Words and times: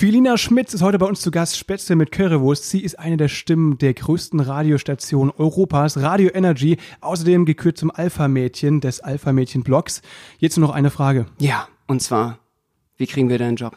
Filina 0.00 0.38
Schmitz 0.38 0.72
ist 0.72 0.80
heute 0.80 0.98
bei 0.98 1.04
uns 1.04 1.20
zu 1.20 1.30
Gast, 1.30 1.58
Spätzle 1.58 1.94
mit 1.94 2.10
Currywurst. 2.10 2.70
Sie 2.70 2.80
ist 2.80 2.98
eine 2.98 3.18
der 3.18 3.28
Stimmen 3.28 3.76
der 3.76 3.92
größten 3.92 4.40
Radiostation 4.40 5.30
Europas, 5.30 5.98
Radio 5.98 6.30
Energy, 6.32 6.78
außerdem 7.02 7.44
gekürt 7.44 7.76
zum 7.76 7.90
Alpha-Mädchen 7.90 8.80
des 8.80 9.00
Alpha-Mädchen-Blogs. 9.00 10.00
Jetzt 10.38 10.56
nur 10.56 10.68
noch 10.68 10.74
eine 10.74 10.88
Frage. 10.88 11.26
Ja, 11.38 11.68
und 11.86 12.00
zwar, 12.00 12.38
wie 12.96 13.06
kriegen 13.06 13.28
wir 13.28 13.36
deinen 13.36 13.56
Job? 13.56 13.76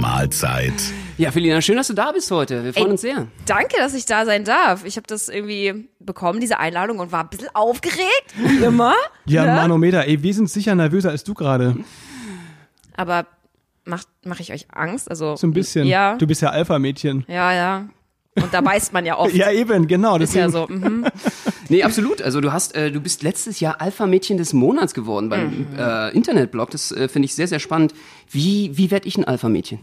Mahlzeit. 0.00 0.72
Ja, 1.18 1.30
Felina, 1.30 1.60
schön, 1.62 1.76
dass 1.76 1.86
du 1.88 1.94
da 1.94 2.12
bist 2.12 2.30
heute. 2.30 2.62
Wir 2.64 2.72
freuen 2.74 2.86
Ey, 2.86 2.92
uns 2.92 3.00
sehr. 3.00 3.26
Danke, 3.46 3.76
dass 3.78 3.94
ich 3.94 4.04
da 4.06 4.24
sein 4.26 4.44
darf. 4.44 4.84
Ich 4.84 4.96
habe 4.96 5.06
das 5.06 5.28
irgendwie 5.28 5.88
bekommen, 5.98 6.40
diese 6.40 6.58
Einladung, 6.58 6.98
und 6.98 7.12
war 7.12 7.22
ein 7.24 7.30
bisschen 7.30 7.48
aufgeregt. 7.54 8.34
Wie 8.36 8.64
immer. 8.64 8.94
Ja, 9.28 9.44
ne? 9.44 9.54
Manometer, 9.54 10.06
ey, 10.06 10.22
wir 10.22 10.32
sind 10.34 10.48
sicher 10.48 10.76
nervöser 10.76 11.10
als 11.10 11.24
du 11.24 11.34
gerade. 11.34 11.74
Aber 12.96 13.26
macht 13.84 14.06
mach 14.24 14.38
ich 14.38 14.52
euch 14.52 14.68
Angst? 14.72 15.10
Also 15.10 15.34
So 15.34 15.48
ein 15.48 15.52
bisschen. 15.52 15.84
Ja. 15.86 16.16
Du 16.16 16.28
bist 16.28 16.42
ja 16.42 16.50
Alpha-Mädchen. 16.50 17.24
Ja, 17.26 17.52
ja. 17.52 17.88
Und 18.36 18.54
da 18.54 18.60
beißt 18.60 18.92
man 18.92 19.04
ja 19.04 19.16
oft. 19.18 19.34
Ja, 19.34 19.50
eben, 19.50 19.88
genau. 19.88 20.16
Ist 20.18 20.34
ja 20.34 20.48
so. 20.48 20.66
Mhm. 20.68 21.06
Nee, 21.68 21.82
absolut. 21.82 22.22
Also 22.22 22.40
du 22.40 22.52
hast, 22.52 22.76
äh, 22.76 22.92
du 22.92 23.00
bist 23.00 23.24
letztes 23.24 23.58
Jahr 23.58 23.80
Alpha-Mädchen 23.80 24.36
des 24.36 24.52
Monats 24.52 24.94
geworden 24.94 25.28
beim 25.28 25.46
Mhm. 25.48 25.66
äh, 25.76 26.10
Internetblog. 26.10 26.70
Das 26.70 26.92
äh, 26.92 27.08
finde 27.08 27.26
ich 27.26 27.34
sehr, 27.34 27.48
sehr 27.48 27.58
spannend. 27.58 27.92
Wie, 28.30 28.70
wie 28.78 28.92
werde 28.92 29.08
ich 29.08 29.18
ein 29.18 29.24
Alpha-Mädchen? 29.24 29.80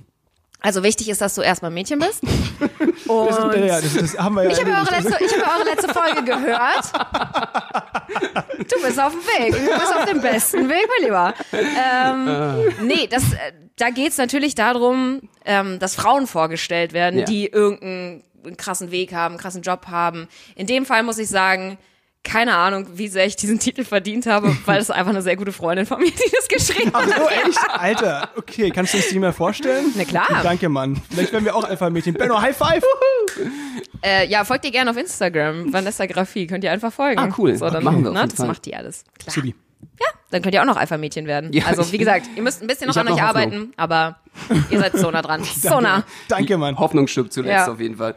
Also 0.66 0.82
wichtig 0.82 1.10
ist, 1.10 1.20
dass 1.22 1.36
du 1.36 1.42
erstmal 1.42 1.70
Mädchen 1.72 2.00
bist. 2.00 2.24
Das, 3.06 3.38
Und 3.38 3.54
ja, 3.56 3.66
ja, 3.66 3.82
das, 3.82 3.94
das 3.96 4.18
haben 4.18 4.36
wir 4.36 4.44
ja. 4.44 4.50
ich 4.52 4.60
habe 4.62 4.72
eure, 4.72 4.90
letzte, 5.02 5.24
ich 5.24 5.34
hab 5.42 5.60
eure 5.60 5.66
letzte 5.70 5.94
Folge 5.94 6.24
gehört. 6.24 6.92
Du 8.72 8.82
bist 8.82 9.00
auf 9.00 9.12
dem 9.12 9.22
Weg. 9.22 9.52
Du 9.54 9.80
bist 9.80 9.96
auf 9.96 10.06
dem 10.06 10.22
besten 10.22 10.70
Weg, 10.70 10.88
mein 10.98 11.06
Lieber. 11.06 11.34
Ähm, 11.52 12.88
nee, 12.88 13.08
das, 13.08 13.24
äh, 13.34 13.52
da 13.76 13.90
geht's 13.90 14.18
natürlich 14.18 14.56
darum, 14.56 15.22
ähm, 15.46 15.80
dass 15.80 15.96
Frauen 15.96 16.28
vorgestellt 16.28 16.94
werden, 16.94 17.20
Ja. 17.20 17.26
die 17.26 17.48
irgendeinen 17.48 18.24
krassen 18.58 18.90
Weg 18.92 19.14
haben, 19.14 19.34
einen 19.34 19.42
krassen 19.42 19.62
Job 19.62 19.88
haben. 19.88 20.28
In 20.56 20.66
dem 20.66 20.86
Fall 20.86 21.04
muss 21.04 21.18
ich 21.18 21.28
sagen, 21.28 21.78
keine 22.24 22.56
Ahnung, 22.56 22.88
wie 22.94 23.08
sehr 23.10 23.26
ich 23.26 23.36
diesen 23.36 23.60
Titel 23.60 23.84
verdient 23.84 24.26
habe, 24.26 24.56
weil 24.66 24.80
es 24.80 24.90
einfach 24.90 25.12
eine 25.12 25.22
sehr 25.22 25.36
gute 25.36 25.52
Freundin 25.52 25.86
von 25.86 26.00
mir, 26.00 26.12
die 26.12 26.32
das 26.32 26.48
geschrieben 26.48 26.94
hat. 26.94 27.06
So, 27.08 27.30
echt? 27.30 27.60
Alter, 27.70 28.30
okay, 28.38 28.72
kannst 28.72 28.94
du 28.94 28.98
es 28.98 29.10
dir 29.10 29.20
mal 29.20 29.34
vorstellen? 29.34 29.86
Na 29.96 30.04
klar. 30.06 30.28
Danke, 30.42 30.70
Mann. 30.70 31.02
Vielleicht 31.12 31.34
werden 31.34 31.46
wir 31.46 31.56
auch 31.56 31.66
Alpha-Mädchen. 31.66 32.14
Benno, 32.14 32.42
High 32.42 32.56
Five! 32.56 32.84
Äh, 34.02 34.28
ja, 34.28 34.44
folgt 34.46 34.66
ihr 34.66 34.72
gerne 34.72 34.92
auf 34.92 34.98
Instagram, 34.98 35.72
Vanessa 35.72 36.06
Graphie, 36.06 36.48
könnt 36.48 36.64
ihr 36.64 36.72
einfach 36.72 36.92
folgen. 36.92 37.20
Ah, 37.20 37.30
cool. 37.38 37.56
So, 37.56 37.70
dann, 37.70 37.84
Machen 37.84 38.04
wir 38.04 38.10
auf 38.10 38.14
ne, 38.14 38.20
jeden 38.22 38.30
das 38.30 38.38
Fall. 38.38 38.48
macht 38.48 38.66
die 38.66 38.76
alles. 38.76 39.04
Klar. 39.20 39.34
Subi. 39.34 39.56
Dann 40.32 40.42
könnt 40.42 40.56
ihr 40.56 40.62
auch 40.62 40.66
noch 40.66 40.78
Alpha-Mädchen 40.78 41.28
werden. 41.28 41.54
Ja. 41.54 41.66
Also, 41.68 41.92
wie 41.92 41.98
gesagt, 41.98 42.28
ihr 42.36 42.42
müsst 42.42 42.62
ein 42.62 42.68
bisschen 42.68 42.88
noch 42.88 42.96
an 42.98 43.08
euch 43.08 43.22
arbeiten, 43.22 43.72
aber 43.78 44.18
ihr 44.72 44.80
seid 44.80 44.98
so 44.98 45.12
nah 45.12 45.22
dran. 45.22 45.44
So 45.62 45.80
nah. 45.80 46.04
Danke, 46.28 46.58
Mann. 46.58 46.80
Hoffnung 46.80 47.08
stirbt 47.08 47.34
zuletzt 47.34 47.68
Ja. 47.68 47.72
auf 47.72 47.80
jeden 47.80 47.98
Fall. 47.98 48.16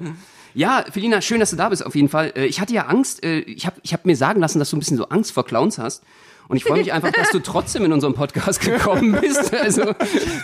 Ja, 0.57 0.87
Felina, 0.91 1.21
schön, 1.21 1.39
dass 1.39 1.51
du 1.51 1.57
da 1.57 1.69
bist 1.69 1.85
auf 1.85 1.95
jeden 1.95 2.09
Fall. 2.09 2.33
Äh, 2.35 2.47
Ich 2.47 2.61
hatte 2.61 2.73
ja 2.73 2.87
Angst, 2.87 3.23
äh, 3.23 3.41
ich 3.41 3.67
habe 3.67 3.77
ich 3.83 3.93
hab 3.93 4.07
mir 4.07 4.17
sagen 4.17 4.41
lassen, 4.41 4.59
dass 4.59 4.71
du 4.71 4.77
ein 4.77 4.79
bisschen 4.79 4.97
so 4.97 5.07
Angst 5.11 5.33
vor 5.33 5.45
Clowns 5.45 5.77
hast. 5.77 6.03
Und 6.49 6.57
ich 6.57 6.65
freue 6.65 6.79
mich 6.79 6.93
einfach, 6.93 7.11
dass 7.13 7.31
du 7.31 7.41
trotzdem 7.41 7.85
in 7.85 7.93
unserem 7.93 8.15
Podcast 8.15 8.61
gekommen 8.61 9.19
bist. 9.21 9.53
Also, 9.63 9.83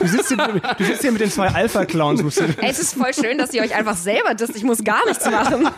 Du 0.00 0.06
sitzt 0.08 0.28
hier, 0.28 0.60
du 0.78 0.84
sitzt 0.84 1.02
hier 1.02 1.12
mit 1.12 1.20
den 1.20 1.30
zwei 1.30 1.48
Alpha-Clowns. 1.48 2.22
es 2.62 2.78
ist 2.78 2.94
voll 2.94 3.14
schön, 3.14 3.38
dass 3.38 3.52
ihr 3.54 3.62
euch 3.62 3.74
einfach 3.74 3.96
selber 3.96 4.34
disst. 4.34 4.56
Ich 4.56 4.64
muss 4.64 4.82
gar 4.82 5.04
nichts 5.06 5.30
machen. 5.30 5.68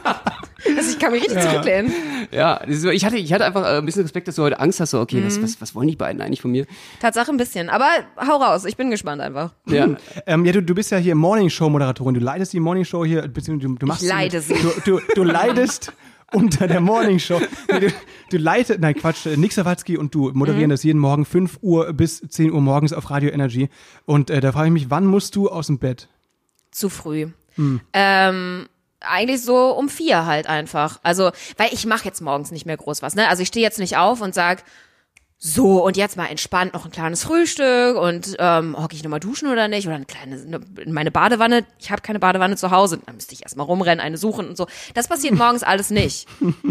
Also 0.76 0.90
ich 0.92 0.98
kann 0.98 1.12
mich 1.12 1.24
richtig 1.24 1.42
zurücklehnen. 1.42 1.92
ja, 2.30 2.58
das 2.60 2.76
ist 2.76 2.82
so- 2.82 2.88
ich 2.90 3.04
hatte, 3.04 3.16
ich 3.18 3.32
hatte 3.34 3.44
einfach 3.44 3.64
äh, 3.64 3.78
ein 3.78 3.84
bisschen 3.84 4.02
Respekt, 4.02 4.28
dass 4.28 4.36
du 4.36 4.42
heute 4.42 4.58
Angst 4.60 4.80
hast. 4.80 4.90
So, 4.92 5.00
okay, 5.00 5.20
Mhm. 5.20 5.26
was, 5.26 5.42
was, 5.42 5.60
was 5.60 5.74
wollen 5.74 5.88
die 5.88 5.96
beiden 5.96 6.22
eigentlich 6.22 6.40
von 6.40 6.50
mir? 6.52 6.64
Tatsache 7.00 7.30
ein 7.30 7.36
bisschen. 7.36 7.68
Aber 7.68 7.86
hau 8.16 8.36
raus, 8.38 8.64
ich 8.64 8.76
bin 8.78 8.90
gespannt 8.90 9.20
einfach. 9.20 9.50
Ja, 9.66 9.88
Ähm, 10.26 10.44
ja, 10.46 10.52
du, 10.52 10.62
du 10.62 10.74
bist 10.74 10.90
ja 10.90 10.96
hier 10.96 11.14
Morning-Show-Moderatorin. 11.16 12.14
Du 12.14 12.20
leidest 12.20 12.52
die 12.54 12.60
Morning-Show 12.60 13.04
hier, 13.04 13.28
beziehungsweise 13.28 13.68
du, 13.74 13.78
du 13.78 13.86
machst 13.86 14.02
Ich 14.02 14.08
leide 14.08 14.40
sie. 14.40 14.54
sie. 14.54 14.62
Du, 14.84 14.98
du, 14.98 15.00
du 15.14 15.22
leidest 15.22 15.92
unter 16.34 16.66
der 16.66 16.80
Morning-Show. 16.80 17.40
Nee, 17.72 17.80
du, 17.80 17.88
du 18.30 18.36
leitest, 18.38 18.80
nein, 18.80 18.94
Quatsch, 18.94 19.26
äh, 19.26 19.36
Nick 19.36 19.52
Sawatzki 19.52 19.96
und 19.96 20.14
du 20.14 20.30
moderieren 20.34 20.66
Mhm. 20.68 20.70
das 20.74 20.82
jeden 20.82 20.98
Morgen 20.98 21.24
5 21.24 21.58
Uhr 21.62 21.92
bis 21.92 22.20
10 22.20 22.52
Uhr 22.52 22.60
morgens 22.60 22.92
auf 22.92 23.10
Radio 23.10 23.30
Energy. 23.30 23.68
Und 24.04 24.30
äh, 24.30 24.40
da 24.40 24.52
frage 24.52 24.66
ich 24.68 24.72
mich, 24.72 24.90
wann 24.90 25.06
musst 25.06 25.36
du 25.36 25.48
aus 25.48 25.68
dem 25.68 25.78
Bett? 25.78 26.08
Zu 26.70 26.88
früh. 26.88 27.28
Ähm, 27.92 28.66
eigentlich 29.00 29.42
so 29.42 29.70
um 29.76 29.88
vier 29.88 30.26
halt 30.26 30.46
einfach. 30.48 30.98
Also, 31.02 31.30
weil 31.56 31.68
ich 31.72 31.86
mache 31.86 32.04
jetzt 32.04 32.20
morgens 32.20 32.50
nicht 32.50 32.66
mehr 32.66 32.76
groß 32.76 33.00
was. 33.02 33.14
Ne? 33.14 33.28
Also 33.28 33.42
ich 33.42 33.48
stehe 33.48 33.64
jetzt 33.64 33.78
nicht 33.78 33.96
auf 33.96 34.20
und 34.20 34.34
sag 34.34 34.64
so, 35.46 35.84
und 35.84 35.98
jetzt 35.98 36.16
mal 36.16 36.28
entspannt 36.28 36.72
noch 36.72 36.86
ein 36.86 36.90
kleines 36.90 37.24
Frühstück 37.24 37.98
und 37.98 38.34
ähm, 38.38 38.74
hocke 38.78 38.96
ich 38.96 39.02
nochmal 39.02 39.20
duschen 39.20 39.50
oder 39.50 39.68
nicht? 39.68 39.86
Oder 39.86 39.96
eine 39.96 40.06
kleine, 40.06 40.36
eine, 40.36 40.90
meine 40.90 41.10
Badewanne. 41.10 41.66
Ich 41.78 41.90
habe 41.90 42.00
keine 42.00 42.18
Badewanne 42.18 42.56
zu 42.56 42.70
Hause. 42.70 42.98
Dann 43.04 43.16
müsste 43.16 43.34
ich 43.34 43.42
erstmal 43.42 43.66
rumrennen, 43.66 44.00
eine 44.02 44.16
suchen 44.16 44.48
und 44.48 44.56
so. 44.56 44.66
Das 44.94 45.06
passiert 45.06 45.34
morgens 45.34 45.62
alles 45.62 45.90
nicht. 45.90 46.26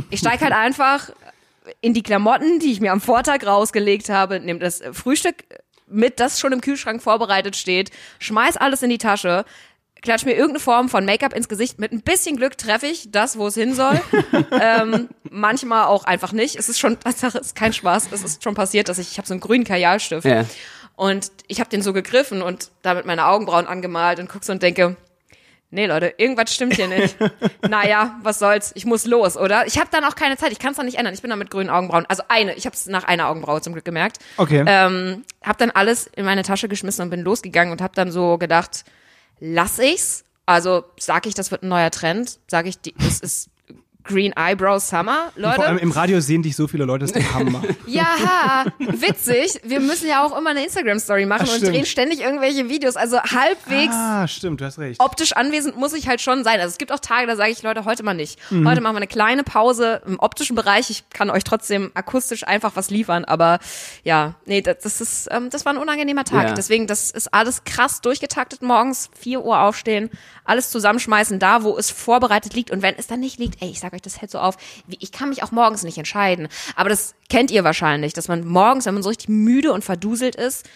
Ich 0.10 0.22
steige 0.22 0.42
halt 0.42 0.54
einfach 0.54 1.12
in 1.82 1.94
die 1.94 2.02
Klamotten, 2.02 2.58
die 2.58 2.72
ich 2.72 2.82
mir 2.82 2.94
am 2.94 3.00
Vortag 3.00 3.46
rausgelegt 3.46 4.10
habe, 4.10 4.40
nehme 4.40 4.58
das 4.58 4.82
Frühstück 4.92 5.44
mit, 5.86 6.20
das 6.20 6.40
schon 6.40 6.52
im 6.52 6.62
Kühlschrank 6.62 7.00
vorbereitet 7.00 7.56
steht, 7.56 7.92
schmeiß 8.18 8.58
alles 8.58 8.82
in 8.82 8.90
die 8.90 8.98
Tasche, 8.98 9.46
klatsch 10.04 10.26
mir 10.26 10.34
irgendeine 10.34 10.60
Form 10.60 10.90
von 10.90 11.06
Make-up 11.06 11.34
ins 11.34 11.50
Gesicht. 11.50 11.80
Mit 11.80 11.92
ein 11.92 12.02
bisschen 12.02 12.38
Glück 12.38 12.58
treffe 12.58 12.86
ich 12.86 13.10
das, 13.12 13.38
wo 13.38 13.48
es 13.48 13.56
hin 13.56 13.74
soll. 13.74 14.00
ähm, 14.62 15.10
manchmal 15.32 15.86
auch 15.86 16.04
einfach 16.04 16.34
nicht. 16.34 16.56
Es 16.58 16.70
ist 16.70 16.78
schon, 16.78 16.98
es 17.06 17.24
ist 17.24 17.56
kein 17.56 17.74
Spaß. 17.74 18.10
Es 18.12 18.24
ist 18.24 18.44
schon 18.44 18.54
passiert, 18.54 18.90
dass 18.90 19.00
ich, 19.00 19.12
ich 19.12 19.18
habe 19.18 19.28
so 19.28 19.34
einen 19.34 19.42
grünen 19.42 19.64
Kajalstift 19.64 20.26
ja. 20.26 20.46
und 20.96 21.32
ich 21.48 21.60
habe 21.60 21.70
den 21.70 21.82
so 21.82 21.94
gegriffen 21.94 22.42
und 22.42 22.70
damit 22.84 23.06
meine 23.06 23.26
Augenbrauen 23.26 23.66
angemalt 23.66 24.20
und 24.20 24.30
guck 24.30 24.44
so 24.44 24.52
und 24.52 24.62
denke, 24.62 24.98
nee 25.72 25.86
Leute, 25.86 26.14
irgendwas 26.18 26.54
stimmt 26.54 26.76
hier 26.76 26.88
nicht. 26.88 27.16
naja, 27.68 28.20
was 28.24 28.40
soll's, 28.40 28.74
ich 28.76 28.86
muss 28.86 29.06
los, 29.06 29.38
oder? 29.38 29.66
Ich 29.68 29.78
habe 29.78 29.88
dann 29.90 30.04
auch 30.04 30.16
keine 30.16 30.36
Zeit, 30.36 30.52
ich 30.52 30.60
kann 30.60 30.72
es 30.72 30.78
dann 30.78 30.86
nicht 30.86 30.98
ändern. 30.98 31.14
Ich 31.14 31.22
bin 31.22 31.30
dann 31.30 31.40
mit 31.40 31.50
grünen 31.50 31.70
Augenbrauen, 31.70 32.06
also 32.08 32.24
eine, 32.28 32.56
ich 32.56 32.66
habe 32.66 32.76
es 32.76 32.88
nach 32.88 33.06
einer 33.06 33.30
Augenbraue 33.30 33.62
zum 33.62 33.72
Glück 33.72 33.86
gemerkt. 33.86 34.18
Okay. 34.36 34.66
Ähm, 34.68 35.24
habe 35.42 35.58
dann 35.58 35.72
alles 35.72 36.08
in 36.08 36.26
meine 36.26 36.44
Tasche 36.44 36.68
geschmissen 36.68 37.04
und 37.04 37.10
bin 37.10 37.22
losgegangen 37.22 37.72
und 37.72 37.82
habe 37.82 37.96
dann 37.96 38.12
so 38.12 38.38
gedacht, 38.38 38.84
lass 39.44 39.78
ich's? 39.78 40.24
Also 40.46 40.86
sag 41.00 41.26
ich, 41.26 41.36
das 41.36 41.52
wird 41.52 41.64
ein 41.64 41.70
neuer 41.70 41.92
Trend? 41.92 42.40
Sag 42.48 42.66
ich, 42.66 42.80
die, 42.80 42.96
es 42.98 43.20
ist 43.20 43.50
Green 44.04 44.34
Eyebrow 44.36 44.82
Summer, 44.82 45.32
Leute? 45.36 45.56
Vor 45.56 45.66
allem 45.66 45.78
im 45.78 45.92
Radio 45.92 46.20
sehen 46.20 46.44
dich 46.44 46.56
so 46.56 46.68
viele 46.68 46.86
Leute, 46.86 47.06
das 47.06 47.12
ist 47.12 47.16
der 47.16 47.34
Hammer. 47.34 47.62
Ja, 47.86 48.66
witzig. 48.80 49.60
Wir 49.64 49.80
müssen 49.80 50.08
ja 50.08 50.26
auch 50.26 50.36
immer 50.38 50.52
eine 50.52 50.64
Instagram-Story 50.64 51.26
machen 51.26 51.48
Ach, 51.50 51.56
und 51.56 51.62
drehen 51.62 51.86
ständig 51.86 52.22
irgendwelche 52.22 52.70
Videos. 52.70 52.96
Also 52.96 53.22
halbwegs 53.22 53.94
ah, 53.94 54.28
stimmt, 54.28 54.62
du 54.62 54.66
hast 54.66 54.80
recht. 54.80 55.00
optisch 55.00 55.34
anwesend 55.34 55.78
muss 55.78 55.94
ich 55.94 56.08
halt 56.08 56.22
schon 56.22 56.44
sein. 56.44 56.60
Also 56.60 56.72
es 56.72 56.78
gibt 56.78 56.92
auch 56.92 57.00
Tage, 57.00 57.28
da 57.28 57.36
sage 57.36 57.52
ich, 57.52 57.62
Leute, 57.62 57.86
heute 57.86 58.04
mal 58.04 58.14
nicht. 58.14 58.40
Mhm. 58.52 58.68
Heute 58.68 58.82
machen 58.82 58.96
wir 58.96 58.98
eine 58.98 59.08
kleine 59.08 59.44
Pause 59.44 60.02
im 60.08 60.20
optischen 60.20 60.56
Bereich. 60.56 60.90
Ich 60.90 61.08
kann 61.10 61.30
euch 61.30 61.44
trotzdem 61.44 61.92
akustisch 61.94 62.48
einfach 62.48 62.72
was 62.76 62.90
liefern, 62.90 63.26
aber 63.26 63.60
ja, 64.04 64.36
nee, 64.46 64.62
das, 64.62 64.80
das 64.80 65.02
ist, 65.02 65.28
ähm, 65.32 65.50
das 65.50 65.66
war 65.66 65.74
ein 65.74 65.78
unangenehmer 65.80 66.24
Tag. 66.24 66.50
Ja. 66.50 66.54
Deswegen, 66.54 66.88
das 66.88 67.12
ist 67.12 67.34
alles 67.34 67.64
krass 67.64 68.02
durchgetaktet 68.02 68.62
morgens, 68.62 69.10
4 69.20 69.44
Uhr 69.44 69.60
aufstehen, 69.60 70.10
alles 70.46 70.70
zusammenschmeißen, 70.70 71.40
da, 71.40 71.64
wo 71.64 71.78
es 71.78 71.90
vorbereitet 71.90 72.54
liegt. 72.54 72.72
Und 72.72 72.82
wenn 72.82 72.96
es 72.96 73.08
dann 73.08 73.20
nicht 73.20 73.40
liegt, 73.40 73.62
ey, 73.62 73.70
ich 73.70 73.80
sag 73.80 73.94
euch, 73.94 74.02
das 74.02 74.22
hält 74.22 74.32
so 74.32 74.40
auf, 74.40 74.58
ich 74.88 75.12
kann 75.12 75.30
mich 75.30 75.44
auch 75.44 75.52
morgens 75.52 75.84
nicht 75.84 75.98
entscheiden. 75.98 76.48
Aber 76.76 76.90
das 76.90 77.16
kennt 77.30 77.52
ihr 77.52 77.64
wahrscheinlich, 77.64 78.14
dass 78.14 78.28
man 78.28 78.46
morgens, 78.46 78.86
wenn 78.86 78.94
man 78.94 79.04
so 79.04 79.10
richtig 79.10 79.30
müde 79.30 79.72
und 79.72 79.84
verduselt 79.84 80.36
ist, 80.36 80.70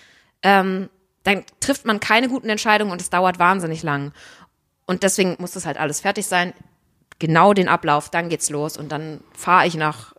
ähm, 0.44 0.90
dann 1.24 1.44
trifft 1.60 1.86
man 1.86 2.00
keine 2.00 2.30
guten 2.30 2.50
Entscheidungen 2.50 2.92
und 2.92 3.02
es 3.02 3.10
dauert 3.10 3.40
wahnsinnig 3.40 3.84
lang. 3.84 4.14
Und 4.86 5.04
deswegen 5.04 5.36
muss 5.40 5.52
das 5.52 5.66
halt 5.66 5.78
alles 5.78 6.00
fertig 6.02 6.25
sein. 6.25 6.54
Genau 7.19 7.54
den 7.54 7.68
Ablauf, 7.68 8.10
dann 8.10 8.30
geht's 8.30 8.50
los 8.50 8.78
und 8.78 8.92
dann 8.92 9.22
fahre 9.34 9.68
ich 9.68 9.75
nach 9.75 10.14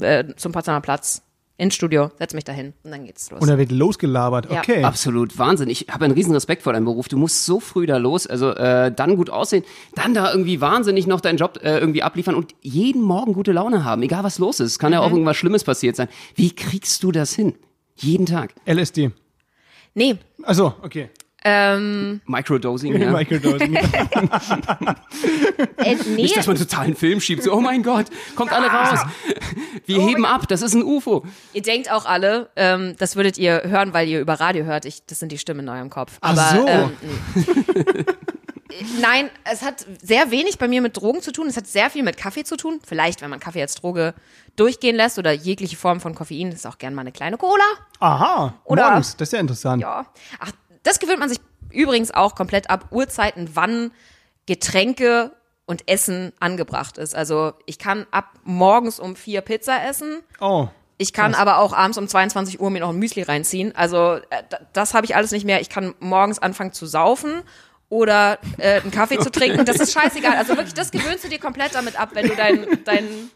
äh, 0.00 0.24
zum 0.36 0.52
Potsdamer 0.52 0.80
Platz 0.80 1.22
ins 1.60 1.74
Studio, 1.74 2.10
setz 2.18 2.34
mich 2.34 2.44
dahin 2.44 2.72
und 2.82 2.90
dann 2.90 3.04
geht's 3.04 3.30
los. 3.30 3.40
Und 3.40 3.48
da 3.48 3.58
wird 3.58 3.70
losgelabert. 3.70 4.50
Ja. 4.50 4.60
Okay. 4.60 4.82
Absolut 4.82 5.38
Wahnsinn. 5.38 5.68
Ich 5.68 5.86
habe 5.90 6.06
einen 6.06 6.14
riesen 6.14 6.32
Respekt 6.32 6.62
vor 6.62 6.72
deinem 6.72 6.86
Beruf. 6.86 7.08
Du 7.08 7.18
musst 7.18 7.44
so 7.44 7.60
früh 7.60 7.86
da 7.86 7.98
los, 7.98 8.26
also 8.26 8.50
äh, 8.50 8.90
dann 8.90 9.16
gut 9.16 9.30
aussehen, 9.30 9.64
dann 9.94 10.14
da 10.14 10.32
irgendwie 10.32 10.60
wahnsinnig 10.60 11.06
noch 11.06 11.20
deinen 11.20 11.36
Job 11.36 11.60
äh, 11.62 11.78
irgendwie 11.78 12.02
abliefern 12.02 12.34
und 12.34 12.54
jeden 12.62 13.02
Morgen 13.02 13.34
gute 13.34 13.52
Laune 13.52 13.84
haben, 13.84 14.02
egal 14.02 14.24
was 14.24 14.38
los 14.38 14.58
ist. 14.58 14.78
Kann 14.78 14.92
ja 14.92 15.00
auch 15.00 15.10
irgendwas 15.10 15.36
Schlimmes 15.36 15.64
passiert 15.64 15.96
sein. 15.96 16.08
Wie 16.34 16.54
kriegst 16.54 17.02
du 17.02 17.12
das 17.12 17.34
hin? 17.34 17.54
Jeden 17.96 18.24
Tag. 18.26 18.54
LSD. 18.66 19.10
nee, 19.94 20.16
Achso, 20.42 20.74
okay. 20.82 21.10
Ähm, 21.42 22.20
Microdosing, 22.26 22.96
ja. 23.00 23.10
Microdosing. 23.10 23.74
äh, 23.76 23.86
nee, 25.78 26.22
Nicht, 26.22 26.36
dass 26.36 26.46
man 26.46 26.56
total 26.56 26.84
einen 26.86 26.96
Film 26.96 27.20
schiebt, 27.20 27.42
so, 27.42 27.52
oh 27.52 27.60
mein 27.60 27.82
Gott, 27.82 28.06
kommt 28.36 28.52
alle 28.52 28.66
raus. 28.68 29.00
Wir 29.86 30.00
heben 30.00 30.24
ab, 30.26 30.48
das 30.48 30.62
ist 30.62 30.74
ein 30.74 30.82
UFO. 30.82 31.24
ihr 31.52 31.62
denkt 31.62 31.90
auch 31.90 32.04
alle, 32.04 32.50
ähm, 32.56 32.94
das 32.98 33.16
würdet 33.16 33.38
ihr 33.38 33.62
hören, 33.64 33.92
weil 33.94 34.08
ihr 34.08 34.20
über 34.20 34.34
Radio 34.34 34.64
hört. 34.64 34.84
Ich, 34.84 35.04
das 35.06 35.18
sind 35.18 35.32
die 35.32 35.38
Stimmen 35.38 35.60
in 35.60 35.68
eurem 35.68 35.90
Kopf. 35.90 36.18
Ach 36.20 36.30
Aber 36.36 36.60
so. 36.60 36.66
ähm. 36.68 36.90
Nein, 39.00 39.30
es 39.44 39.62
hat 39.62 39.84
sehr 40.00 40.30
wenig 40.30 40.56
bei 40.58 40.68
mir 40.68 40.80
mit 40.80 40.96
Drogen 40.96 41.22
zu 41.22 41.32
tun. 41.32 41.48
Es 41.48 41.56
hat 41.56 41.66
sehr 41.66 41.90
viel 41.90 42.04
mit 42.04 42.16
Kaffee 42.16 42.44
zu 42.44 42.56
tun. 42.56 42.80
Vielleicht, 42.86 43.20
wenn 43.20 43.28
man 43.30 43.40
Kaffee 43.40 43.60
als 43.60 43.74
Droge 43.74 44.14
durchgehen 44.56 44.94
lässt 44.94 45.18
oder 45.18 45.32
jegliche 45.32 45.76
Form 45.76 46.00
von 46.00 46.14
Koffein, 46.14 46.52
ist 46.52 46.66
auch 46.66 46.78
gern 46.78 46.94
mal 46.94 47.00
eine 47.02 47.12
kleine 47.12 47.36
Cola. 47.36 47.64
Aha, 47.98 48.54
Oder- 48.64 48.90
morgens, 48.90 49.16
das 49.16 49.28
ist 49.28 49.32
ja 49.32 49.40
interessant. 49.40 49.82
Ja. 49.82 50.06
Ach, 50.38 50.52
das 50.82 50.98
gewöhnt 50.98 51.18
man 51.20 51.28
sich 51.28 51.38
übrigens 51.70 52.10
auch 52.12 52.34
komplett 52.34 52.70
ab. 52.70 52.86
Uhrzeiten, 52.90 53.50
wann 53.54 53.92
Getränke 54.46 55.32
und 55.66 55.88
Essen 55.88 56.32
angebracht 56.40 56.98
ist. 56.98 57.14
Also 57.14 57.52
ich 57.66 57.78
kann 57.78 58.06
ab 58.10 58.32
morgens 58.42 58.98
um 58.98 59.14
vier 59.14 59.40
Pizza 59.40 59.84
essen. 59.86 60.20
Oh, 60.40 60.66
Ich 60.98 61.12
kann 61.12 61.34
aber 61.34 61.58
auch 61.58 61.72
abends 61.72 61.96
um 61.96 62.08
22 62.08 62.60
Uhr 62.60 62.70
mir 62.70 62.80
noch 62.80 62.88
ein 62.90 62.98
Müsli 62.98 63.22
reinziehen. 63.22 63.74
Also 63.76 64.16
äh, 64.30 64.42
das 64.72 64.94
habe 64.94 65.06
ich 65.06 65.14
alles 65.14 65.30
nicht 65.30 65.44
mehr. 65.44 65.60
Ich 65.60 65.68
kann 65.68 65.94
morgens 66.00 66.40
anfangen 66.40 66.72
zu 66.72 66.86
saufen 66.86 67.42
oder 67.88 68.38
äh, 68.58 68.80
einen 68.80 68.90
Kaffee 68.90 69.18
zu 69.18 69.30
trinken. 69.30 69.64
Das 69.64 69.76
ist 69.76 69.92
scheißegal. 69.92 70.36
Also 70.36 70.56
wirklich, 70.56 70.74
das 70.74 70.90
gewöhnst 70.90 71.22
du 71.24 71.28
dir 71.28 71.38
komplett 71.38 71.74
damit 71.74 71.98
ab, 71.98 72.10
wenn 72.14 72.26
du 72.28 72.34
dein 72.34 72.66
dein 72.84 73.30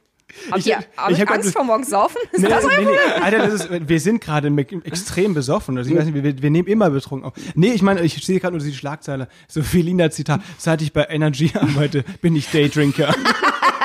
Habt 0.50 0.66
ihr 0.66 0.78
ich 0.78 1.12
ich 1.14 1.20
hab 1.20 1.28
grad- 1.28 1.38
Angst 1.38 1.52
vor 1.52 1.64
morgens 1.64 1.90
saufen? 1.90 2.16
Ist 2.32 2.42
Nee, 2.42 2.48
das 2.48 2.64
nee, 2.64 2.84
nee. 2.84 3.22
Alter, 3.22 3.38
das 3.38 3.54
ist, 3.54 3.68
wir 3.88 4.00
sind 4.00 4.20
gerade 4.20 4.50
extrem 4.84 5.34
besoffen. 5.34 5.78
Also 5.78 5.90
ich 5.90 5.96
weiß 5.96 6.06
nicht, 6.06 6.14
wir, 6.22 6.42
wir 6.42 6.50
nehmen 6.50 6.66
immer 6.68 6.90
betrunken 6.90 7.28
auf. 7.28 7.34
Nee, 7.54 7.72
ich 7.72 7.82
meine, 7.82 8.00
ich 8.02 8.14
sehe 8.24 8.40
gerade 8.40 8.56
nur 8.56 8.64
die 8.64 8.74
Schlagzeile. 8.74 9.28
So 9.48 9.62
Felina 9.62 10.10
Zitat. 10.10 10.40
Seit 10.58 10.82
ich 10.82 10.92
bei 10.92 11.04
Energy 11.08 11.52
arbeite, 11.60 12.04
bin 12.20 12.34
ich 12.36 12.50
Daydrinker. 12.50 13.14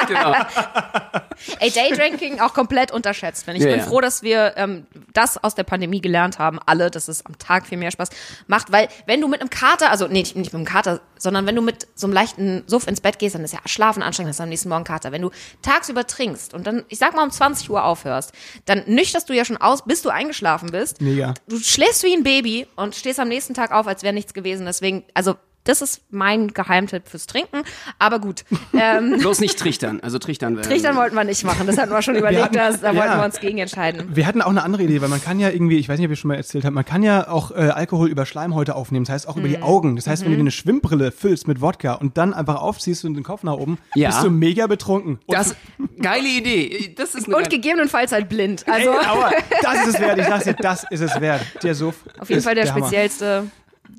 Genau. 0.08 0.34
Ey, 1.60 1.72
Daydrinking 1.72 2.40
auch 2.40 2.54
komplett 2.54 2.92
unterschätzt. 2.92 3.48
Ich 3.48 3.58
Ja, 3.62 3.70
bin 3.70 3.80
ja. 3.80 3.86
froh, 3.86 4.02
dass 4.02 4.24
wir 4.24 4.54
ähm, 4.58 4.86
das 5.14 5.42
aus 5.44 5.56
der 5.56 5.64
Pandemie 5.64 6.02
gelernt 6.02 6.40
haben, 6.40 6.60
alle, 6.66 6.92
dass 6.92 7.08
es 7.08 7.26
am 7.26 7.38
Tag 7.38 7.68
viel 7.68 7.78
mehr 7.78 7.92
Spaß 7.92 8.10
macht, 8.48 8.72
weil 8.72 8.88
wenn 9.06 9.22
du 9.22 9.28
mit 9.28 9.42
einem 9.42 9.50
Kater, 9.50 9.92
also 9.92 10.08
nee, 10.08 10.20
nicht 10.20 10.36
mit 10.36 10.54
einem 10.54 10.66
Kater, 10.66 11.02
sondern 11.18 11.46
wenn 11.46 11.56
du 11.56 11.62
mit 11.62 11.88
so 11.96 12.08
einem 12.08 12.14
leichten 12.14 12.64
Suff 12.68 12.88
ins 12.88 13.02
Bett 13.02 13.20
gehst, 13.20 13.36
dann 13.36 13.44
ist 13.44 13.54
ja 13.54 13.60
Schlafen 13.66 14.04
anstrengend, 14.04 14.30
hast 14.30 14.40
du 14.40 14.44
am 14.44 14.50
nächsten 14.50 14.70
Morgen 14.70 14.84
Kater. 14.84 15.12
Wenn 15.12 15.22
du 15.22 15.32
tagsüber 15.62 16.08
trinkst 16.08 16.54
und 16.54 16.66
dann, 16.66 16.86
ich 16.90 17.00
sag 17.00 17.16
mal 17.16 17.24
um 17.24 17.32
20 17.32 17.70
Uhr 17.70 17.84
aufhörst, 17.84 18.34
dann 18.66 18.84
nüchterst 18.86 19.30
du 19.30 19.34
ja 19.34 19.46
schon 19.46 19.58
aus, 19.58 19.84
bis 19.84 20.02
du 20.02 20.10
eingeschlafen 20.10 20.72
bist. 20.72 21.02
Mega. 21.02 21.34
Du 21.48 21.60
schläfst 21.60 22.04
wie 22.04 22.14
ein 22.14 22.24
Baby 22.24 22.68
und 22.76 22.96
stehst 22.96 23.20
am 23.20 23.28
nächsten 23.28 23.54
Tag 23.54 23.72
auf, 23.72 23.88
als 23.88 24.04
wäre 24.04 24.14
nichts 24.14 24.34
gewesen. 24.34 24.66
Deswegen, 24.66 25.04
also 25.14 25.36
das 25.66 25.82
ist 25.82 26.02
mein 26.10 26.48
Geheimtipp 26.50 27.08
fürs 27.08 27.28
Trinken. 27.28 27.64
Aber 28.00 28.20
gut, 28.20 28.44
ähm, 28.74 29.18
Bloß 29.20 29.40
nicht 29.40 29.60
trichtern. 29.60 30.00
Also 30.02 30.18
trichtern 30.18 30.56
wäre. 30.56 30.68
Trichtern 30.68 30.96
wollten 30.96 31.16
wir 31.16 31.24
nicht 31.24 31.44
machen. 31.44 31.68
Das 31.68 31.78
hatten 31.78 31.92
wir 31.92 32.02
schon 32.02 32.16
überlegt, 32.16 32.44
hatten- 32.46 32.56
dass, 32.56 32.82
da 32.82 32.92
ja. 32.92 33.00
wollten 33.00 33.18
wir 33.20 33.26
uns 33.26 33.40
gegen 33.40 33.58
entscheiden. 33.60 34.10
Wir 34.16 34.26
hatten 34.26 34.42
auch 34.42 34.50
eine 34.50 34.64
andere 34.64 34.84
Idee, 34.84 35.02
weil 35.02 35.10
man 35.10 35.22
kann 35.22 35.40
ja 35.40 35.50
irgendwie, 35.50 35.78
ich 35.78 35.88
weiß 35.90 36.00
nicht, 36.00 36.08
ob 36.08 36.14
ich 36.14 36.20
schon 36.20 36.30
mal 36.30 36.36
erzählt 36.36 36.66
habe, 36.66 36.74
man 36.74 36.86
kann 36.86 37.04
ja 37.04 37.28
auch 37.28 37.52
äh, 37.52 37.56
Alkohol 37.70 38.10
über 38.10 38.26
Schleimhäute 38.26 38.76
aufnehmen. 38.76 39.06
Das 39.06 39.14
heißt 39.14 39.28
auch 39.28 39.38
über 39.38 39.48
Mhm. 39.48 39.52
die 39.52 39.62
Augen. 39.62 39.96
Das 39.96 40.08
heißt, 40.08 40.24
wenn 40.24 40.32
du 40.32 40.38
dir 40.38 40.42
eine 40.42 40.52
Schwimmbrille 40.52 41.12
füllst 41.12 41.48
mit 41.48 41.62
Wodka 41.62 41.94
und 41.96 42.18
dann 42.18 42.34
einfach 42.34 42.56
aufziehst 42.62 43.06
und 43.06 43.14
den 43.14 43.24
Kopf 43.24 43.44
nach 43.44 43.54
oben, 43.54 43.78
Ja. 43.96 44.10
bist 44.10 44.24
du 44.24 44.30
mega 44.30 44.66
betrunken. 44.68 45.20
Und, 45.26 45.36
Das, 45.38 45.56
geile 46.02 46.28
Idee. 46.28 46.94
Das 46.98 47.14
ist 47.16 47.28
eine 47.28 47.36
Und 47.38 47.50
gegebenenfalls 47.50 48.12
halt 48.12 48.30
blind. 48.30 48.66
Also 48.68 48.90
Ey, 48.92 49.06
aber 49.06 49.32
das 49.62 49.88
ist 49.88 49.96
es 49.96 50.00
wert. 50.00 50.18
Ich 50.20 50.26
sag's 50.26 50.44
dir, 50.46 50.54
das 50.54 50.86
ist 50.90 51.02
es 51.02 51.20
wert. 51.22 51.42
Der 51.64 51.76
Suff. 51.76 51.96
auf 52.20 52.30
jeden 52.30 52.40
ist 52.40 52.46
Fall 52.46 52.56
der, 52.56 52.66
Hammer. 52.74 52.86
speziellste, 52.86 53.46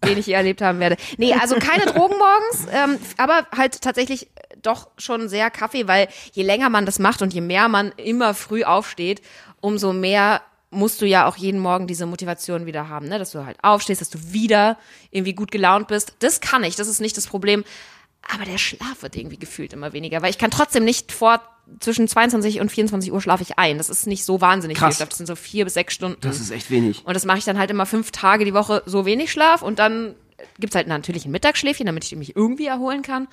den 0.04 0.18
ich 0.18 0.26
je 0.26 0.34
erlebt 0.34 0.62
haben 0.62 0.80
werde. 0.80 0.96
Nee, 1.16 1.34
also 1.34 1.56
keine 1.56 1.86
Drogen 1.92 2.16
morgens, 2.18 2.66
ähm, 2.72 2.98
aber 3.16 3.46
halt 3.56 3.80
tatsächlich 3.80 4.28
doch 4.62 4.88
schon 4.98 5.28
sehr 5.28 5.50
Kaffee, 5.50 5.88
weil 5.88 6.08
je 6.32 6.42
länger 6.42 6.68
man 6.68 6.86
das 6.86 6.98
macht 6.98 7.22
und 7.22 7.32
je 7.32 7.40
mehr 7.40 7.68
man 7.68 7.92
immer 7.96 8.34
früh 8.34 8.64
aufsteht, 8.64 9.22
umso 9.60 9.92
mehr 9.92 10.42
musst 10.70 11.00
du 11.02 11.06
ja 11.06 11.26
auch 11.26 11.36
jeden 11.36 11.60
Morgen 11.60 11.86
diese 11.86 12.06
Motivation 12.06 12.66
wieder 12.66 12.88
haben, 12.88 13.08
ne? 13.08 13.18
dass 13.18 13.32
du 13.32 13.44
halt 13.44 13.58
aufstehst, 13.62 14.00
dass 14.00 14.10
du 14.10 14.32
wieder 14.32 14.78
irgendwie 15.10 15.34
gut 15.34 15.50
gelaunt 15.50 15.88
bist. 15.88 16.14
Das 16.20 16.40
kann 16.40 16.62
ich, 16.62 16.76
das 16.76 16.88
ist 16.88 17.00
nicht 17.00 17.16
das 17.16 17.26
Problem. 17.26 17.64
Aber 18.32 18.44
der 18.44 18.58
Schlaf 18.58 19.02
wird 19.02 19.16
irgendwie 19.16 19.38
gefühlt 19.38 19.72
immer 19.72 19.92
weniger, 19.92 20.22
weil 20.22 20.30
ich 20.30 20.38
kann 20.38 20.50
trotzdem 20.50 20.84
nicht 20.84 21.10
vor 21.10 21.40
zwischen 21.78 22.08
22 22.08 22.60
und 22.60 22.70
24 22.70 23.12
Uhr 23.12 23.20
schlafe 23.20 23.42
ich 23.42 23.58
ein. 23.58 23.78
Das 23.78 23.88
ist 23.88 24.06
nicht 24.06 24.24
so 24.24 24.40
wahnsinnig 24.40 24.76
Krass. 24.78 24.88
viel. 24.88 24.96
Schlaf. 24.96 25.08
Das 25.10 25.18
sind 25.18 25.26
so 25.26 25.36
vier 25.36 25.64
bis 25.64 25.74
sechs 25.74 25.94
Stunden. 25.94 26.20
Das 26.20 26.40
ist 26.40 26.50
echt 26.50 26.70
wenig. 26.70 27.04
Und 27.06 27.14
das 27.14 27.24
mache 27.24 27.38
ich 27.38 27.44
dann 27.44 27.58
halt 27.58 27.70
immer 27.70 27.86
fünf 27.86 28.10
Tage 28.10 28.44
die 28.44 28.54
Woche 28.54 28.82
so 28.86 29.06
wenig 29.06 29.30
Schlaf 29.30 29.62
und 29.62 29.78
dann 29.78 30.14
gibt's 30.58 30.74
halt 30.76 30.88
natürlich 30.88 31.24
ein 31.26 31.30
Mittagsschläfchen, 31.30 31.86
damit 31.86 32.04
ich 32.04 32.16
mich 32.16 32.34
irgendwie 32.34 32.66
erholen 32.66 33.02
kann. 33.02 33.28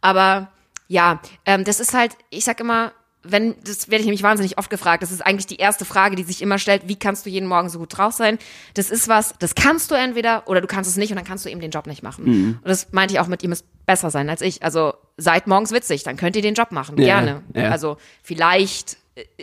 Aber 0.00 0.52
ja, 0.88 1.20
ähm, 1.46 1.64
das 1.64 1.80
ist 1.80 1.94
halt, 1.94 2.12
ich 2.30 2.44
sag 2.44 2.60
immer, 2.60 2.92
wenn, 3.22 3.54
das 3.64 3.88
werde 3.88 4.00
ich 4.00 4.06
nämlich 4.06 4.22
wahnsinnig 4.22 4.58
oft 4.58 4.70
gefragt, 4.70 5.02
das 5.02 5.12
ist 5.12 5.20
eigentlich 5.20 5.46
die 5.46 5.56
erste 5.56 5.84
Frage, 5.84 6.16
die 6.16 6.22
sich 6.22 6.40
immer 6.40 6.58
stellt, 6.58 6.88
wie 6.88 6.96
kannst 6.98 7.26
du 7.26 7.30
jeden 7.30 7.46
Morgen 7.46 7.68
so 7.68 7.78
gut 7.78 7.96
drauf 7.96 8.14
sein? 8.14 8.38
Das 8.74 8.90
ist 8.90 9.08
was, 9.08 9.34
das 9.38 9.54
kannst 9.54 9.90
du 9.90 9.94
entweder 9.94 10.48
oder 10.48 10.60
du 10.62 10.66
kannst 10.66 10.90
es 10.90 10.96
nicht 10.96 11.10
und 11.10 11.16
dann 11.16 11.26
kannst 11.26 11.44
du 11.44 11.50
eben 11.50 11.60
den 11.60 11.70
Job 11.70 11.86
nicht 11.86 12.02
machen. 12.02 12.24
Und 12.62 12.68
das 12.68 12.92
meinte 12.92 13.14
ich 13.14 13.20
auch 13.20 13.26
mit, 13.26 13.42
ihr 13.42 13.50
müsst 13.50 13.66
besser 13.84 14.10
sein 14.10 14.30
als 14.30 14.40
ich. 14.40 14.62
Also 14.62 14.94
seid 15.20 15.46
morgens 15.46 15.72
witzig, 15.72 16.02
dann 16.02 16.16
könnt 16.16 16.36
ihr 16.36 16.42
den 16.42 16.54
Job 16.54 16.72
machen, 16.72 16.96
Ja, 16.98 17.20
gerne. 17.20 17.42
ja. 17.54 17.70
Also 17.70 17.96
vielleicht 18.22 18.96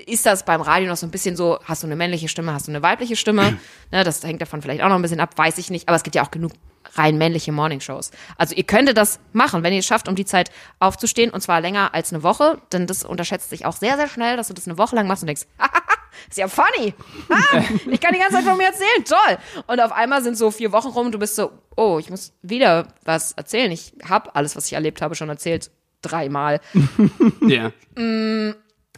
ist 0.06 0.25
das 0.25 0.44
beim 0.45 0.62
Radio 0.62 0.89
noch 0.89 0.97
so 0.97 1.06
ein 1.06 1.12
bisschen 1.12 1.35
so, 1.35 1.59
hast 1.65 1.83
du 1.83 1.88
eine 1.88 1.95
männliche 1.95 2.27
Stimme, 2.29 2.53
hast 2.53 2.68
du 2.68 2.71
eine 2.71 2.81
weibliche 2.81 3.15
Stimme? 3.15 3.57
ne, 3.91 4.03
das 4.03 4.24
hängt 4.24 4.41
davon 4.41 4.62
vielleicht 4.62 4.81
auch 4.81 4.89
noch 4.89 4.95
ein 4.95 5.01
bisschen 5.01 5.19
ab, 5.19 5.38
weiß 5.38 5.57
ich 5.59 5.69
nicht. 5.69 5.88
Aber 5.88 5.95
es 5.95 6.03
gibt 6.03 6.15
ja 6.15 6.24
auch 6.24 6.31
genug 6.31 6.51
rein 6.95 7.18
männliche 7.18 7.51
Morningshows. 7.51 8.12
Also 8.38 8.56
ihr 8.56 8.63
könntet 8.63 8.97
das 8.97 9.19
machen, 9.33 9.62
wenn 9.62 9.74
ihr 9.74 9.79
es 9.79 9.85
schafft, 9.85 10.07
um 10.07 10.15
die 10.15 10.25
Zeit 10.25 10.50
aufzustehen 10.79 11.29
und 11.31 11.41
zwar 11.41 11.62
länger 11.62 11.94
als 11.94 12.12
eine 12.13 12.23
Woche, 12.23 12.59
denn 12.71 12.88
das 12.88 13.03
unterschätzt 13.03 13.50
sich 13.50 13.65
auch 13.65 13.75
sehr, 13.75 13.97
sehr 13.97 14.07
schnell, 14.07 14.38
dass 14.38 14.47
du 14.47 14.53
das 14.53 14.68
eine 14.68 14.77
Woche 14.77 14.95
lang 14.95 15.06
machst 15.06 15.21
und 15.21 15.27
denkst, 15.27 15.44
ist 16.29 16.37
ja 16.37 16.47
funny. 16.47 16.93
Ah, 17.29 17.61
ich 17.89 17.99
kann 17.99 18.13
die 18.13 18.19
ganze 18.19 18.35
Zeit 18.35 18.43
von 18.43 18.57
mir 18.57 18.67
erzählen, 18.67 19.03
toll. 19.05 19.37
Und 19.67 19.79
auf 19.79 19.91
einmal 19.91 20.23
sind 20.23 20.37
so 20.37 20.51
vier 20.51 20.71
Wochen 20.71 20.89
rum 20.89 21.07
und 21.07 21.11
du 21.11 21.19
bist 21.19 21.35
so, 21.35 21.51
oh, 21.75 21.97
ich 21.99 22.09
muss 22.09 22.33
wieder 22.41 22.87
was 23.03 23.33
erzählen. 23.33 23.71
Ich 23.71 23.93
habe 24.07 24.35
alles, 24.35 24.55
was 24.55 24.67
ich 24.67 24.73
erlebt 24.73 25.01
habe, 25.01 25.15
schon 25.15 25.29
erzählt. 25.29 25.71
Dreimal. 26.01 26.61
Ja. 27.41 27.71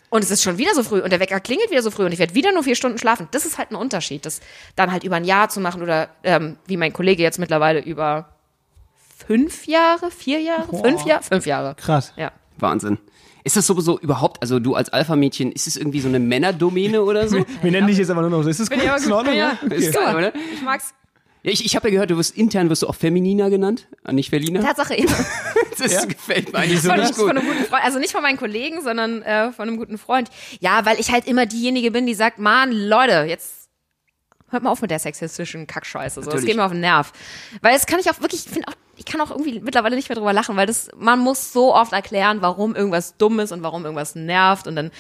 Und 0.10 0.24
es 0.24 0.32
ist 0.32 0.42
schon 0.42 0.58
wieder 0.58 0.74
so 0.74 0.84
früh 0.84 1.02
und 1.02 1.12
der 1.12 1.20
Wecker 1.20 1.40
klingelt 1.40 1.70
wieder 1.70 1.84
so 1.84 1.92
früh 1.92 2.06
und 2.06 2.12
ich 2.12 2.20
werde 2.20 2.34
wieder 2.34 2.52
nur 2.52 2.64
vier 2.64 2.76
Stunden 2.76 2.98
schlafen. 2.98 3.28
Das 3.32 3.46
ist 3.46 3.58
halt 3.58 3.72
ein 3.72 3.76
Unterschied, 3.76 4.26
das 4.26 4.42
dann 4.76 4.92
halt 4.92 5.04
über 5.04 5.18
ein 5.18 5.24
Jahr 5.24 5.50
zu 5.50 5.60
machen 5.60 5.84
oder 5.84 6.10
ähm, 6.24 6.58
wie 6.66 6.78
mein 6.78 6.94
Kollege 6.94 7.22
jetzt 7.22 7.38
mittlerweile 7.38 7.80
über 7.80 8.30
fünf 9.28 9.68
Jahre, 9.68 10.10
vier 10.10 10.42
Jahre, 10.42 10.76
fünf 10.82 11.06
Jahre, 11.06 11.24
fünf 11.24 11.46
Jahre. 11.46 11.76
Krass. 11.76 12.14
Ja. 12.16 12.32
Wahnsinn. 12.58 12.98
Ist 13.50 13.58
das 13.58 13.66
sowieso 13.66 13.98
überhaupt, 13.98 14.44
also 14.44 14.60
du 14.60 14.76
als 14.76 14.90
Alpha-Mädchen, 14.90 15.52
ist 15.52 15.66
es 15.66 15.76
irgendwie 15.76 16.02
so 16.02 16.08
eine 16.08 16.20
Männerdomäne 16.20 17.02
oder 17.02 17.28
so? 17.28 17.38
Wir 17.64 17.72
nennen 17.72 17.88
dich 17.88 17.98
jetzt 17.98 18.12
aber 18.12 18.22
nur 18.22 18.30
noch 18.30 18.44
so. 18.44 18.50
Ist 18.52 18.60
das 18.60 18.70
gut? 18.70 18.78
Ist 18.78 19.08
in 19.08 19.12
Ordnung? 19.12 19.34
ja. 19.34 19.58
Ist 19.72 19.92
geil, 19.92 20.16
oder? 20.16 20.36
Ich 20.54 20.62
mag's. 20.62 20.94
Ja, 21.42 21.52
ich 21.52 21.66
ich 21.66 21.76
habe 21.76 21.88
ja 21.88 21.94
gehört, 21.94 22.12
du 22.12 22.18
wirst 22.18 22.38
intern 22.38 22.70
wirst 22.70 22.84
du 22.84 22.88
auch 22.88 22.94
Feminina 22.94 23.50
genannt, 23.50 23.88
ah, 24.04 24.12
nicht 24.12 24.30
Felina. 24.30 24.62
Tatsache 24.62 24.96
eben. 24.96 25.12
Das 25.80 26.08
gefällt 26.08 26.54
mir 26.54 26.60
eigentlich 26.60 26.82
so 26.82 26.90
Von, 26.90 27.00
von 27.02 27.16
gut. 27.16 27.30
einem 27.30 27.48
guten 27.48 27.64
Freund, 27.64 27.84
also 27.84 27.98
nicht 27.98 28.12
von 28.12 28.22
meinen 28.22 28.38
Kollegen, 28.38 28.84
sondern 28.84 29.24
äh, 29.24 29.52
von 29.52 29.68
einem 29.68 29.78
guten 29.78 29.98
Freund. 29.98 30.30
Ja, 30.60 30.86
weil 30.86 31.00
ich 31.00 31.12
halt 31.12 31.26
immer 31.26 31.48
diejenige 31.48 31.90
bin, 31.90 32.06
die 32.06 32.14
sagt, 32.14 32.38
Mann, 32.38 32.72
Leute, 32.72 33.26
jetzt 33.28 33.70
hört 34.50 34.62
mal 34.62 34.70
auf 34.70 34.82
mit 34.82 34.92
der 34.92 35.00
sexistischen 35.00 35.66
Kackscheiße. 35.66 36.22
So, 36.22 36.30
das 36.30 36.44
geht 36.44 36.56
mir 36.56 36.66
auf 36.66 36.72
den 36.74 36.82
Nerv. 36.82 37.14
Weil 37.62 37.74
das 37.74 37.88
kann 37.88 38.00
ich 38.00 38.12
auch 38.12 38.20
wirklich, 38.22 38.46
ich 38.46 38.52
finde 38.52 38.68
auch, 38.68 38.76
ich 39.00 39.06
kann 39.06 39.22
auch 39.22 39.32
irgendwie 39.32 39.62
mittlerweile 39.62 39.96
nicht 39.96 40.10
mehr 40.10 40.18
drüber 40.18 40.34
lachen, 40.34 40.58
weil 40.58 40.68
das, 40.68 40.90
man 40.98 41.20
muss 41.20 41.54
so 41.54 41.74
oft 41.74 41.94
erklären, 41.94 42.42
warum 42.42 42.76
irgendwas 42.76 43.16
dumm 43.18 43.40
ist 43.40 43.54
und 43.54 43.64
warum 43.64 43.86
irgendwas 43.86 44.14
nervt 44.14 44.68
und 44.68 44.76
dann, 44.76 44.92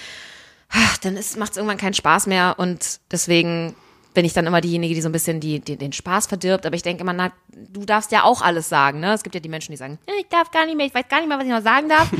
ach, 0.69 0.97
dann 0.99 1.15
macht 1.37 1.51
es 1.51 1.57
irgendwann 1.57 1.77
keinen 1.77 1.93
Spaß 1.93 2.27
mehr 2.27 2.55
und 2.57 3.01
deswegen 3.11 3.75
bin 4.13 4.25
ich 4.25 4.33
dann 4.33 4.47
immer 4.47 4.61
diejenige, 4.61 4.95
die 4.95 5.01
so 5.01 5.09
ein 5.09 5.11
bisschen 5.11 5.39
die, 5.39 5.59
die, 5.59 5.77
den 5.77 5.93
Spaß 5.93 6.27
verdirbt. 6.27 6.65
Aber 6.65 6.75
ich 6.75 6.81
denke 6.81 7.01
immer, 7.01 7.13
na, 7.13 7.31
du 7.51 7.85
darfst 7.85 8.11
ja 8.11 8.23
auch 8.23 8.41
alles 8.41 8.67
sagen. 8.67 8.99
Ne? 8.99 9.13
Es 9.13 9.21
gibt 9.21 9.35
ja 9.35 9.39
die 9.39 9.49
Menschen, 9.49 9.71
die 9.71 9.77
sagen, 9.77 9.99
"Ja, 10.07 10.13
ich 10.19 10.27
darf 10.29 10.49
gar 10.49 10.65
nicht 10.65 10.75
mehr, 10.75 10.87
ich 10.87 10.93
weiß 10.93 11.07
gar 11.09 11.19
nicht 11.19 11.29
mehr, 11.29 11.37
was 11.37 11.45
ich 11.45 11.51
noch 11.51 11.61
sagen 11.61 11.89
darf. 11.89 12.09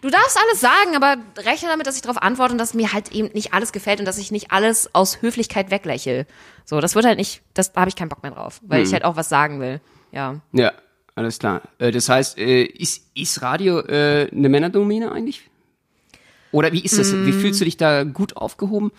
Du 0.00 0.10
darfst 0.10 0.38
alles 0.38 0.60
sagen, 0.60 0.94
aber 0.94 1.16
rechne 1.38 1.68
damit, 1.70 1.84
dass 1.88 1.96
ich 1.96 2.02
darauf 2.02 2.22
antworte 2.22 2.52
und 2.52 2.58
dass 2.58 2.72
mir 2.72 2.92
halt 2.92 3.10
eben 3.10 3.32
nicht 3.32 3.52
alles 3.52 3.72
gefällt 3.72 3.98
und 3.98 4.06
dass 4.06 4.16
ich 4.16 4.30
nicht 4.30 4.52
alles 4.52 4.94
aus 4.94 5.22
Höflichkeit 5.22 5.72
weglächle. 5.72 6.24
So, 6.64 6.80
das 6.80 6.94
wird 6.94 7.04
halt 7.04 7.18
nicht, 7.18 7.42
das 7.52 7.72
da 7.72 7.80
habe 7.80 7.88
ich 7.88 7.96
keinen 7.96 8.08
Bock 8.08 8.22
mehr 8.22 8.30
drauf, 8.30 8.60
weil 8.62 8.84
ich 8.84 8.92
halt 8.92 9.02
auch 9.02 9.16
was 9.16 9.28
sagen 9.28 9.58
will. 9.58 9.80
Ja. 10.12 10.36
Ja, 10.52 10.70
alles 11.18 11.38
klar. 11.38 11.62
Äh, 11.78 11.90
Das 11.90 12.08
heißt, 12.08 12.38
äh, 12.38 12.62
ist, 12.64 13.06
ist 13.14 13.42
Radio 13.42 13.80
äh, 13.80 14.28
eine 14.32 14.48
Männerdomäne 14.48 15.12
eigentlich? 15.12 15.42
Oder 16.52 16.72
wie 16.72 16.80
ist 16.82 16.98
das? 16.98 17.12
Wie 17.12 17.32
Mm. 17.32 17.40
fühlst 17.40 17.60
du 17.60 17.64
dich 17.66 17.76
da 17.76 18.04
gut 18.04 18.36
aufgehoben? 18.36 18.90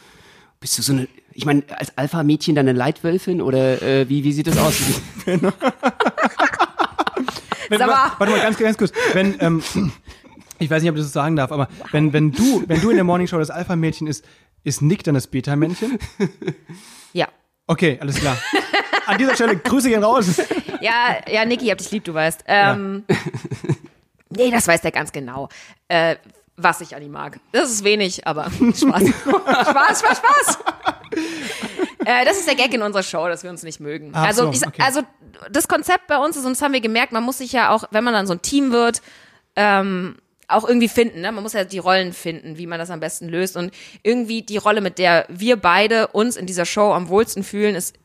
Bist 0.60 0.78
du 0.78 0.82
so 0.84 0.94
eine, 0.94 1.08
ich 1.34 1.46
meine, 1.46 1.64
als 1.70 1.98
Alpha-Mädchen 1.98 2.54
dann 2.54 2.68
eine 2.68 2.78
Leitwölfin 2.78 3.42
oder 3.42 3.82
äh, 3.82 4.08
wie, 4.10 4.24
wie 4.24 4.34
sieht 4.34 4.46
das 4.48 4.58
aus? 4.58 4.76
Wenn, 5.26 5.40
Sag 7.80 7.88
mal. 7.88 7.94
wa- 7.96 8.16
Warte 8.18 8.34
mal, 8.34 8.42
ganz, 8.42 8.58
ganz 8.58 8.78
kurz. 8.78 8.92
Wenn, 9.14 9.36
ähm, 9.40 9.64
ich 10.60 10.70
weiß 10.70 10.82
nicht, 10.82 10.90
ob 10.92 10.98
ich 10.98 11.04
das 11.04 11.14
sagen 11.14 11.36
darf, 11.36 11.52
aber 11.52 11.70
wenn, 11.92 12.14
wenn 12.14 12.32
du, 12.32 12.64
wenn 12.68 12.82
du 12.82 12.90
in 12.90 12.96
der 12.98 13.04
Morningshow 13.04 13.38
das 13.38 13.50
Alpha-Mädchen 13.52 14.08
ist, 14.08 14.26
ist 14.64 14.82
Nick 14.82 15.04
dann 15.04 15.16
das 15.16 15.28
Beta-Männchen? 15.28 15.98
Ja. 17.14 17.28
Okay, 17.68 17.98
alles 18.02 18.16
klar. 18.18 18.38
An 19.06 19.18
dieser 19.18 19.36
Stelle 19.36 19.56
Grüße 19.58 19.90
gehen 19.90 20.04
raus. 20.04 20.28
Ja, 20.82 21.18
ja, 21.30 21.46
Niki, 21.46 21.66
ich 21.66 21.72
hab 21.72 21.78
dich 21.78 21.92
lieb, 21.92 22.04
du 22.04 22.14
weißt. 22.14 22.44
Ähm, 22.48 23.06
Nee, 24.30 24.52
das 24.52 24.68
weiß 24.68 24.82
der 24.82 24.92
ganz 24.92 25.12
genau. 25.12 25.50
Äh, 25.88 26.16
was 26.56 26.82
ich 26.82 26.96
an 26.96 27.02
ihm 27.02 27.12
mag. 27.12 27.40
Das 27.52 27.72
ist 27.72 27.84
wenig, 27.84 28.28
aber 28.28 28.50
Spaß. 28.52 28.80
Spaß, 28.80 30.00
Spaß, 30.00 30.18
Spaß. 30.18 30.60
äh, 32.06 32.26
das 32.26 32.38
ist 32.38 32.48
der 32.48 32.56
Gag 32.56 32.74
in 32.74 32.82
unserer 32.82 33.04
Show, 33.04 33.28
dass 33.28 33.44
wir 33.44 33.50
uns 33.50 33.64
nicht 33.64 33.80
mögen. 33.80 34.12
Ach 34.14 34.26
also, 34.26 34.46
so, 34.46 34.52
ich, 34.52 34.68
okay. 34.68 34.82
also 34.82 35.02
das 35.50 35.68
Konzept 35.68 36.08
bei 36.08 36.18
uns 36.18 36.36
ist, 36.36 36.46
und 36.46 36.52
das 36.52 36.62
haben 36.62 36.74
wir 36.74 36.82
gemerkt, 36.82 37.12
man 37.12 37.24
muss 37.24 37.38
sich 37.38 37.54
ja 37.54 37.70
auch, 37.70 37.86
wenn 37.92 38.04
man 38.04 38.14
dann 38.14 38.28
so 38.28 38.34
ein 38.34 38.42
Team 38.42 38.72
wird, 38.72 39.02
ähm, 39.56 40.18
auch 40.50 40.68
irgendwie 40.68 40.90
finden. 40.90 41.22
Ne? 41.22 41.32
Man 41.32 41.44
muss 41.44 41.54
ja 41.54 41.64
die 41.64 41.78
Rollen 41.78 42.12
finden, 42.12 42.58
wie 42.58 42.68
man 42.68 42.78
das 42.78 42.90
am 42.90 43.00
besten 43.00 43.30
löst. 43.30 43.56
Und 43.56 43.74
irgendwie 44.04 44.42
die 44.42 44.58
Rolle, 44.58 44.82
mit 44.82 44.98
der 44.98 45.26
wir 45.30 45.56
beide 45.56 46.08
uns 46.08 46.36
in 46.36 46.46
dieser 46.46 46.66
Show 46.66 46.92
am 46.92 47.08
wohlsten 47.08 47.44
fühlen, 47.44 47.76
ist, 47.76 47.96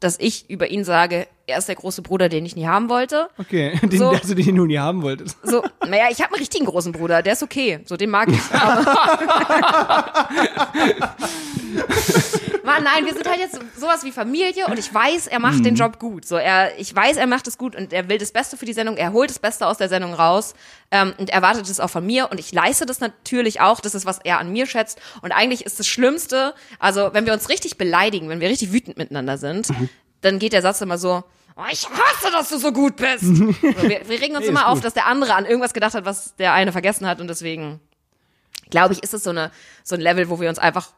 dass 0.00 0.18
ich 0.18 0.50
über 0.50 0.68
ihn 0.68 0.84
sage, 0.84 1.26
er 1.46 1.58
ist 1.58 1.68
der 1.68 1.76
große 1.76 2.02
Bruder, 2.02 2.28
den 2.28 2.44
ich 2.44 2.56
nie 2.56 2.66
haben 2.66 2.88
wollte. 2.88 3.28
Okay, 3.38 3.78
den, 3.82 3.98
So. 3.98 4.08
also 4.08 4.34
den 4.34 4.56
du 4.56 4.66
nie 4.66 4.78
haben 4.78 5.02
wolltest. 5.02 5.36
So, 5.42 5.62
naja, 5.86 6.06
ich 6.10 6.20
habe 6.20 6.32
einen 6.34 6.40
richtigen 6.40 6.66
großen 6.66 6.92
Bruder, 6.92 7.22
der 7.22 7.34
ist 7.34 7.42
okay. 7.42 7.80
So, 7.84 7.96
den 7.96 8.10
mag 8.10 8.28
ich. 8.28 8.38
Mann, 12.66 12.84
nein, 12.84 13.06
wir 13.06 13.14
sind 13.14 13.28
halt 13.28 13.38
jetzt 13.38 13.58
sowas 13.78 14.04
wie 14.04 14.12
Familie 14.12 14.66
und 14.66 14.78
ich 14.78 14.92
weiß, 14.92 15.28
er 15.28 15.38
macht 15.38 15.64
den 15.64 15.76
Job 15.76 15.98
gut. 15.98 16.26
So, 16.26 16.36
er, 16.36 16.78
ich 16.78 16.94
weiß, 16.94 17.16
er 17.16 17.26
macht 17.26 17.46
es 17.46 17.56
gut 17.56 17.76
und 17.76 17.92
er 17.92 18.08
will 18.08 18.18
das 18.18 18.32
Beste 18.32 18.56
für 18.56 18.66
die 18.66 18.72
Sendung. 18.72 18.96
Er 18.96 19.12
holt 19.12 19.30
das 19.30 19.38
Beste 19.38 19.66
aus 19.66 19.78
der 19.78 19.88
Sendung 19.88 20.12
raus 20.12 20.54
ähm, 20.90 21.14
und 21.16 21.30
erwartet 21.30 21.68
es 21.68 21.80
auch 21.80 21.90
von 21.90 22.04
mir 22.04 22.30
und 22.30 22.38
ich 22.38 22.52
leiste 22.52 22.84
das 22.84 23.00
natürlich 23.00 23.60
auch. 23.60 23.80
Das 23.80 23.94
ist, 23.94 24.04
was 24.04 24.18
er 24.24 24.38
an 24.38 24.52
mir 24.52 24.66
schätzt. 24.66 25.00
Und 25.22 25.32
eigentlich 25.32 25.64
ist 25.64 25.78
das 25.78 25.86
Schlimmste, 25.86 26.54
also 26.78 27.10
wenn 27.12 27.24
wir 27.24 27.32
uns 27.32 27.48
richtig 27.48 27.78
beleidigen, 27.78 28.28
wenn 28.28 28.40
wir 28.40 28.48
richtig 28.48 28.72
wütend 28.72 28.98
miteinander 28.98 29.38
sind, 29.38 29.68
dann 30.20 30.38
geht 30.38 30.52
der 30.52 30.62
Satz 30.62 30.80
immer 30.80 30.98
so. 30.98 31.24
Oh, 31.56 31.62
ich 31.70 31.88
hasse, 31.88 32.30
dass 32.32 32.50
du 32.50 32.58
so 32.58 32.72
gut 32.72 32.96
bist. 32.96 33.22
so, 33.24 33.46
wir, 33.56 34.08
wir 34.08 34.20
regen 34.20 34.36
uns 34.36 34.44
Nee, 34.44 34.50
immer 34.50 34.68
auf, 34.68 34.80
dass 34.80 34.92
der 34.92 35.06
andere 35.06 35.34
an 35.34 35.46
irgendwas 35.46 35.72
gedacht 35.72 35.94
hat, 35.94 36.04
was 36.04 36.36
der 36.36 36.52
eine 36.52 36.72
vergessen 36.72 37.06
hat 37.06 37.20
und 37.20 37.28
deswegen 37.28 37.80
glaube 38.68 38.92
ich, 38.92 39.02
ist 39.02 39.14
es 39.14 39.22
so 39.22 39.30
eine 39.30 39.50
so 39.84 39.94
ein 39.94 40.00
Level, 40.00 40.28
wo 40.28 40.40
wir 40.40 40.48
uns 40.48 40.58
einfach 40.58 40.88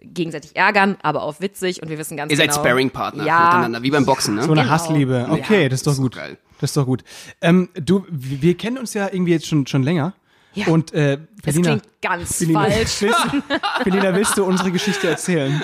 gegenseitig 0.00 0.54
ärgern, 0.56 0.96
aber 1.02 1.22
auch 1.22 1.40
witzig 1.40 1.82
und 1.82 1.88
wir 1.90 1.98
wissen 1.98 2.16
ganz 2.16 2.30
Ihr 2.30 2.36
seid 2.36 2.50
genau. 2.50 2.60
Sparring-Partner 2.60 3.24
Ja. 3.24 3.44
miteinander, 3.46 3.82
wie 3.82 3.90
beim 3.90 4.06
Boxen, 4.06 4.36
ne? 4.36 4.42
So 4.44 4.52
eine 4.52 4.62
Genau. 4.62 4.72
Hassliebe. 4.72 5.26
Okay, 5.30 5.62
Ja, 5.64 5.68
das 5.68 5.80
ist 5.80 5.86
doch 5.86 5.92
ist 5.92 5.98
gut. 5.98 6.14
geil. 6.16 6.38
Das 6.60 6.70
ist 6.70 6.76
doch 6.76 6.86
gut. 6.86 7.04
Ähm, 7.40 7.68
du, 7.74 8.04
wir 8.10 8.56
kennen 8.56 8.78
uns 8.78 8.94
ja 8.94 9.08
irgendwie 9.12 9.32
jetzt 9.32 9.46
schon, 9.46 9.66
schon 9.66 9.82
länger. 9.82 10.14
Ja. 10.54 10.66
Und 10.68 10.92
äh, 10.92 11.18
Das 11.42 11.54
Felina, 11.54 11.68
klingt 11.78 11.82
ganz 12.02 12.36
Felina, 12.38 12.64
falsch. 12.64 13.04
Felina, 13.84 14.14
willst 14.14 14.36
du 14.38 14.44
unsere 14.44 14.72
Geschichte 14.72 15.08
erzählen? 15.08 15.62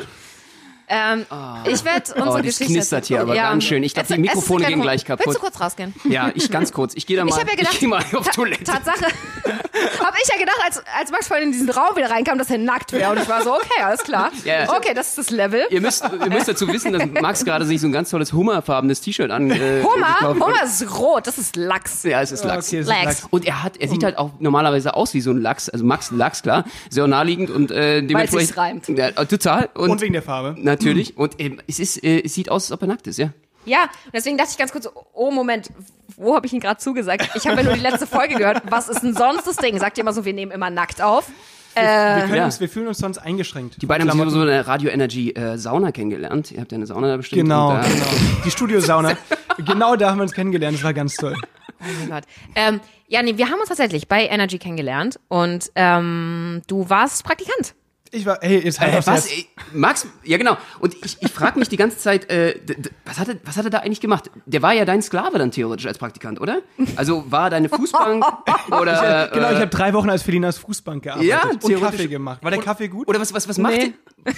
Ähm, 0.89 1.25
ich 1.67 1.85
werde 1.85 2.13
unsere 2.15 2.29
Oh, 2.31 2.33
das 2.37 2.43
Geschichte 2.43 2.73
knistert 2.75 3.07
hier 3.07 3.21
aber 3.23 3.35
ganz 3.35 3.65
schön. 3.65 3.83
Ich 3.83 3.95
glaub, 3.95 4.03
Es- 4.05 4.09
die 4.09 4.15
es 4.15 4.19
Mikrofone 4.21 4.67
gehen 4.67 4.81
gleich 4.83 5.05
kaputt. 5.05 5.27
Willst 5.27 5.39
du 5.39 5.43
kurz 5.43 5.61
rausgehen? 5.61 5.95
Ja, 6.05 6.31
ich 6.35 6.51
ganz 6.51 6.73
kurz. 6.73 6.95
Ich 6.95 7.07
gehe 7.07 7.17
da 7.17 7.25
mal, 7.25 7.31
Ich 7.31 7.39
habe 7.41 7.51
ja 7.51 7.57
gedacht, 7.57 7.77
geh 7.81 7.87
mal 7.87 8.05
auf 8.15 8.29
Toilette. 8.29 8.65
Tatsache, 8.65 9.05
habe 9.45 10.17
ich 10.23 10.29
ja 10.31 10.39
gedacht, 10.39 10.59
als, 10.65 10.83
als 10.99 11.11
Max 11.11 11.27
vorhin 11.29 11.47
in 11.47 11.53
diesen 11.53 11.71
Raum 11.71 11.97
wieder 11.97 12.11
reinkam, 12.11 12.39
dass 12.39 12.51
er 12.51 12.59
nackt 12.59 12.93
wäre. 12.93 13.11
Und 13.13 13.19
ich 13.21 13.29
war 13.29 13.43
so, 13.43 13.55
okay, 13.55 13.83
alles 13.83 14.03
klar. 14.03 14.31
Ja, 14.45 14.65
ja. 14.65 14.71
Okay, 14.77 14.93
das 14.95 15.09
ist 15.11 15.19
das 15.19 15.31
Level. 15.31 15.67
Ihr 15.71 15.81
müsst, 15.81 16.05
ihr 16.05 16.31
müsst 16.31 16.49
dazu 16.49 16.69
wissen, 16.69 16.93
dass 16.93 17.03
Max 17.21 17.45
gerade 17.45 17.65
sich 17.65 17.81
so 17.81 17.87
ein 17.87 17.93
ganz 17.93 18.11
tolles 18.11 18.33
hummerfarbenes 18.33 19.01
T-Shirt 19.01 19.31
an. 19.31 19.51
Äh, 19.51 19.83
Hummer. 19.85 20.35
Hummer 20.45 20.63
ist 20.65 20.99
rot, 20.99 21.27
das 21.27 21.39
ist 21.39 21.57
Lachs. 21.57 22.03
Ja, 22.05 22.21
es 22.21 22.33
ist 22.33 22.45
Lachs. 22.45 22.69
Okay, 22.69 22.79
es 22.81 22.87
ist 22.87 22.93
Lachs. 22.93 23.05
Lachs. 23.05 23.27
Und 23.31 23.47
er 23.47 23.63
hat, 23.63 23.77
er 23.79 23.89
sieht 23.89 24.03
halt 24.05 24.19
auch 24.19 24.31
normalerweise 24.39 24.95
aus 24.95 25.15
wie 25.15 25.21
so 25.21 25.31
ein 25.31 25.41
Lachs, 25.41 25.69
also 25.69 25.85
Max 25.85 26.11
Lachs, 26.11 26.43
klar, 26.43 26.65
sehr 26.91 27.07
naheliegend 27.07 27.51
und 27.51 27.71
äh, 27.71 28.03
dementsprechend. 28.03 28.41
sich's 28.49 28.57
reimt. 28.59 28.89
Ja, 28.89 29.11
total. 29.25 29.69
Und, 29.75 29.91
Und 29.91 30.01
wegen 30.01 30.13
der 30.13 30.23
Farbe. 30.23 30.57
Natürlich. 30.81 31.17
Und 31.17 31.35
ähm, 31.39 31.61
es 31.67 31.79
ist, 31.79 32.03
äh, 32.03 32.23
es 32.25 32.35
sieht 32.35 32.51
aus, 32.51 32.65
als 32.65 32.73
ob 32.73 32.83
er 32.83 32.89
nackt 32.89 33.07
ist, 33.07 33.19
ja. 33.19 33.31
Ja, 33.67 33.85
und 33.85 34.15
deswegen 34.15 34.37
dachte 34.37 34.51
ich 34.53 34.59
ganz 34.59 34.73
kurz, 34.73 34.89
oh 35.15 35.31
Moment, 35.31 35.71
wo 36.17 36.35
habe 36.35 36.47
ich 36.47 36.53
ihn 36.53 36.61
gerade 36.61 36.79
zugesagt? 36.79 37.31
Ich 37.35 37.47
habe 37.47 37.59
ja 37.59 37.63
nur 37.63 37.75
die 37.75 37.81
letzte 37.81 38.07
Folge 38.07 38.35
gehört. 38.35 38.63
Was 38.69 38.89
ist 38.89 39.03
denn 39.03 39.15
sonst 39.15 39.47
das 39.47 39.57
Ding? 39.57 39.79
Sagt 39.79 39.97
ihr 39.97 40.03
immer 40.03 40.13
so, 40.13 40.25
wir 40.25 40.35
nehmen 40.35 40.53
immer 40.53 40.71
nackt 40.71 41.01
auf. 41.01 41.29
wir, 41.75 41.83
können 41.83 42.35
ja. 42.35 42.45
uns, 42.45 42.61
wir 42.61 42.69
fühlen 42.69 42.89
uns 42.89 42.99
sonst 42.99 43.19
eingeschränkt. 43.19 43.81
Die 43.81 43.87
beiden 43.87 44.09
haben 44.09 44.31
so 44.31 44.43
in 44.43 44.49
der 44.49 44.67
Radio 44.67 44.91
Energy 44.91 45.31
äh, 45.31 45.57
Sauna 45.57 45.93
kennengelernt. 45.93 46.53
Ihr 46.53 46.61
habt 46.61 46.73
ja 46.73 46.77
eine 46.77 46.87
Sauna 46.87 47.09
da 47.09 47.17
bestimmt. 47.17 47.43
Genau, 47.43 47.75
äh, 47.75 47.89
genau. 47.89 48.07
Die 48.45 48.51
Studiosauna. 48.51 49.17
genau 49.65 49.97
da 49.97 50.11
haben 50.11 50.19
wir 50.19 50.25
uns 50.25 50.33
kennengelernt. 50.33 50.77
Das 50.77 50.85
war 50.85 50.95
ganz 50.95 51.17
toll. 51.17 51.35
Oh 51.81 51.85
mein 52.01 52.11
Gott. 52.11 52.25
Ähm, 52.55 52.81
ja, 53.09 53.23
nee, 53.23 53.37
wir 53.37 53.49
haben 53.49 53.61
uns 53.61 53.69
tatsächlich 53.69 54.09
bei 54.09 54.27
Energy 54.27 54.59
kennengelernt 54.59 55.19
und 55.29 55.71
ähm, 55.75 56.63
du 56.67 56.89
warst 56.89 57.25
Praktikant. 57.25 57.75
Ich 58.15 58.25
war, 58.27 58.39
hey, 58.41 58.61
jetzt 58.61 58.79
halt 58.81 58.95
Äh, 58.95 59.07
was? 59.07 59.27
Ey, 59.27 59.49
Max? 59.73 60.07
Ja, 60.23 60.39
genau. 60.39 60.57
Und 60.79 60.95
ich, 61.05 61.17
ich 61.21 61.33
frage 61.33 61.59
mich 61.59 61.69
die 61.69 61.77
ganze 61.77 61.99
Zeit, 61.99 62.31
äh, 62.31 62.61
was, 63.05 63.19
hat 63.19 63.29
er, 63.29 63.37
was 63.45 63.57
hat 63.57 63.65
er 63.65 63.71
da 63.71 63.79
eigentlich 63.79 64.01
gemacht? 64.01 64.31
Der 64.47 64.63
war 64.63 64.73
ja 64.73 64.85
dein 64.85 65.03
Sklave 65.03 65.37
dann 65.39 65.51
theoretisch 65.51 65.87
als 65.87 65.99
Praktikant, 65.99 66.41
oder? 66.41 66.61
Also 66.95 67.25
war 67.31 67.51
deine 67.51 67.69
Fußbank 67.69 68.25
oder. 68.69 69.29
Genau, 69.33 69.51
ich 69.51 69.57
äh, 69.57 69.61
habe 69.61 69.67
drei 69.67 69.93
Wochen 69.95 70.11
als 70.11 70.23
Felinas 70.23 70.59
Fußbank 70.59 71.03
gearbeitet 71.03 71.29
Ja, 71.29 71.43
und 71.43 71.61
theoretisch. 71.61 71.91
Kaffee 71.91 72.07
gemacht. 72.09 72.43
War 72.43 72.51
der 72.53 72.61
Kaffee 72.61 72.89
gut? 72.89 73.09
Oder 73.09 73.21
was, 73.21 73.35
was, 73.35 73.49
was 73.49 73.59
macht 73.59 73.75
Nee. 73.75 73.95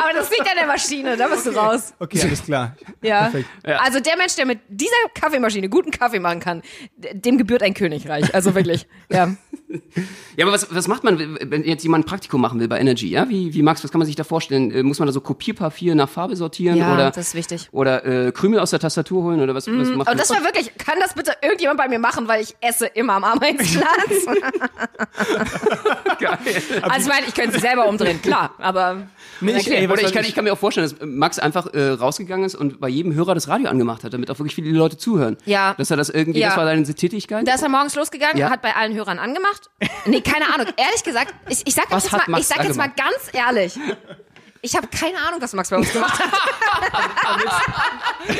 Aber 0.00 0.12
das 0.14 0.30
liegt 0.30 0.48
an 0.48 0.56
der 0.56 0.66
Maschine, 0.66 1.16
da 1.16 1.28
bist 1.28 1.46
du 1.46 1.50
raus. 1.50 1.94
Okay, 1.98 2.20
alles 2.22 2.42
klar. 2.44 2.76
Ja. 3.02 3.22
Perfekt. 3.28 3.48
Also 3.64 4.00
der 4.00 4.16
Mensch, 4.16 4.34
der 4.36 4.46
mit 4.46 4.60
dieser 4.68 4.92
Kaffeemaschine 5.14 5.68
guten 5.68 5.90
Kaffee 5.90 6.18
machen 6.20 6.40
kann, 6.40 6.62
dem 6.96 7.38
gebührt 7.38 7.62
ein 7.62 7.74
Königreich. 7.74 8.34
Also 8.34 8.54
wirklich. 8.54 8.86
Ja. 9.10 9.34
Ja, 10.36 10.44
aber 10.44 10.52
was, 10.54 10.74
was 10.74 10.88
macht 10.88 11.04
man, 11.04 11.18
wenn 11.40 11.64
jetzt 11.64 11.82
jemand 11.82 12.04
ein 12.04 12.08
Praktikum 12.08 12.40
machen 12.40 12.60
will 12.60 12.68
bei 12.68 12.78
Energy? 12.80 13.08
Ja, 13.08 13.28
wie, 13.28 13.54
wie 13.54 13.62
Max, 13.62 13.82
was 13.84 13.90
kann 13.90 13.98
man 13.98 14.06
sich 14.06 14.16
da 14.16 14.24
vorstellen? 14.24 14.70
Äh, 14.70 14.82
muss 14.82 14.98
man 14.98 15.06
da 15.06 15.12
so 15.12 15.20
Kopierpapier 15.20 15.94
nach 15.94 16.08
Farbe 16.08 16.36
sortieren 16.36 16.76
Ja, 16.76 16.94
oder 16.94 17.10
das 17.10 17.28
ist 17.28 17.34
wichtig. 17.34 17.68
oder 17.72 18.04
äh, 18.04 18.32
Krümel 18.32 18.58
aus 18.60 18.70
der 18.70 18.80
Tastatur 18.80 19.22
holen 19.22 19.40
oder 19.40 19.54
was, 19.54 19.66
was 19.66 19.74
macht 19.74 19.90
Aber 19.92 20.04
man? 20.10 20.18
das 20.18 20.30
war 20.30 20.42
wirklich, 20.42 20.76
kann 20.78 20.98
das 21.00 21.14
bitte 21.14 21.32
irgendjemand 21.42 21.78
bei 21.78 21.88
mir 21.88 21.98
machen, 21.98 22.26
weil 22.28 22.42
ich 22.42 22.54
esse 22.60 22.86
immer 22.86 23.14
am 23.14 23.24
Arbeitsplatz. 23.24 24.26
geil. 26.18 26.38
also 26.82 27.00
ich 27.00 27.14
meine, 27.14 27.26
ich 27.26 27.34
könnte 27.34 27.56
es 27.56 27.62
selber 27.62 27.88
umdrehen, 27.88 28.20
klar, 28.22 28.54
aber 28.58 29.06
Nee, 29.40 29.56
ich, 29.56 29.70
ey, 29.70 29.86
oder 29.88 30.00
ich 30.02 30.12
kann, 30.12 30.24
ich 30.24 30.34
kann 30.34 30.44
mir 30.44 30.52
auch 30.52 30.58
vorstellen, 30.58 30.88
dass 30.88 31.06
Max 31.06 31.38
einfach 31.38 31.66
äh, 31.74 31.88
rausgegangen 31.90 32.46
ist 32.46 32.54
und 32.54 32.80
bei 32.80 32.88
jedem 32.88 33.14
Hörer 33.14 33.34
das 33.34 33.48
Radio 33.48 33.68
angemacht 33.68 34.04
hat, 34.04 34.12
damit 34.14 34.30
auch 34.30 34.38
wirklich 34.38 34.54
viele 34.54 34.70
Leute 34.70 34.96
zuhören. 34.96 35.36
Ja. 35.44 35.74
Dass 35.76 35.90
er 35.90 35.96
das 35.96 36.08
irgendwie, 36.08 36.38
Ja. 36.40 36.48
das 36.48 36.56
war 36.56 36.64
deine 36.64 36.84
Tätigkeit. 36.84 37.46
Da 37.46 37.54
ist 37.54 37.62
er 37.62 37.68
morgens 37.68 37.94
losgegangen, 37.96 38.38
Ja. 38.38 38.50
hat 38.50 38.62
bei 38.62 38.74
allen 38.76 38.94
Hörern 38.94 39.18
angemacht. 39.18 39.63
Nee, 40.06 40.20
keine 40.20 40.52
Ahnung. 40.52 40.66
Ehrlich 40.76 41.02
gesagt, 41.02 41.34
ich, 41.48 41.62
ich 41.66 41.74
sag 41.74 41.90
Was 41.90 42.10
jetzt, 42.10 42.28
mal, 42.28 42.40
ich 42.40 42.46
sag 42.46 42.64
jetzt 42.64 42.76
mal 42.76 42.88
ganz 42.88 43.30
ehrlich. 43.32 43.78
Ich 44.62 44.74
habe 44.76 44.86
keine 44.88 45.18
Ahnung, 45.18 45.40
was 45.42 45.52
Max 45.52 45.68
bei 45.68 45.76
uns 45.76 45.92
gemacht 45.92 46.18
hat. 46.18 46.30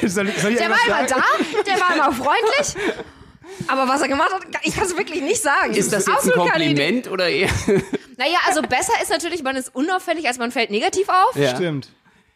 soll, 0.11 0.29
ich- 0.29 0.39
soll 0.41 0.53
ich 0.53 0.59
Der 0.59 0.71
war 0.71 0.79
immer 0.87 1.07
da, 1.07 1.23
der 1.67 1.81
war 1.81 1.95
immer 1.95 2.13
freundlich. 2.13 2.83
Aber 3.69 3.87
was 3.87 4.01
er 4.01 4.09
gemacht 4.09 4.33
hat, 4.33 4.43
ich 4.63 4.75
kann 4.75 4.85
es 4.85 4.97
wirklich 4.97 5.21
nicht 5.23 5.43
sagen. 5.43 5.75
ist 5.75 5.93
das 5.93 6.07
jetzt 6.07 6.09
ein 6.09 6.15
absolut 6.15 6.39
Idee. 6.39 6.51
Kompliment 6.51 7.11
oder 7.11 7.29
eher? 7.29 7.51
Naja, 8.17 8.39
also 8.47 8.63
besser 8.63 8.93
ist 9.03 9.11
natürlich, 9.11 9.43
man 9.43 9.57
ist 9.57 9.75
unauffällig, 9.75 10.29
als 10.29 10.39
man 10.39 10.53
fällt 10.53 10.71
negativ 10.71 11.09
auf. 11.09 11.35
Ja. 11.35 11.57
Stimmt. 11.57 11.89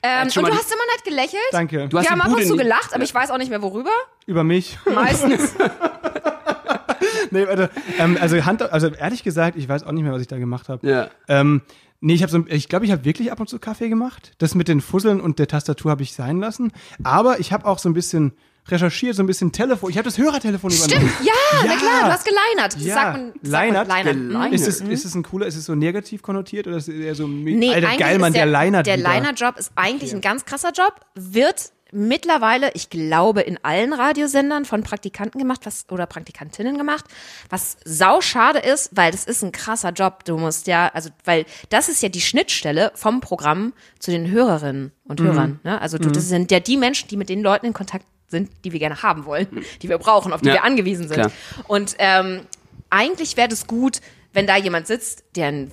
Ähm, 0.03 0.25
und 0.25 0.33
schon 0.35 0.45
du 0.45 0.51
hast 0.53 0.73
immer 0.73 0.83
nett 0.93 1.05
gelächelt. 1.05 1.41
Danke. 1.53 1.87
Du 1.89 1.99
hast 1.99 2.05
Wir 2.05 2.11
haben 2.11 2.21
ab 2.21 2.33
und 2.37 2.45
zu 2.45 2.57
gelacht, 2.57 2.93
aber 2.95 3.05
ich 3.05 3.15
weiß 3.15 3.31
auch 3.31 3.39
nicht 3.39 3.49
mehr 3.49 3.63
worüber. 3.63 3.93
Über 4.27 4.43
mich. 4.43 4.77
Meistens. 4.93 5.55
nee, 7.33 7.47
warte. 7.47 7.71
Ähm, 7.99 8.17
also, 8.21 8.45
Hand, 8.45 8.63
also 8.63 8.89
ehrlich 8.89 9.23
gesagt, 9.25 9.57
ich 9.57 9.69
weiß 9.69 9.85
auch 9.85 9.93
nicht 9.93 10.03
mehr, 10.05 10.13
was 10.13 10.21
ich 10.23 10.29
da 10.29 10.39
gemacht 10.39 10.69
habe. 10.69 10.87
Ja. 10.89 11.09
Ähm, 11.29 11.63
nee, 12.01 12.15
ich 12.15 12.23
habe 12.23 12.31
so, 12.33 12.45
ich 12.49 12.69
glaube, 12.69 12.85
ich 12.85 12.93
habe 12.93 13.05
wirklich 13.05 13.31
ab 13.33 13.41
und 13.41 13.49
zu 13.49 13.59
Kaffee 13.59 13.89
gemacht. 13.89 14.33
Das 14.39 14.55
mit 14.55 14.69
den 14.69 14.81
Fusseln 14.81 15.21
und 15.21 15.39
der 15.39 15.49
Tastatur 15.49 15.91
habe 15.91 16.03
ich 16.03 16.13
sein 16.13 16.39
lassen. 16.41 16.73
Aber 17.05 17.41
ich 17.41 17.53
habe 17.53 17.67
auch 17.67 17.79
so 17.79 17.89
ein 17.89 17.95
bisschen 17.95 18.33
recherchiert, 18.71 19.17
so 19.17 19.23
ein 19.23 19.27
bisschen 19.27 19.51
Telefon. 19.51 19.89
Ich 19.91 19.97
habe 19.97 20.05
das 20.05 20.19
Hörertelefon 20.19 20.71
übernommen. 20.71 21.09
Stimmt, 21.09 21.27
ja, 21.27 21.33
na 21.65 21.73
Ja. 21.73 21.79
klar, 21.79 22.01
du 22.05 22.13
hast 22.13 22.27
geleinert. 22.27 22.75
Das 22.75 22.85
Ja, 22.85 22.95
sagt 22.95 23.17
man, 23.17 23.33
Leinert? 23.43 23.89
man, 23.89 23.97
leinert. 23.97 24.15
Geleinert. 24.29 24.53
Ist 24.53 24.69
es, 24.69 24.81
ist 24.83 25.05
es 25.07 25.15
ein 25.15 25.23
cooler, 25.23 25.47
ist 25.47 25.57
es 25.57 25.65
so 25.65 25.75
negativ 25.75 26.21
konnotiert 26.21 26.67
oder 26.67 26.77
ist 26.77 26.87
es 26.87 26.95
eher 26.95 27.15
so, 27.15 27.27
Nee, 27.27 27.73
alter 27.73 27.89
eigentlich 27.89 27.99
geil, 27.99 28.19
Mann, 28.19 28.33
ist 28.33 28.37
der, 28.37 28.45
Leinert 28.45 28.87
Der 28.87 28.99
wieder. 28.99 29.09
Liner-Job 29.09 29.57
ist 29.59 29.73
eigentlich 29.75 30.13
ein 30.15 30.21
ganz 30.21 30.45
krasser 30.45 30.73
Job, 30.77 31.01
wird 31.15 31.73
mittlerweile, 31.93 32.71
ich 32.75 32.91
glaube, 32.91 33.41
in 33.41 33.59
allen 33.63 33.93
Radiosendern 33.93 34.65
von 34.65 34.83
Praktikanten 34.83 35.39
gemacht, 35.39 35.61
was 35.65 35.87
oder 35.91 36.07
Praktikantinnen 36.07 36.77
gemacht, 36.77 37.05
was 37.51 37.77
sau 37.85 38.21
schade 38.21 38.59
ist, 38.59 38.91
weil 38.95 39.11
das 39.13 39.25
ist 39.25 39.43
ein 39.43 39.53
krasser 39.53 39.91
Job. 39.91 40.25
Du 40.25 40.37
musst 40.37 40.67
ja, 40.67 40.89
also 40.89 41.11
weil 41.25 41.47
das 41.71 41.89
ist 41.89 42.03
ja 42.03 42.09
die 42.09 42.21
Schnittstelle 42.21 42.93
vom 42.95 43.21
Programm 43.21 43.73
zu 43.99 44.11
den 44.11 44.31
Hörerinnen 44.31 44.93
und 45.05 45.21
Hörern. 45.21 45.61
Ne? 45.65 45.81
Also 45.81 45.99
du, 45.99 46.11
das 46.11 46.29
sind 46.29 46.51
ja 46.51 46.61
die 46.61 46.77
Menschen, 46.77 47.09
die 47.09 47.17
mit 47.17 47.29
den 47.29 47.43
Leuten 47.43 47.67
in 47.67 47.73
Kontakt 47.73 48.05
sind, 48.29 48.51
die 48.65 48.73
wir 48.73 48.79
gerne 48.79 49.03
haben 49.03 49.25
wollen, 49.25 49.47
die 49.83 49.89
wir 49.89 49.99
brauchen, 49.99 50.33
auf 50.33 50.43
die 50.43 50.49
Ja, 50.49 50.55
wir 50.55 50.65
angewiesen 50.65 51.09
sind. 51.09 51.15
klar. 51.15 51.33
Und 51.67 51.97
ähm, 51.99 52.43
eigentlich 52.91 53.37
wäre 53.37 53.49
das 53.49 53.67
gut, 53.67 54.01
wenn 54.33 54.47
da 54.47 54.57
jemand 54.57 54.87
sitzt, 54.87 55.25
der 55.37 55.47
ein 55.49 55.73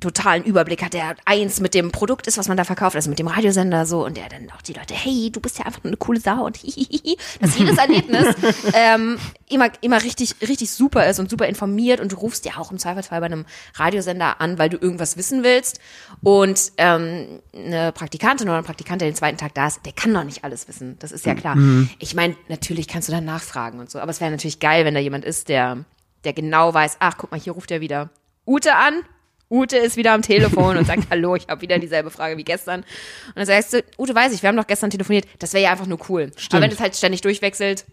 totalen 0.00 0.44
Überblick 0.44 0.84
hat, 0.84 0.94
der 0.94 1.16
eins 1.24 1.60
mit 1.60 1.74
dem 1.74 1.90
Produkt 1.90 2.26
ist, 2.26 2.38
was 2.38 2.46
man 2.46 2.56
da 2.56 2.64
verkauft, 2.64 2.94
also 2.94 3.10
mit 3.10 3.18
dem 3.18 3.26
Radiosender 3.26 3.84
so 3.84 4.04
und 4.04 4.16
der 4.16 4.28
dann 4.28 4.48
auch 4.56 4.62
die 4.62 4.72
Leute, 4.72 4.94
hey, 4.94 5.30
du 5.32 5.40
bist 5.40 5.58
ja 5.58 5.66
einfach 5.66 5.84
eine 5.84 5.96
coole 5.96 6.20
Sau 6.20 6.46
und 6.46 6.56
hihihi, 6.62 7.16
dass 7.40 7.58
jedes 7.58 7.78
Erlebnis 7.78 8.34
ähm, 8.74 9.18
immer, 9.48 9.70
immer 9.80 10.02
richtig, 10.02 10.36
richtig 10.40 10.70
super 10.70 11.08
ist 11.08 11.18
und 11.18 11.28
super 11.28 11.46
informiert 11.46 12.00
und 12.00 12.12
du 12.12 12.16
rufst 12.16 12.44
ja 12.44 12.58
auch 12.58 12.70
im 12.70 12.78
Zweifelsfall 12.78 13.20
bei 13.20 13.26
einem 13.26 13.44
Radiosender 13.74 14.40
an, 14.40 14.58
weil 14.58 14.68
du 14.68 14.76
irgendwas 14.76 15.16
wissen 15.16 15.42
willst 15.42 15.80
und 16.22 16.72
ähm, 16.76 17.40
eine 17.54 17.90
Praktikantin 17.92 18.48
oder 18.48 18.58
ein 18.58 18.64
Praktikant, 18.64 19.00
der 19.00 19.10
den 19.10 19.16
zweiten 19.16 19.38
Tag 19.38 19.54
da 19.54 19.66
ist, 19.66 19.84
der 19.84 19.92
kann 19.92 20.14
doch 20.14 20.24
nicht 20.24 20.44
alles 20.44 20.68
wissen, 20.68 20.96
das 21.00 21.10
ist 21.10 21.26
ja 21.26 21.34
klar. 21.34 21.56
Ich 21.98 22.14
meine, 22.14 22.36
natürlich 22.48 22.86
kannst 22.86 23.08
du 23.08 23.12
dann 23.12 23.24
nachfragen 23.24 23.80
und 23.80 23.90
so, 23.90 23.98
aber 23.98 24.10
es 24.10 24.20
wäre 24.20 24.30
natürlich 24.30 24.60
geil, 24.60 24.84
wenn 24.84 24.94
da 24.94 25.00
jemand 25.00 25.24
ist, 25.24 25.48
der, 25.48 25.84
der 26.24 26.32
genau 26.32 26.72
weiß, 26.72 26.98
ach, 27.00 27.16
guck 27.18 27.30
mal, 27.32 27.40
hier 27.40 27.52
ruft 27.52 27.70
er 27.70 27.80
wieder 27.80 28.10
Ute 28.46 28.74
an, 28.74 29.02
Ute 29.50 29.78
ist 29.78 29.96
wieder 29.96 30.12
am 30.12 30.22
Telefon 30.22 30.76
und 30.76 30.86
sagt, 30.86 31.04
hallo, 31.10 31.36
ich 31.36 31.48
habe 31.48 31.60
wieder 31.60 31.78
dieselbe 31.78 32.10
Frage 32.10 32.36
wie 32.36 32.44
gestern. 32.44 32.80
Und 32.80 33.36
dann 33.36 33.46
sagst 33.46 33.72
du, 33.72 33.84
Ute, 33.98 34.14
weiß 34.14 34.32
ich, 34.32 34.42
wir 34.42 34.48
haben 34.48 34.56
doch 34.56 34.66
gestern 34.66 34.90
telefoniert. 34.90 35.26
Das 35.38 35.52
wäre 35.52 35.64
ja 35.64 35.70
einfach 35.70 35.86
nur 35.86 35.98
cool. 36.08 36.30
Aber 36.50 36.62
wenn 36.62 36.70
es 36.70 36.80
halt 36.80 36.96
ständig 36.96 37.22
durchwechselt, 37.22 37.86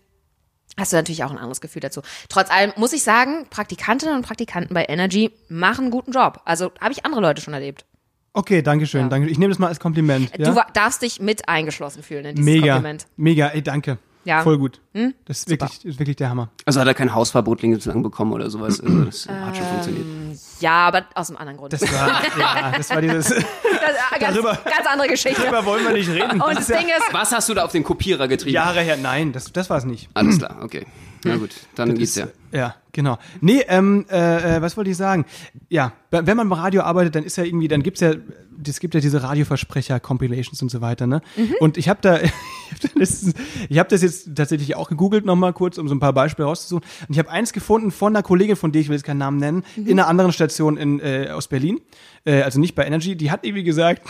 hast 0.77 0.91
du 0.91 0.97
natürlich 0.97 1.23
auch 1.23 1.31
ein 1.31 1.37
anderes 1.37 1.61
Gefühl 1.61 1.79
dazu. 1.79 2.01
Trotz 2.29 2.51
allem 2.51 2.73
muss 2.75 2.93
ich 2.93 3.03
sagen, 3.03 3.47
Praktikantinnen 3.49 4.15
und 4.15 4.25
Praktikanten 4.25 4.73
bei 4.73 4.85
Energy 4.87 5.31
machen 5.47 5.85
einen 5.85 5.91
guten 5.91 6.11
Job. 6.11 6.41
Also 6.45 6.71
habe 6.81 6.91
ich 6.91 7.05
andere 7.05 7.21
Leute 7.21 7.41
schon 7.41 7.53
erlebt. 7.53 7.85
Okay, 8.33 8.61
danke 8.61 8.85
schön. 8.85 9.03
Ja. 9.03 9.07
Danke. 9.07 9.29
Ich 9.29 9.37
nehme 9.37 9.51
das 9.51 9.59
mal 9.59 9.67
als 9.67 9.79
Kompliment. 9.79 10.29
Du 10.37 10.53
darfst 10.73 11.01
dich 11.01 11.21
mit 11.21 11.47
eingeschlossen 11.47 12.03
fühlen 12.03 12.25
in 12.25 12.35
dieses 12.35 12.45
mega, 12.45 12.73
Kompliment. 12.73 13.07
mega. 13.15 13.47
Ey, 13.47 13.61
danke. 13.61 13.97
Ja. 14.25 14.41
Voll 14.43 14.57
gut. 14.57 14.81
Hm? 14.93 15.13
Das 15.25 15.39
ist 15.39 15.49
wirklich, 15.49 15.85
ist 15.85 15.99
wirklich 15.99 16.15
der 16.17 16.29
Hammer. 16.29 16.49
Also 16.65 16.79
hat 16.81 16.87
er 16.87 16.93
kein 16.93 17.13
Hausverbot 17.13 17.61
lebenslang 17.61 18.01
bekommen 18.03 18.33
oder 18.33 18.49
sowas. 18.49 18.81
Also 18.81 19.03
das 19.05 19.27
hat 19.27 19.55
schon 19.55 19.65
funktioniert. 19.67 20.05
Ja, 20.59 20.87
aber 20.87 21.05
aus 21.15 21.29
einem 21.29 21.37
anderen 21.37 21.57
Grund. 21.57 21.73
Das 21.73 21.81
war, 21.83 22.21
ja, 22.39 22.71
das 22.75 22.89
war 22.89 23.01
dieses. 23.01 23.29
Das, 23.85 24.17
äh, 24.17 24.19
ganz, 24.19 24.33
darüber- 24.33 24.57
ganz 24.65 24.87
andere 24.87 25.07
Geschichte. 25.09 25.39
Darüber 25.43 25.63
wollen 25.65 25.83
wir 25.85 25.93
nicht 25.93 26.09
reden. 26.09 26.41
Und 26.41 26.57
das 26.57 26.65
Ding 26.65 26.87
ist, 26.87 27.13
Was 27.13 27.31
hast 27.31 27.47
du 27.49 27.53
da 27.53 27.65
auf 27.65 27.71
den 27.71 27.83
Kopierer 27.83 28.27
getrieben? 28.27 28.55
Jahre 28.55 28.81
her. 28.81 28.97
Nein, 28.97 29.31
das, 29.31 29.53
das 29.53 29.69
war 29.69 29.77
es 29.77 29.85
nicht. 29.85 30.09
Alles 30.15 30.39
klar, 30.39 30.57
okay. 30.63 30.87
Na 31.25 31.37
gut, 31.37 31.55
dann 31.75 31.95
geht's 31.95 32.15
ja. 32.15 32.27
Ja, 32.51 32.75
genau. 32.91 33.17
Nee, 33.41 33.63
ähm, 33.67 34.05
äh, 34.09 34.57
äh, 34.57 34.61
was 34.61 34.77
wollte 34.77 34.91
ich 34.91 34.97
sagen? 34.97 35.25
Ja, 35.69 35.93
wenn 36.11 36.37
man 36.37 36.47
beim 36.47 36.53
Radio 36.53 36.83
arbeitet, 36.83 37.15
dann 37.15 37.23
ist 37.23 37.35
ja 37.35 37.43
irgendwie, 37.43 37.67
dann 37.67 37.83
gibt's 37.83 37.99
ja, 37.99 38.13
es 38.65 38.79
gibt 38.79 38.93
ja 38.93 38.99
diese 39.01 39.23
Radioversprecher-Compilations 39.23 40.61
und 40.61 40.69
so 40.69 40.81
weiter, 40.81 41.07
ne? 41.07 41.21
Und 41.59 41.77
ich 41.77 41.89
habe 41.89 41.99
da, 42.01 42.19
ich 42.21 42.31
hab 42.31 42.79
da 42.81 42.87
letztens, 42.95 43.33
ich 43.67 43.79
habe 43.79 43.89
das 43.89 44.03
jetzt 44.03 44.35
tatsächlich 44.35 44.75
auch 44.75 44.87
gegoogelt 44.87 45.25
nochmal 45.25 45.51
kurz, 45.51 45.77
um 45.77 45.87
so 45.87 45.95
ein 45.95 45.99
paar 45.99 46.13
Beispiele 46.13 46.47
rauszusuchen. 46.47 46.87
Und 47.07 47.13
ich 47.13 47.19
habe 47.19 47.29
eins 47.29 47.51
gefunden 47.53 47.91
von 47.91 48.15
einer 48.15 48.23
Kollegin 48.23 48.55
von 48.55 48.71
dir, 48.71 48.79
ich 48.79 48.87
will 48.87 48.95
jetzt 48.95 49.05
keinen 49.05 49.17
Namen 49.17 49.37
nennen, 49.37 49.63
in 49.75 49.99
einer 49.99 50.07
anderen 50.07 50.31
Station 50.31 50.77
in, 50.77 50.99
äh, 50.99 51.29
aus 51.31 51.47
Berlin, 51.47 51.81
äh, 52.23 52.43
also 52.43 52.59
nicht 52.59 52.75
bei 52.75 52.85
Energy, 52.85 53.17
die 53.17 53.31
hat 53.31 53.43
irgendwie 53.43 53.63
gesagt, 53.63 54.07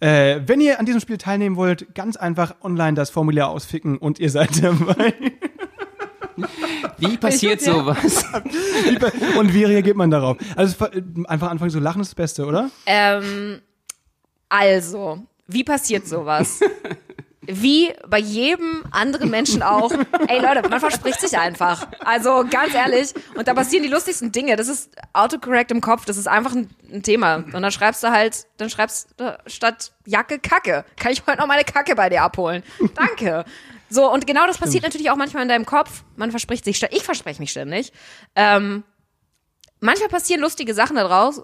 äh, 0.00 0.40
wenn 0.44 0.60
ihr 0.60 0.78
an 0.78 0.84
diesem 0.84 1.00
Spiel 1.00 1.16
teilnehmen 1.16 1.56
wollt, 1.56 1.94
ganz 1.94 2.16
einfach 2.16 2.56
online 2.62 2.94
das 2.94 3.08
Formular 3.10 3.48
ausficken 3.48 3.96
und 3.96 4.18
ihr 4.18 4.30
seid 4.30 4.62
dabei. 4.62 5.14
Wie 6.98 7.16
passiert 7.16 7.62
Ja. 7.62 7.72
sowas? 7.74 8.24
Und 9.38 9.52
wie 9.54 9.64
reagiert 9.64 9.96
man 9.96 10.10
darauf? 10.10 10.36
Also 10.56 10.72
es 10.74 10.80
war- 10.80 10.90
einfach 11.30 11.50
anfangen 11.50 11.70
zu 11.70 11.78
lachen 11.80 12.00
ist 12.02 12.10
das 12.10 12.14
Beste, 12.14 12.44
oder? 12.46 12.70
Ähm, 12.86 13.60
also, 14.48 15.18
wie 15.46 15.64
passiert 15.64 16.06
sowas? 16.06 16.60
Wie 17.46 17.92
bei 18.08 18.18
jedem 18.18 18.84
anderen 18.90 19.30
Menschen 19.30 19.62
auch. 19.62 19.90
Ey 20.28 20.40
Leute, 20.40 20.68
man 20.68 20.80
verspricht 20.80 21.20
sich 21.20 21.38
einfach. 21.38 21.86
Also 22.04 22.44
ganz 22.50 22.74
ehrlich. 22.74 23.14
Und 23.34 23.48
da 23.48 23.54
passieren 23.54 23.82
die 23.82 23.88
lustigsten 23.88 24.32
Dinge. 24.32 24.56
Das 24.56 24.68
ist 24.68 24.94
autocorrect 25.12 25.70
im 25.70 25.80
Kopf. 25.80 26.04
Das 26.04 26.16
ist 26.16 26.28
einfach 26.28 26.54
ein, 26.54 26.68
ein 26.92 27.02
Thema. 27.02 27.36
Und 27.36 27.62
dann 27.62 27.70
schreibst 27.70 28.02
du 28.02 28.10
halt, 28.10 28.46
dann 28.56 28.70
schreibst 28.70 29.08
du 29.16 29.38
statt 29.46 29.92
Jacke 30.04 30.38
Kacke. 30.38 30.84
Kann 30.96 31.12
ich 31.12 31.22
heute 31.26 31.38
noch 31.38 31.46
meine 31.46 31.64
Kacke 31.64 31.94
bei 31.94 32.08
dir 32.08 32.22
abholen? 32.22 32.62
Danke. 32.94 33.44
So, 33.88 34.12
und 34.12 34.26
genau 34.26 34.46
das 34.46 34.58
passiert 34.58 34.82
natürlich 34.82 35.10
auch 35.10 35.16
manchmal 35.16 35.42
in 35.44 35.48
deinem 35.48 35.66
Kopf. 35.66 36.02
Man 36.16 36.30
verspricht 36.30 36.64
sich, 36.64 36.82
ich 36.82 37.04
verspreche 37.04 37.40
mich 37.40 37.50
ständig. 37.50 37.92
Ähm, 38.34 38.82
manchmal 39.80 40.08
passieren 40.08 40.40
lustige 40.40 40.74
Sachen 40.74 40.96
daraus. 40.96 41.42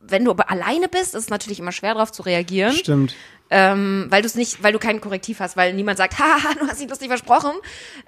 Wenn 0.00 0.24
du 0.24 0.30
aber 0.30 0.50
alleine 0.50 0.88
bist, 0.88 1.14
ist 1.14 1.24
es 1.24 1.30
natürlich 1.30 1.58
immer 1.60 1.72
schwer 1.72 1.94
darauf 1.94 2.12
zu 2.12 2.22
reagieren 2.22 2.72
Stimmt. 2.72 3.14
ähm, 3.50 4.06
weil 4.10 4.22
du 4.22 4.26
es 4.26 4.34
nicht, 4.36 4.62
weil 4.62 4.72
du 4.72 4.78
kein 4.78 5.00
Korrektiv 5.00 5.40
hast, 5.40 5.56
weil 5.56 5.72
niemand 5.74 5.98
sagt, 5.98 6.18
haha, 6.18 6.54
du 6.58 6.66
hast 6.68 6.80
dich 6.80 6.88
lustig 6.88 7.08
versprochen. 7.08 7.50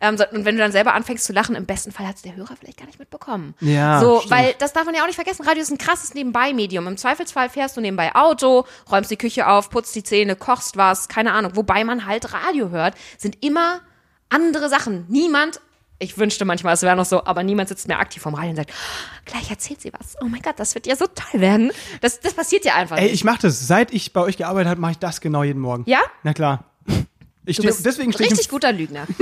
Ähm, 0.01 0.17
so- 0.17 0.25
und 0.31 0.45
wenn 0.45 0.55
du 0.57 0.63
dann 0.63 0.73
selber 0.73 0.95
anfängst 0.95 1.25
zu 1.25 1.33
lachen, 1.33 1.57
im 1.57 1.67
besten 1.67 1.93
Fall 1.93 2.07
hat 2.07 2.17
es 2.17 2.23
der 2.23 2.37
Hörer 2.37 2.55
vielleicht 2.59 2.79
gar 2.79 2.87
nicht 2.87 2.99
mitbekommen. 2.99 3.55
Ja, 3.61 4.01
So, 4.01 4.19
stimmt. 4.21 4.31
weil 4.33 4.55
das 4.59 4.73
darf 4.73 4.85
man 4.87 4.95
ja 4.95 5.03
auch 5.03 5.07
nicht 5.07 5.17
vergessen. 5.17 5.45
Radio 5.47 5.63
ist 5.63 5.71
ein 5.71 5.79
krasses 5.79 6.15
Nebenbei-Medium. 6.15 6.87
Im 6.87 6.97
Zweifelsfall 6.97 7.49
fährst 7.51 7.77
du 7.77 7.81
nebenbei 7.81 8.15
Auto, 8.15 8.65
räumst 8.91 9.11
die 9.11 9.17
Küche 9.19 9.47
auf, 9.49 9.71
putzt 9.71 9.95
die 9.95 10.05
Zähne, 10.05 10.37
kochst 10.37 10.77
was, 10.77 11.09
keine 11.09 11.33
Ahnung. 11.33 11.57
Wobei 11.57 11.85
man 11.85 12.07
halt 12.07 12.33
Radio 12.33 12.71
hört, 12.71 12.95
sind 13.19 13.45
immer 13.45 13.81
andere 14.29 14.69
Sachen. 14.69 15.07
Niemand 15.09 15.61
ich 16.01 16.19
wünschte 16.19 16.45
manchmal, 16.45 16.75
es 16.75 16.83
wäre 16.83 16.97
noch 16.97 17.05
so, 17.05 17.25
aber 17.25 17.43
niemand 17.45 17.69
sitzt 17.69 17.87
mehr 17.87 18.01
aktiv 18.01 18.23
vorm 18.23 18.35
Radio 18.35 18.51
und 18.51 18.57
sagt, 18.57 18.73
"Oh, 18.73 19.21
gleich 19.27 19.51
erzählt 19.51 19.81
sie 19.81 19.93
was. 19.93 20.17
Oh 20.21 20.27
mein 20.27 20.43
Gott, 20.43 20.55
das 20.59 20.75
wird 20.75 20.87
ja 20.87 20.97
so 20.97 21.07
toll 21.07 21.41
werden. 21.41 21.71
Das, 22.01 22.19
das 22.21 22.35
passiert 22.35 22.65
ja 22.65 22.75
einfach 22.75 22.97
Ey, 22.97 23.05
nicht. 23.05 23.15
ich 23.15 23.25
mache 23.25 23.39
das. 23.43 23.67
Seit 23.69 23.93
ich 23.93 24.13
bei 24.13 24.21
euch 24.23 24.37
gearbeitet 24.37 24.71
habe, 24.71 24.81
mache 24.81 24.93
ich 24.93 24.99
das 24.99 25.21
genau 25.21 25.43
jeden 25.45 25.61
Morgen. 25.61 25.85
Ja? 25.87 26.01
Na 26.23 26.33
klar. 26.33 26.65
Ich 27.47 27.57
Du 27.57 27.63
steh, 27.63 27.69
bist 27.69 27.87
deswegen 27.87 28.13
stehe 28.13 28.29
richtig 28.29 28.47
ich, 28.47 28.51
guter 28.51 28.71
Lügner. 28.71 29.07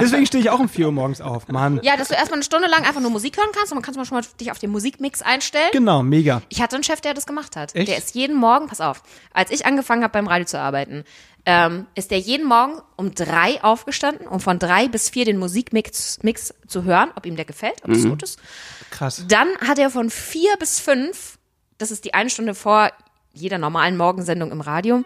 deswegen 0.00 0.26
steh 0.26 0.38
ich 0.38 0.48
auch 0.50 0.60
um 0.60 0.68
4 0.68 0.86
Uhr 0.86 0.92
morgens 0.92 1.20
auf. 1.20 1.48
Mann. 1.48 1.80
Ja, 1.82 1.96
dass 1.96 2.08
du 2.08 2.14
erstmal 2.14 2.36
eine 2.36 2.44
Stunde 2.44 2.68
lang 2.68 2.84
einfach 2.84 3.00
nur 3.00 3.10
Musik 3.10 3.36
hören 3.36 3.50
kannst 3.52 3.72
und 3.72 3.76
dann 3.76 3.82
kannst 3.82 3.96
du 3.96 4.00
mal 4.00 4.04
schon 4.06 4.18
mal 4.18 4.24
dich 4.38 4.52
auf 4.52 4.58
den 4.60 4.70
Musikmix 4.70 5.22
einstellen. 5.22 5.68
Genau, 5.72 6.02
mega. 6.02 6.42
Ich 6.48 6.62
hatte 6.62 6.76
einen 6.76 6.84
Chef, 6.84 7.00
der 7.00 7.14
das 7.14 7.26
gemacht 7.26 7.56
hat. 7.56 7.74
Echt? 7.74 7.88
Der 7.88 7.98
ist 7.98 8.14
jeden 8.14 8.36
Morgen, 8.36 8.68
pass 8.68 8.80
auf, 8.80 9.02
als 9.32 9.50
ich 9.50 9.66
angefangen 9.66 10.04
habe 10.04 10.12
beim 10.12 10.28
Radio 10.28 10.46
zu 10.46 10.58
arbeiten, 10.58 11.04
ähm, 11.46 11.86
ist 11.94 12.10
der 12.10 12.18
jeden 12.18 12.46
Morgen 12.46 12.80
um 12.96 13.14
drei 13.14 13.62
aufgestanden, 13.62 14.26
um 14.26 14.40
von 14.40 14.58
drei 14.58 14.88
bis 14.88 15.10
vier 15.10 15.24
den 15.24 15.38
Musikmix 15.38 16.18
Mix 16.22 16.54
zu 16.66 16.84
hören, 16.84 17.10
ob 17.16 17.26
ihm 17.26 17.36
der 17.36 17.44
gefällt, 17.44 17.84
ob 17.84 17.92
das 17.92 18.04
gut 18.04 18.22
ist. 18.22 18.38
Krass. 18.90 19.24
Dann 19.28 19.48
hat 19.66 19.78
er 19.78 19.90
von 19.90 20.10
vier 20.10 20.56
bis 20.58 20.80
fünf, 20.80 21.38
das 21.78 21.90
ist 21.90 22.04
die 22.04 22.14
eine 22.14 22.30
Stunde 22.30 22.54
vor 22.54 22.90
jeder 23.32 23.58
normalen 23.58 23.96
Morgensendung 23.96 24.50
im 24.50 24.60
Radio. 24.60 25.04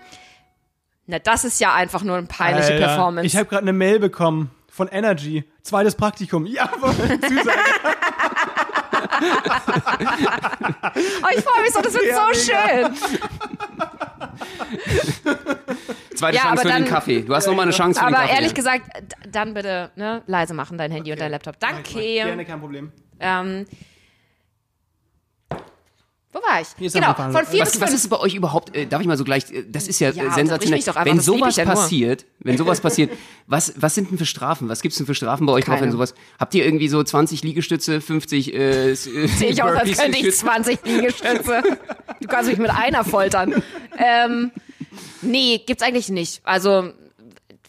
Na, 1.11 1.19
das 1.19 1.45
ist 1.45 1.61
ja 1.61 1.75
einfach 1.75 2.03
nur 2.05 2.17
eine 2.17 2.27
peinliche 2.27 2.73
Alter, 2.75 2.87
Performance. 2.87 3.27
Ich 3.27 3.37
habe 3.37 3.47
gerade 3.47 3.63
eine 3.63 3.73
Mail 3.73 3.99
bekommen 3.99 4.51
von 4.71 4.87
Energy. 4.89 5.45
Zweites 5.63 5.95
Praktikum. 5.97 6.47
Jawohl. 6.47 6.93
Zusage. 6.95 7.59
oh, 11.23 11.29
ich 11.37 11.45
freue 11.45 11.63
mich 11.63 11.73
so, 11.73 11.81
das 11.83 11.95
wird 11.95 12.05
Ja, 12.07 12.17
so 12.17 12.29
mega. 12.29 12.95
schön. 12.95 12.95
Zweite 16.17 16.37
Ja, 16.37 16.43
Chance 16.43 16.53
aber 16.53 16.61
für 16.63 16.69
den 16.69 16.83
dann- 16.85 16.85
Kaffee. 16.87 17.23
Du 17.23 17.35
hast 17.35 17.47
noch 17.47 17.55
mal 17.55 17.63
eine 17.63 17.73
Chance 17.73 17.99
für 18.01 18.07
den 18.07 18.15
Aber 18.15 18.23
Kaffee. 18.25 18.35
ehrlich 18.37 18.55
gesagt, 18.55 18.83
dann 19.31 19.55
bitte 19.55 19.91
ne, 19.97 20.23
leise 20.27 20.55
machen, 20.55 20.79
dein 20.79 20.91
Handy 20.91 21.13
und 21.13 21.21
dein 21.21 21.31
Laptop. 21.31 21.59
Danke. 21.61 21.99
Gerne, 22.01 22.45
kein 22.45 22.61
Problem. 22.61 22.93
Ähm, 23.19 23.67
wo 26.33 26.39
war 26.39 26.61
ich? 26.61 26.69
Hier 26.79 26.91
genau, 26.91 27.13
von 27.15 27.45
vier 27.47 27.65
bis 27.65 27.75
was, 27.75 27.81
was 27.81 27.91
fünf. 27.91 28.05
ist 28.05 28.09
bei 28.09 28.19
euch 28.19 28.35
überhaupt, 28.35 28.77
äh, 28.77 28.87
darf 28.87 29.01
ich 29.01 29.09
mal 29.09 29.17
so 29.17 29.25
gleich, 29.25 29.51
äh, 29.51 29.65
das 29.69 29.89
ist 29.89 29.99
ja, 29.99 30.11
Ja, 30.11 30.33
sensationell. 30.33 30.79
einfach, 30.79 31.05
wenn 31.05 31.19
sowas 31.19 31.57
passiert, 31.57 32.25
wenn 32.39 32.57
sowas 32.57 32.81
passiert, 32.83 33.11
was, 33.49 33.73
was 33.77 33.97
sind 33.97 34.11
denn 34.11 34.19
für 34.19 34.27
Strafen? 34.27 34.69
Was 34.69 34.81
gibt's 34.81 34.97
denn 34.97 35.07
für 35.07 35.15
Strafen 35.17 35.45
bei 35.47 35.53
euch 35.53 35.65
drauf, 35.65 35.75
Keine. 35.75 35.87
wenn 35.87 35.93
sowas, 35.93 36.15
habt 36.39 36.55
ihr 36.55 36.65
irgendwie 36.65 36.87
so 36.89 37.03
20 37.03 37.43
Liegestütze, 37.43 38.01
50, 38.01 38.55
äh, 38.55 38.91
äh, 38.91 38.95
Sehe 38.95 39.49
ich 39.51 39.63
aus, 39.63 39.75
als 39.75 39.99
könnte 39.99 40.19
ich 40.19 40.25
geschützt? 40.25 40.41
20 40.41 40.79
Liegestütze. 40.85 41.63
Du 42.21 42.29
kannst 42.29 42.49
mich 42.49 42.59
mit 42.59 42.71
einer 42.71 43.03
foltern. 43.03 43.63
Ähm, 43.99 44.53
nee, 45.23 45.61
gibt's 45.67 45.83
eigentlich 45.83 46.11
nicht. 46.11 46.43
Also, 46.45 46.93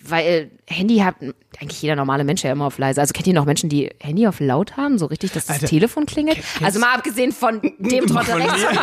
weil 0.04 0.52
Handy 0.68 0.98
hat 0.98 1.16
eigentlich 1.60 1.82
jeder 1.82 1.96
normale 1.96 2.24
Mensch 2.24 2.44
ja 2.44 2.52
immer 2.52 2.66
auf 2.66 2.78
leise. 2.78 3.02
Also 3.02 3.14
kennt 3.14 3.28
ihr 3.28 3.34
noch 3.34 3.46
Menschen, 3.46 3.70
die 3.70 3.90
Handy 4.00 4.28
auf 4.28 4.40
laut 4.40 4.78
haben, 4.78 4.98
so 4.98 5.06
richtig, 5.06 5.32
dass 5.32 5.46
das 5.46 5.56
Alter, 5.58 5.68
Telefon 5.68 6.06
klingelt? 6.06 6.38
Also 6.64 6.80
mal 6.80 6.94
abgesehen 6.96 7.32
von 7.32 7.62
dem 7.62 8.08
Trottel 8.08 8.36
rechts 8.36 8.64
von 8.64 8.74
mir, 8.74 8.82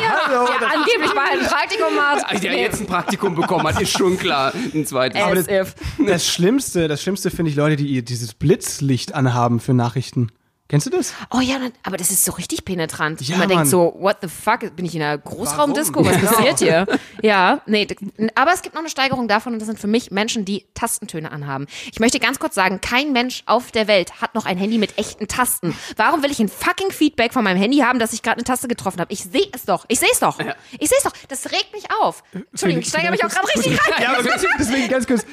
der 0.60 0.76
angeblich 0.76 1.14
mal 1.14 1.24
ein 1.32 1.46
Praktikum 1.46 1.94
macht. 1.96 2.24
Ah, 2.26 2.38
Der 2.38 2.52
Nee, 2.52 2.62
jetzt 2.62 2.80
ein 2.80 2.86
Praktikum 2.86 3.34
bekommen 3.34 3.66
hat, 3.66 3.80
ist 3.80 3.96
schon 3.96 4.18
klar. 4.18 4.52
Ein 4.74 4.86
zweites. 4.86 5.20
as 5.20 5.48
if. 5.48 5.74
Das 6.06 6.26
Schlimmste, 6.28 6.88
das 6.88 7.02
Schlimmste 7.02 7.30
finde 7.30 7.50
ich 7.50 7.56
Leute, 7.56 7.76
die 7.76 7.86
ihr 7.86 8.02
dieses 8.02 8.34
Blitzlicht 8.34 9.14
anhaben 9.14 9.60
für 9.60 9.74
Nachrichten. 9.74 10.30
Kennst 10.68 10.84
du 10.86 10.90
das? 10.90 11.14
Oh 11.30 11.40
ja, 11.40 11.56
aber 11.82 11.96
das 11.96 12.10
ist 12.10 12.26
so 12.26 12.32
richtig 12.32 12.66
penetrant. 12.66 13.22
Ja, 13.22 13.38
man 13.38 13.48
Mann. 13.48 13.56
denkt 13.56 13.68
so, 13.68 13.96
what 13.98 14.18
the 14.20 14.28
fuck, 14.28 14.76
bin 14.76 14.84
ich 14.84 14.94
in 14.94 15.00
einer 15.00 15.16
Großraumdisco? 15.16 16.04
Was 16.04 16.18
Genau. 16.18 16.30
passiert 16.30 16.58
hier? 16.58 16.86
Ja, 17.22 17.62
nee, 17.64 17.86
aber 18.34 18.52
es 18.52 18.60
gibt 18.60 18.74
noch 18.74 18.82
eine 18.82 18.90
Steigerung 18.90 19.28
davon 19.28 19.54
und 19.54 19.60
das 19.60 19.66
sind 19.66 19.78
für 19.80 19.86
mich 19.86 20.10
Menschen, 20.10 20.44
die 20.44 20.66
Tastentöne 20.74 21.32
anhaben. 21.32 21.66
Ich 21.90 22.00
möchte 22.00 22.18
ganz 22.20 22.38
kurz 22.38 22.54
sagen, 22.54 22.82
kein 22.82 23.14
Mensch 23.14 23.44
auf 23.46 23.70
der 23.70 23.88
Welt 23.88 24.20
hat 24.20 24.34
noch 24.34 24.44
ein 24.44 24.58
Handy 24.58 24.76
mit 24.76 24.98
echten 24.98 25.26
Tasten. 25.26 25.74
Warum 25.96 26.22
will 26.22 26.30
ich 26.30 26.38
ein 26.38 26.50
fucking 26.50 26.90
Feedback 26.90 27.32
von 27.32 27.44
meinem 27.44 27.56
Handy 27.58 27.78
haben, 27.78 27.98
dass 27.98 28.12
ich 28.12 28.20
gerade 28.22 28.36
eine 28.36 28.44
Taste 28.44 28.68
getroffen 28.68 29.00
habe? 29.00 29.10
Ich 29.10 29.24
sehe 29.24 29.48
es 29.54 29.64
doch. 29.64 29.86
Ich 29.88 29.98
sehe 30.00 30.10
es 30.12 30.20
doch. 30.20 30.38
Ich 30.78 30.90
sehe 30.90 30.98
es 30.98 31.04
doch. 31.04 31.12
Das 31.28 31.46
regt 31.50 31.72
mich 31.72 31.84
auf. 32.02 32.22
Entschuldigung, 32.50 32.82
ich 32.82 32.88
steigere 32.88 33.10
mich 33.12 33.24
auch 33.24 33.30
gerade 33.30 33.48
richtig 33.48 33.80
rein. 33.90 34.02
Ja, 34.02 34.18
aber 34.18 34.22
deswegen 34.58 34.88
ganz 34.88 35.06
kurz. 35.06 35.24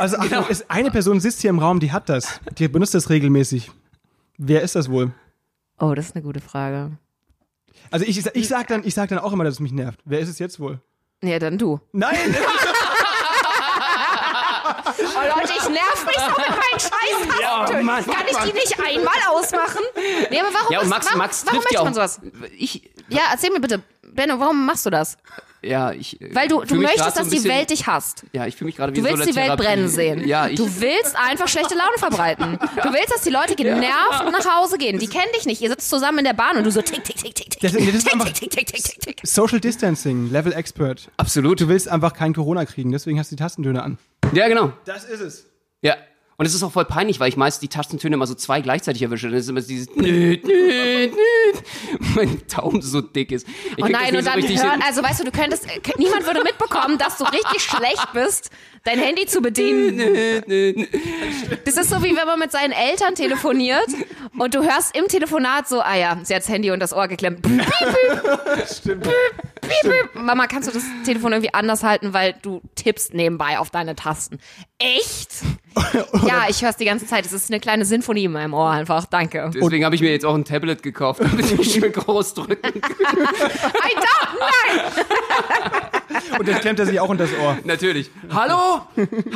Also 0.00 0.16
Achtung, 0.16 0.48
ist 0.48 0.68
eine 0.68 0.90
Person 0.90 1.20
sitzt 1.20 1.40
hier 1.40 1.50
im 1.50 1.60
Raum, 1.60 1.78
die 1.78 1.92
hat 1.92 2.08
das. 2.08 2.40
Die 2.58 2.66
benutzt 2.66 2.94
das 2.94 3.10
regelmäßig. 3.10 3.70
Wer 4.42 4.62
ist 4.62 4.74
das 4.74 4.90
wohl? 4.90 5.12
Oh, 5.78 5.92
das 5.94 6.06
ist 6.06 6.16
eine 6.16 6.22
gute 6.24 6.40
Frage. 6.40 6.92
Also 7.90 8.06
ich, 8.06 8.24
ich 8.34 8.48
sag 8.48 8.68
dann, 8.68 8.84
ich 8.84 8.94
sag 8.94 9.10
dann 9.10 9.18
auch 9.18 9.32
immer, 9.34 9.44
dass 9.44 9.54
es 9.54 9.60
mich 9.60 9.72
nervt. 9.72 10.00
Wer 10.06 10.20
ist 10.20 10.30
es 10.30 10.38
jetzt 10.38 10.58
wohl? 10.60 10.80
Ja, 11.22 11.38
dann 11.38 11.58
du. 11.58 11.78
Nein! 11.92 12.16
Oh 15.02 15.22
Leute, 15.36 15.52
ich 15.52 15.68
nerv 15.68 16.06
mich 16.06 16.16
so 16.16 16.28
mit 16.28 16.48
meinen 16.48 16.80
scheiß 16.80 17.40
Ja, 17.40 17.48
Tastentönen. 17.58 17.86
Mann. 17.86 18.04
Kann 18.04 18.26
ich 18.28 18.36
die 18.38 18.52
nicht 18.52 18.78
einmal 18.78 19.14
ausmachen? 19.30 19.80
Nee, 20.30 20.40
aber 20.40 20.48
warum, 20.54 20.72
Ja, 20.72 20.78
und 20.78 20.84
ist- 20.84 20.90
Max, 20.90 21.06
warum, 21.06 21.18
Max 21.18 21.46
warum 21.46 21.62
ja 21.70 21.80
auch. 21.80 21.84
man 21.84 21.94
sowas? 21.94 22.20
Ich, 22.56 22.90
Ja, 23.08 23.22
erzähl 23.32 23.50
mir 23.50 23.60
bitte. 23.60 23.82
Benno, 24.12 24.38
warum 24.38 24.64
machst 24.66 24.86
du 24.86 24.90
das? 24.90 25.16
Ja, 25.62 25.92
ich. 25.92 26.20
äh, 26.20 26.34
Weil 26.34 26.48
du, 26.48 26.62
du 26.64 26.74
möchtest, 26.76 26.98
grad 27.04 27.14
so 27.14 27.18
dass 27.20 27.26
ein 27.28 27.30
die 27.30 27.36
bisschen- 27.36 27.50
Welt 27.50 27.70
dich 27.70 27.86
hasst. 27.86 28.24
Ja, 28.32 28.46
ich 28.46 28.56
fühle 28.56 28.66
mich 28.66 28.76
gerade 28.76 28.92
wie 28.94 28.98
Du 29.00 29.04
willst 29.04 29.18
so 29.18 29.24
die 29.24 29.30
einer 29.38 29.50
Welt 29.50 29.58
Therapie. 29.60 29.62
brennen 29.76 29.88
sehen. 29.88 30.26
Ja, 30.28 30.48
ich. 30.48 30.56
du 30.56 30.64
willst 30.80 31.16
einfach 31.16 31.48
schlechte 31.48 31.74
Laune 31.74 31.98
verbreiten. 31.98 32.58
Du 32.82 32.92
willst, 32.92 33.12
dass 33.12 33.22
die 33.22 33.30
Leute 33.30 33.54
genervt 33.56 34.24
nach 34.32 34.56
Hause 34.58 34.78
gehen. 34.78 34.98
Die 34.98 35.06
kennen 35.08 35.30
dich 35.36 35.46
nicht. 35.46 35.60
Ihr 35.60 35.68
sitzt 35.70 35.88
zusammen 35.90 36.18
in 36.18 36.24
der 36.24 36.32
Bahn 36.34 36.56
und 36.56 36.64
du 36.64 36.70
so 36.70 36.82
tick, 36.82 37.04
tick, 37.04 37.16
tick, 37.16 37.34
tick, 37.34 37.50
tick. 37.50 37.60
Das- 37.60 37.72
das 37.72 37.82
ist 37.82 38.06
tick, 38.08 38.20
tick, 38.34 38.50
tick, 38.50 38.66
tick, 38.66 38.82
tick, 38.84 39.00
tick. 39.00 39.20
Social 39.24 39.60
Distancing, 39.60 40.30
Level 40.30 40.52
Expert. 40.52 41.10
Absolut. 41.16 41.60
Du 41.60 41.68
willst 41.68 41.88
einfach 41.88 42.14
kein 42.14 42.32
Corona 42.34 42.64
kriegen, 42.64 42.92
deswegen 42.92 43.18
hast 43.18 43.30
du 43.30 43.36
die 43.36 43.42
Tastentöne 43.42 43.82
an. 43.82 43.98
Ja, 44.32 44.48
genau. 44.48 44.72
Das 44.84 45.04
ist 45.04 45.20
es. 45.20 45.46
Ja. 45.82 45.96
Und 46.40 46.46
es 46.46 46.54
ist 46.54 46.62
auch 46.62 46.72
voll 46.72 46.86
peinlich, 46.86 47.20
weil 47.20 47.28
ich 47.28 47.36
meist 47.36 47.60
die 47.60 47.68
Tastentöne 47.68 48.14
immer 48.14 48.26
so 48.26 48.34
zwei 48.34 48.62
gleichzeitig 48.62 49.02
erwische. 49.02 49.28
Dann 49.28 49.36
ist 49.36 49.50
immer 49.50 49.60
dieses 49.60 49.94
nüt, 49.94 50.42
nüt, 50.42 51.12
nüt. 51.12 51.62
Mein 52.16 52.40
Daumen 52.56 52.80
so 52.80 53.02
dick 53.02 53.30
ist. 53.30 53.46
Ich 53.76 53.84
Oh 53.84 53.88
nein, 53.88 54.16
und 54.16 54.24
so 54.24 54.30
dann 54.30 54.40
hin. 54.40 54.58
also 54.82 55.02
weißt 55.02 55.20
du, 55.20 55.24
du 55.24 55.32
könntest, 55.32 55.66
niemand 55.98 56.24
würde 56.24 56.42
mitbekommen, 56.42 56.96
dass 56.96 57.18
du 57.18 57.24
richtig 57.24 57.60
schlecht 57.60 58.08
bist, 58.14 58.48
dein 58.84 58.98
Handy 58.98 59.26
zu 59.26 59.40
bedienen. 59.40 59.98
Das 61.64 61.76
ist 61.76 61.90
so 61.90 62.02
wie 62.02 62.16
wenn 62.16 62.26
man 62.26 62.38
mit 62.38 62.52
seinen 62.52 62.72
Eltern 62.72 63.14
telefoniert 63.14 63.88
und 64.38 64.54
du 64.54 64.62
hörst 64.62 64.96
im 64.96 65.06
Telefonat 65.08 65.68
so, 65.68 65.80
ah 65.80 65.96
ja, 65.96 66.18
sie 66.22 66.34
hat 66.34 66.42
das 66.42 66.48
Handy 66.48 66.70
und 66.70 66.80
das 66.80 66.92
Ohr 66.92 67.08
geklemmt. 67.08 67.42
Piep, 67.42 67.58
piep. 67.58 68.66
Stimmt. 68.68 69.04
Piep. 69.60 70.10
Mama, 70.14 70.46
kannst 70.46 70.68
du 70.68 70.72
das 70.72 70.84
Telefon 71.04 71.32
irgendwie 71.32 71.54
anders 71.54 71.82
halten, 71.82 72.12
weil 72.12 72.34
du 72.42 72.60
tippst 72.74 73.14
nebenbei 73.14 73.58
auf 73.58 73.70
deine 73.70 73.94
Tasten. 73.94 74.38
Echt? 74.78 75.30
Ja, 76.26 76.46
ich 76.48 76.62
höre 76.62 76.70
es 76.70 76.76
die 76.76 76.84
ganze 76.84 77.06
Zeit. 77.06 77.24
Es 77.24 77.32
ist 77.32 77.48
eine 77.48 77.60
kleine 77.60 77.84
Sinfonie 77.84 78.24
in 78.24 78.32
meinem 78.32 78.54
Ohr 78.54 78.70
einfach. 78.70 79.06
Danke. 79.06 79.50
Deswegen 79.54 79.84
habe 79.84 79.94
ich 79.94 80.00
mir 80.00 80.10
jetzt 80.10 80.26
auch 80.26 80.34
ein 80.34 80.44
Tablet 80.44 80.82
gekauft, 80.82 81.20
damit 81.24 81.50
ich 81.58 81.72
schön 81.72 81.92
groß 81.92 82.34
drücken 82.34 82.60
kann. 82.80 82.92
I 82.92 83.94
don't, 83.96 84.38
nein! 84.40 85.89
Und 86.38 86.48
das 86.48 86.60
klemmt 86.60 86.78
er 86.78 86.86
sich 86.86 87.00
auch 87.00 87.08
unter 87.08 87.24
das 87.24 87.38
Ohr. 87.38 87.58
Natürlich. 87.64 88.10
Hallo? 88.32 88.82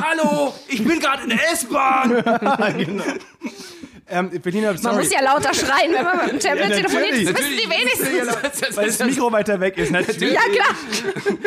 Hallo? 0.01 0.53
Ich 0.67 0.83
bin 0.83 0.99
gerade 0.99 1.23
in 1.23 1.29
der 1.29 1.51
S-Bahn. 1.51 2.23
Ähm, 4.07 4.29
Berliner, 4.29 4.67
Man 4.73 4.77
sorry. 4.77 4.97
muss 4.97 5.11
ja 5.11 5.21
lauter 5.21 5.51
schreien, 5.53 5.91
wenn 5.91 6.03
man 6.03 6.17
mit 6.17 6.31
dem 6.33 6.39
Tablet 6.39 6.69
Ja, 6.69 6.75
telefoniert. 6.75 7.11
natürlich. 7.11 7.25
Das 7.31 7.39
wissen 7.39 7.57
die 7.63 7.69
wenigstens. 7.69 8.77
Weil 8.77 8.85
das 8.87 8.99
Mikro 8.99 9.31
weiter 9.31 9.59
weg 9.59 9.77
ist. 9.77 9.91
Natürlich. 9.91 10.33
Ja, 10.35 10.41
klar. 10.41 10.75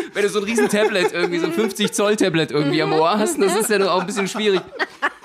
Wenn 0.13 0.23
du 0.25 0.29
so 0.29 0.41
ein 0.41 0.45
riesen 0.45 0.69
Tablet, 0.69 1.13
irgendwie 1.13 1.39
so 1.39 1.47
ein 1.47 1.53
50 1.53 1.93
Zoll 1.93 2.17
Tablet 2.17 2.51
irgendwie 2.51 2.83
am 2.83 2.93
Ohr 2.93 3.17
hast, 3.19 3.41
das 3.41 3.55
ist 3.55 3.71
ja 3.71 3.79
doch 3.79 3.93
auch 3.93 4.01
ein 4.01 4.07
bisschen 4.07 4.27
schwierig. 4.27 4.61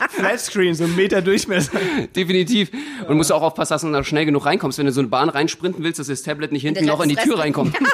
Flatscreen, 0.09 0.75
so 0.75 0.83
ein 0.83 0.95
Meter 0.95 1.21
Durchmesser. 1.23 1.71
Definitiv. 2.15 2.69
Und 3.01 3.07
du 3.09 3.15
musst 3.15 3.31
auch 3.31 3.41
aufpassen, 3.41 3.73
dass 3.73 3.81
du 3.81 3.91
da 3.91 4.03
schnell 4.03 4.25
genug 4.25 4.45
reinkommst. 4.45 4.77
Wenn 4.77 4.85
du 4.85 4.91
so 4.91 5.01
eine 5.01 5.07
Bahn 5.07 5.29
reinsprinten 5.29 5.83
willst, 5.83 5.99
dass 5.99 6.07
das 6.07 6.21
Tablet 6.21 6.51
nicht 6.51 6.61
hinten 6.61 6.85
noch 6.85 7.01
in 7.01 7.09
die 7.09 7.15
Tür 7.15 7.39
reinkommt. 7.39 7.75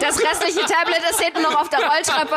Das 0.00 0.18
restliche 0.20 0.60
Tablet 0.66 0.98
ist 1.10 1.20
hinten 1.22 1.42
noch 1.42 1.60
auf 1.60 1.68
der 1.68 1.78
Rolltreppe. 1.78 2.34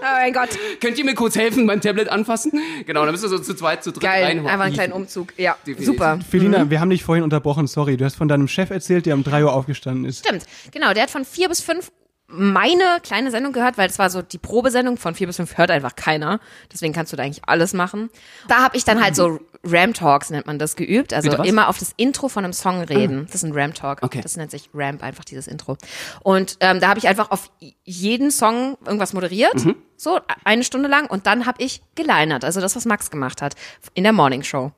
Oh 0.00 0.02
mein 0.02 0.32
Gott. 0.32 0.48
Könnt 0.80 0.96
ihr 0.96 1.04
mir 1.04 1.14
kurz 1.14 1.34
helfen 1.36 1.66
beim 1.66 1.80
Tablet 1.80 2.08
anfassen? 2.08 2.52
Genau, 2.86 3.02
dann 3.04 3.10
bist 3.12 3.24
du 3.24 3.28
so 3.28 3.38
zu 3.40 3.54
zweit, 3.54 3.82
zu 3.82 3.90
dritt 3.90 4.02
Geil. 4.04 4.24
rein. 4.24 4.46
Einfach 4.46 4.66
einen 4.66 4.74
kleinen 4.74 4.92
Umzug. 4.92 5.33
Ja, 5.36 5.56
Definitiv. 5.66 5.86
super. 5.86 6.18
Felina, 6.28 6.70
wir 6.70 6.80
haben 6.80 6.90
dich 6.90 7.04
vorhin 7.04 7.24
unterbrochen, 7.24 7.66
sorry. 7.66 7.96
Du 7.96 8.04
hast 8.04 8.16
von 8.16 8.28
deinem 8.28 8.48
Chef 8.48 8.70
erzählt, 8.70 9.06
der 9.06 9.14
um 9.14 9.24
3 9.24 9.44
Uhr 9.44 9.52
aufgestanden 9.52 10.04
ist. 10.04 10.26
Stimmt. 10.26 10.44
Genau, 10.70 10.92
der 10.92 11.04
hat 11.04 11.10
von 11.10 11.24
vier 11.24 11.48
bis 11.48 11.60
fünf 11.60 11.90
meine 12.26 13.00
kleine 13.02 13.30
Sendung 13.30 13.52
gehört, 13.52 13.76
weil 13.76 13.88
es 13.88 13.98
war 13.98 14.08
so 14.10 14.22
die 14.22 14.38
Probesendung 14.38 14.96
von 14.96 15.14
vier 15.14 15.26
bis 15.26 15.36
fünf 15.36 15.58
hört 15.58 15.70
einfach 15.70 15.94
keiner. 15.94 16.40
Deswegen 16.72 16.92
kannst 16.92 17.12
du 17.12 17.16
da 17.16 17.22
eigentlich 17.22 17.44
alles 17.46 17.74
machen. 17.74 18.10
Da 18.48 18.62
habe 18.62 18.76
ich 18.76 18.84
dann 18.84 19.02
halt 19.02 19.14
so 19.14 19.40
Ram 19.62 19.94
Talks 19.94 20.30
nennt 20.30 20.46
man 20.46 20.58
das 20.58 20.76
geübt, 20.76 21.12
also 21.12 21.42
immer 21.42 21.68
auf 21.68 21.78
das 21.78 21.92
Intro 21.96 22.28
von 22.28 22.44
einem 22.44 22.52
Song 22.52 22.82
reden. 22.82 23.26
Das 23.26 23.36
ist 23.36 23.44
ein 23.44 23.52
Ram 23.52 23.72
Talk. 23.72 24.02
Okay. 24.02 24.20
Das 24.20 24.36
nennt 24.36 24.50
sich 24.50 24.68
Ramp 24.74 25.02
einfach 25.02 25.24
dieses 25.24 25.46
Intro. 25.46 25.76
Und 26.22 26.56
ähm, 26.60 26.80
da 26.80 26.88
habe 26.88 26.98
ich 26.98 27.08
einfach 27.08 27.30
auf 27.30 27.50
jeden 27.84 28.30
Song 28.30 28.76
irgendwas 28.84 29.12
moderiert, 29.12 29.54
so 29.96 30.20
eine 30.44 30.64
Stunde 30.64 30.88
lang 30.88 31.06
und 31.06 31.26
dann 31.26 31.46
habe 31.46 31.62
ich 31.62 31.82
geleinert, 31.94 32.44
also 32.44 32.60
das 32.60 32.76
was 32.76 32.84
Max 32.84 33.10
gemacht 33.10 33.40
hat 33.40 33.54
in 33.94 34.04
der 34.04 34.12
Morning 34.12 34.42
Show. 34.42 34.72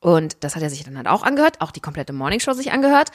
Und 0.00 0.44
das 0.44 0.54
hat 0.56 0.62
er 0.62 0.70
sich 0.70 0.84
dann 0.84 0.96
halt 0.96 1.08
auch 1.08 1.22
angehört, 1.22 1.60
auch 1.60 1.70
die 1.70 1.80
komplette 1.80 2.12
Morningshow 2.12 2.52
sich 2.52 2.72
angehört. 2.72 3.10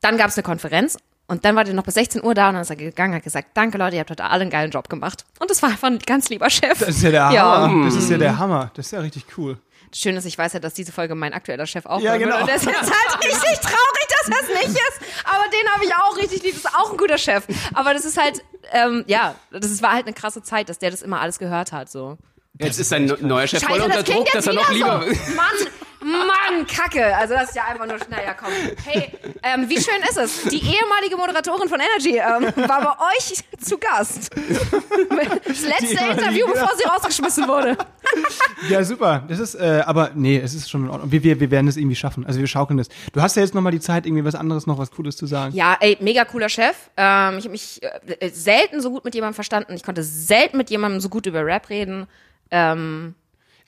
Dann 0.00 0.16
gab 0.16 0.28
es 0.28 0.36
eine 0.36 0.42
Konferenz 0.44 0.96
und 1.26 1.44
dann 1.44 1.54
war 1.56 1.64
der 1.64 1.74
noch 1.74 1.84
bis 1.84 1.94
16 1.94 2.24
Uhr 2.24 2.34
da 2.34 2.48
und 2.48 2.54
dann 2.54 2.62
ist 2.62 2.70
er 2.70 2.76
gegangen, 2.76 3.14
hat 3.14 3.22
gesagt, 3.22 3.48
danke 3.54 3.78
Leute, 3.78 3.96
ihr 3.96 4.00
habt 4.00 4.10
heute 4.10 4.24
alle 4.24 4.42
einen 4.42 4.50
geilen 4.50 4.70
Job 4.70 4.88
gemacht. 4.88 5.24
Und 5.38 5.50
das 5.50 5.62
war 5.62 5.70
einfach 5.70 5.88
ein 5.88 5.98
ganz 5.98 6.28
lieber 6.28 6.48
Chef. 6.50 6.78
Das 6.78 6.88
ist 6.90 7.02
ja 7.02 7.10
der 7.10 7.30
Ja. 7.32 7.60
Hammer. 7.62 7.84
Das 7.84 7.94
ist 7.96 8.10
ja 8.10 8.18
der 8.18 8.38
Hammer. 8.38 8.70
Das 8.74 8.86
ist 8.86 8.92
ja 8.92 9.00
richtig 9.00 9.26
cool. 9.36 9.58
Schön 9.92 10.16
ist, 10.16 10.24
ich 10.24 10.38
weiß 10.38 10.52
ja, 10.52 10.60
dass 10.60 10.74
diese 10.74 10.92
Folge 10.92 11.16
mein 11.16 11.32
aktueller 11.32 11.66
Chef 11.66 11.84
auch 11.84 12.00
Ja, 12.00 12.16
genau. 12.16 12.38
Und 12.40 12.46
der 12.46 12.54
ist 12.56 12.64
jetzt 12.64 12.76
halt 12.80 13.24
richtig 13.24 13.58
traurig, 13.58 14.06
dass 14.08 14.28
er 14.28 14.42
es 14.42 14.48
nicht 14.68 14.76
ist. 14.80 15.00
Aber 15.24 15.44
den 15.50 15.68
habe 15.74 15.84
ich 15.84 15.94
auch 15.94 16.16
richtig 16.16 16.42
lieb. 16.44 16.54
Das 16.62 16.72
ist 16.72 16.78
auch 16.78 16.92
ein 16.92 16.96
guter 16.96 17.18
Chef. 17.18 17.44
Aber 17.74 17.92
das 17.92 18.04
ist 18.04 18.16
halt, 18.16 18.40
ähm, 18.72 19.04
ja, 19.08 19.34
das 19.50 19.82
war 19.82 19.92
halt 19.94 20.06
eine 20.06 20.14
krasse 20.14 20.42
Zeit, 20.44 20.68
dass 20.68 20.78
der 20.78 20.92
das 20.92 21.02
immer 21.02 21.20
alles 21.20 21.40
gehört 21.40 21.72
hat. 21.72 21.90
So. 21.90 22.18
Jetzt 22.60 22.78
ist 22.78 22.88
sein 22.90 23.12
neuer 23.20 23.48
Chef 23.48 23.62
voll 23.62 23.70
Scheiße, 23.80 23.84
unter 23.84 23.96
das 23.96 24.04
klingt 24.04 24.18
Druck, 24.20 24.26
jetzt 24.34 24.46
dass 24.46 24.46
er 24.46 24.52
noch 24.52 24.70
wieder 24.70 25.00
lieber 25.04 25.14
so. 25.14 25.34
Mann, 25.34 25.46
Mann, 26.00 26.66
Kacke. 26.66 27.14
Also 27.16 27.34
das 27.34 27.50
ist 27.50 27.56
ja 27.56 27.64
einfach 27.64 27.86
nur 27.86 27.98
schnell, 27.98 28.24
ja 28.24 28.34
komm. 28.34 28.50
Hey, 28.84 29.12
ähm, 29.42 29.68
wie 29.68 29.80
schön 29.80 30.02
ist 30.08 30.16
es? 30.16 30.42
Die 30.44 30.62
ehemalige 30.62 31.16
Moderatorin 31.16 31.68
von 31.68 31.80
Energy 31.80 32.16
ähm, 32.16 32.68
war 32.68 32.80
bei 32.80 33.06
euch 33.16 33.44
zu 33.60 33.78
Gast. 33.78 34.30
Das 35.46 35.62
letzte 35.62 36.04
Interview, 36.10 36.46
bevor 36.46 36.70
sie 36.76 36.84
rausgeschmissen 36.84 37.46
wurde. 37.46 37.76
Ja, 38.68 38.82
super. 38.84 39.24
Das 39.28 39.38
ist, 39.38 39.54
äh, 39.54 39.82
aber 39.86 40.10
nee, 40.14 40.38
es 40.38 40.54
ist 40.54 40.70
schon 40.70 40.84
in 40.84 40.90
Ordnung. 40.90 41.12
Wir, 41.12 41.22
wir, 41.22 41.38
wir 41.40 41.50
werden 41.50 41.68
es 41.68 41.76
irgendwie 41.76 41.96
schaffen. 41.96 42.26
Also 42.26 42.40
wir 42.40 42.46
schaukeln 42.46 42.78
das. 42.78 42.88
Du 43.12 43.20
hast 43.20 43.36
ja 43.36 43.42
jetzt 43.42 43.54
nochmal 43.54 43.72
die 43.72 43.80
Zeit, 43.80 44.06
irgendwie 44.06 44.24
was 44.24 44.34
anderes, 44.34 44.66
noch 44.66 44.78
was 44.78 44.90
Cooles 44.90 45.16
zu 45.16 45.26
sagen. 45.26 45.54
Ja, 45.54 45.76
ey, 45.80 45.98
mega 46.00 46.24
cooler 46.24 46.48
Chef. 46.48 46.76
Ähm, 46.96 47.38
ich 47.38 47.44
habe 47.44 47.50
mich 47.50 47.80
äh, 47.82 48.30
selten 48.30 48.80
so 48.80 48.90
gut 48.90 49.04
mit 49.04 49.14
jemandem 49.14 49.34
verstanden. 49.34 49.74
Ich 49.74 49.82
konnte 49.82 50.02
selten 50.02 50.56
mit 50.56 50.70
jemandem 50.70 51.00
so 51.00 51.08
gut 51.08 51.26
über 51.26 51.44
Rap 51.44 51.68
reden. 51.68 52.06
Ähm, 52.50 53.14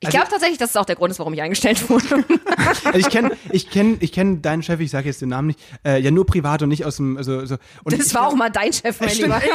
ich 0.03 0.07
Also- 0.07 0.19
glaube 0.19 0.31
tatsächlich, 0.31 0.59
dass 0.59 0.71
es 0.71 0.77
auch 0.77 0.85
der 0.85 0.97
Grund 0.97 1.13
ist, 1.13 1.19
warum 1.21 1.33
ich 1.33 1.41
eingestellt 1.43 1.89
wurde. 1.89 2.25
Also 2.85 2.99
ich 2.99 3.09
kenne 3.09 3.31
ich 3.51 3.71
kenn, 3.71 3.97
ich 4.01 4.13
kenn 4.13 4.43
deinen 4.43 4.63
Chef, 4.63 4.81
ich 4.81 4.91
sage 4.91 5.07
jetzt 5.09 5.21
den 5.23 5.29
Namen 5.29 5.49
nicht, 5.49 5.61
äh, 5.85 5.99
ja 6.01 6.11
nur 6.11 6.27
privat 6.27 6.63
und 6.63 6.69
nicht 6.69 6.85
aus 6.85 6.97
dem, 6.97 7.17
also, 7.17 7.45
so. 7.47 7.57
Und 7.85 7.99
Das 7.99 8.13
war 8.15 8.27
auch 8.27 8.35
mal 8.35 8.51
dein 8.51 8.73
Chef, 8.73 8.99
mein 9.01 9.09
Stimmt, 9.11 9.35
Lieber. 9.35 9.43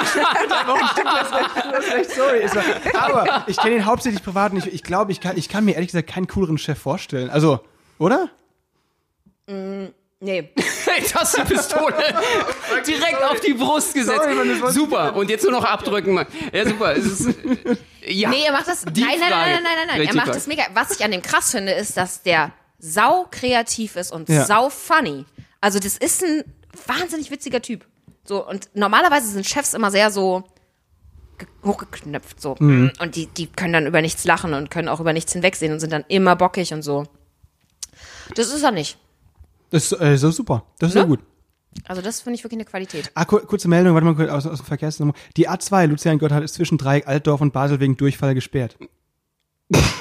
Das 1.72 2.16
sorry. 2.16 2.42
Aber 2.94 3.44
ich 3.48 3.58
kenne 3.58 3.76
ihn 3.76 3.86
hauptsächlich 3.86 4.24
privat 4.24 4.54
und 4.54 4.60
ich, 4.60 4.74
ich 4.74 4.84
glaube, 4.84 5.12
ich 5.12 5.20
kann, 5.20 5.38
ich 5.38 5.50
kann 5.50 5.66
mir 5.66 5.74
ehrlich 5.74 5.90
gesagt 5.90 6.08
keinen 6.10 6.28
cooleren 6.28 6.58
Chef 6.58 6.78
vorstellen. 6.80 7.30
Also, 7.30 7.60
oder? 8.00 8.30
Nee. 10.20 10.50
Jetzt 10.98 11.14
hast 11.14 11.38
du 11.38 11.44
die 11.44 11.54
Pistole 11.54 11.94
direkt 12.88 13.24
auf 13.24 13.40
die 13.40 13.54
Brust 13.54 13.94
gesetzt. 13.94 14.28
Super. 14.70 15.16
Und 15.16 15.30
jetzt 15.30 15.44
nur 15.44 15.52
noch 15.52 15.64
abdrücken. 15.64 16.14
Mann. 16.14 16.26
Ja, 16.52 16.68
super. 16.68 16.96
Es 16.96 17.06
ist, 17.06 17.36
ja. 18.06 18.30
Nee, 18.30 18.44
er 18.46 18.52
macht 18.52 18.68
das. 18.68 18.84
Nein, 18.86 18.94
nein, 18.96 19.20
nein, 19.20 19.30
nein, 19.30 19.30
nein, 19.30 19.64
nein, 19.64 19.88
nein. 20.00 20.08
Er 20.08 20.16
macht 20.16 20.30
das 20.30 20.48
mega. 20.48 20.64
Was 20.74 20.92
ich 20.92 21.04
an 21.06 21.12
dem 21.12 21.22
krass 21.22 21.52
finde, 21.52 21.74
ist, 21.74 21.98
dass 21.98 22.24
der 22.24 22.52
sau 22.80 23.28
kreativ 23.30 23.96
ist 23.96 24.12
und 24.12 24.28
Ja. 24.30 24.46
sau 24.46 24.70
funny. 24.70 25.26
Also, 25.62 25.78
das 25.80 25.98
ist 25.98 26.24
ein 26.24 26.44
wahnsinnig 26.88 27.30
witziger 27.30 27.62
Typ. 27.62 27.86
So, 28.24 28.46
und 28.48 28.70
normalerweise 28.74 29.28
sind 29.28 29.46
Chefs 29.46 29.74
immer 29.76 29.92
sehr 29.92 30.10
so 30.12 30.44
ge- 31.38 31.48
hochgeknöpft, 31.64 32.42
so. 32.42 32.56
Mhm. 32.60 32.92
Und 33.00 33.16
die, 33.16 33.28
die 33.28 33.48
können 33.48 33.74
dann 33.74 33.86
über 33.88 34.02
nichts 34.02 34.26
lachen 34.26 34.54
und 34.56 34.72
können 34.72 34.88
auch 34.90 35.00
über 35.00 35.14
nichts 35.14 35.34
hinwegsehen 35.34 35.74
und 35.74 35.80
sind 35.80 35.94
dann 35.94 36.06
immer 36.08 36.36
bockig 36.36 36.74
und 36.74 36.82
so. 36.82 37.06
Das 38.36 38.48
ist 38.52 38.64
er 38.64 38.72
nicht. 38.72 38.98
Das 39.70 39.92
ist 39.92 40.00
äh, 40.02 40.18
so 40.18 40.32
super. 40.32 40.64
Das 40.80 40.90
ist 40.90 40.94
so 40.94 41.00
Ne? 41.02 41.08
gut. 41.08 41.20
Also, 41.88 42.02
das 42.02 42.22
finde 42.22 42.36
ich 42.38 42.44
wirklich 42.44 42.58
eine 42.58 42.66
Qualität. 42.66 43.12
Ah, 43.14 43.26
kur 43.26 43.46
kurze 43.46 43.68
Meldung, 43.68 43.94
warte 43.94 44.06
mal 44.06 44.16
kurz 44.16 44.30
aus, 44.32 44.48
aus 44.48 44.58
dem 44.60 44.66
Verkehrsnummer. 44.66 45.14
Die 45.36 45.48
A2 45.48 45.86
Lucian 45.88 46.18
Gotthard 46.18 46.44
ist 46.44 46.56
zwischen 46.56 46.78
Dreieck 46.78 47.08
Altdorf 47.08 47.40
und 47.42 47.54
Basel 47.54 47.80
wegen 47.80 47.96
Durchfall 47.98 48.34
gesperrt. 48.34 48.78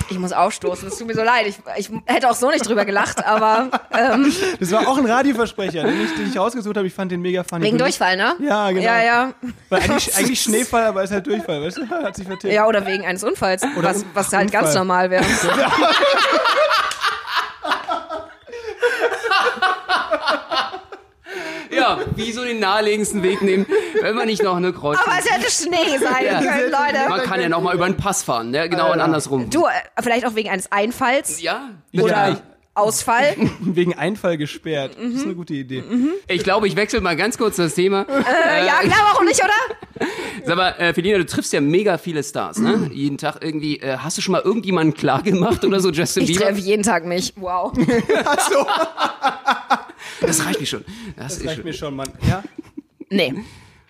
Ich 0.09 0.19
muss 0.21 0.33
aufstoßen, 0.33 0.87
es 0.87 0.97
tut 0.97 1.09
mir 1.09 1.15
so 1.15 1.25
leid. 1.25 1.45
Ich, 1.49 1.59
ich 1.77 1.91
hätte 2.07 2.31
auch 2.31 2.37
so 2.37 2.49
nicht 2.53 2.67
drüber 2.67 2.85
gelacht, 2.85 3.23
aber 3.27 3.69
ähm, 3.93 4.33
Das 4.61 4.71
war 4.71 4.87
auch 4.87 4.97
ein 4.97 5.05
Radioversprecher, 5.07 5.83
den 5.83 6.01
ich, 6.05 6.15
den 6.15 6.29
ich 6.31 6.39
rausgesucht 6.39 6.77
habe. 6.77 6.87
Ich 6.87 6.95
fand 6.95 7.11
den 7.11 7.21
mega 7.21 7.43
funny. 7.43 7.65
wegen 7.65 7.77
Durchfall, 7.77 8.17
ne? 8.17 8.37
Ja, 8.41 8.71
genau. 8.71 8.83
Ja, 8.83 9.03
ja. 9.03 9.35
Weil 9.69 9.81
eigentlich, 9.83 10.17
eigentlich 10.17 10.41
Schneefall, 10.41 10.85
aber 10.85 11.03
ist 11.03 11.11
halt 11.11 11.27
Durchfall, 11.27 11.61
weißt 11.63 11.79
du? 11.79 11.89
Hat 11.91 12.15
sich 12.15 12.27
vertippt. 12.29 12.55
Ja, 12.55 12.67
oder 12.69 12.87
wegen 12.87 13.05
eines 13.05 13.25
Unfalls, 13.25 13.63
was, 13.75 13.97
Un- 13.99 14.05
was 14.15 14.33
halt 14.33 14.53
ganz 14.53 14.69
Unfall. 14.69 14.79
normal 14.85 15.11
wäre. 15.11 15.25
ja, 21.89 21.99
wie 22.15 22.33
so 22.33 22.45
den 22.45 22.59
naheliegendsten 22.61 23.23
Weg 23.23 23.43
nehmen, 23.43 23.67
wenn 24.01 24.15
man 24.15 24.27
nicht 24.27 24.43
noch 24.43 24.57
eine 24.57 24.73
Kreuz. 24.73 24.99
Aber 25.05 25.17
es 25.19 25.31
hätte 25.31 25.51
Schnee 25.51 25.99
sein 25.99 26.25
Ja. 26.25 26.39
können, 26.41 26.71
Leute. 26.71 27.09
Man 27.09 27.21
kann 27.23 27.41
ja 27.41 27.49
noch 27.49 27.61
mal 27.63 27.75
über 27.75 27.87
den 27.87 27.97
Pass 27.97 28.23
fahren, 28.23 28.51
ne? 28.51 28.69
genau 28.69 28.93
und 28.93 29.01
andersrum. 29.01 29.49
Du, 29.51 29.65
äh, 29.67 29.71
vielleicht 30.03 30.27
auch 30.27 30.35
wegen 30.35 30.51
eines 30.51 30.71
Einfalls. 30.73 31.41
ja, 31.41 31.71
Oder 31.95 32.17
natürlich. 32.17 32.39
Ausfall. 32.79 33.35
Wegen 33.61 33.95
Einfall 33.97 34.37
gesperrt. 34.37 34.99
Das 35.01 35.13
ist 35.15 35.25
eine 35.25 35.35
gute 35.35 35.55
Idee. 35.55 35.83
Ich 36.29 36.43
glaube, 36.45 36.69
ich 36.69 36.77
wechsle 36.77 37.01
mal 37.01 37.17
ganz 37.17 37.39
kurz 37.39 37.57
das 37.57 37.75
Thema. 37.75 38.03
Äh, 38.03 38.67
ja, 38.67 38.75
klar, 38.81 38.99
warum 39.13 39.25
nicht, 39.25 39.41
oder? 39.43 40.07
Sag 40.45 40.57
mal, 40.59 40.75
äh, 40.79 40.93
Felina, 40.93 41.17
du 41.17 41.25
triffst 41.25 41.55
ja 41.55 41.63
mega 41.63 41.97
viele 41.97 42.23
Stars, 42.23 42.59
ne? 42.59 42.91
Jeden 42.93 43.17
Tag 43.17 43.39
irgendwie. 43.41 43.79
Äh, 43.81 43.97
hast 43.97 44.19
du 44.19 44.21
schon 44.21 44.33
mal 44.33 44.43
irgendjemanden 44.43 44.93
klar 44.93 45.23
gemacht 45.23 45.65
oder 45.65 45.81
so, 45.81 45.89
Justin 45.91 46.25
Ich 46.25 46.33
Bieber? 46.35 46.45
treffe 46.45 46.61
jeden 46.61 46.83
Tag 46.83 47.07
mich. 47.07 47.33
Wow. 47.37 47.73
Achso, 48.27 48.67
Das 50.21 50.45
reicht 50.45 50.61
mir 50.61 50.67
schon. 50.67 50.85
Das, 51.17 51.37
das 51.39 51.47
reicht 51.47 51.57
schon. 51.57 51.65
mir 51.65 51.73
schon, 51.73 51.95
Mann. 51.97 52.11
Ja? 52.29 52.43
Nee. 53.11 53.35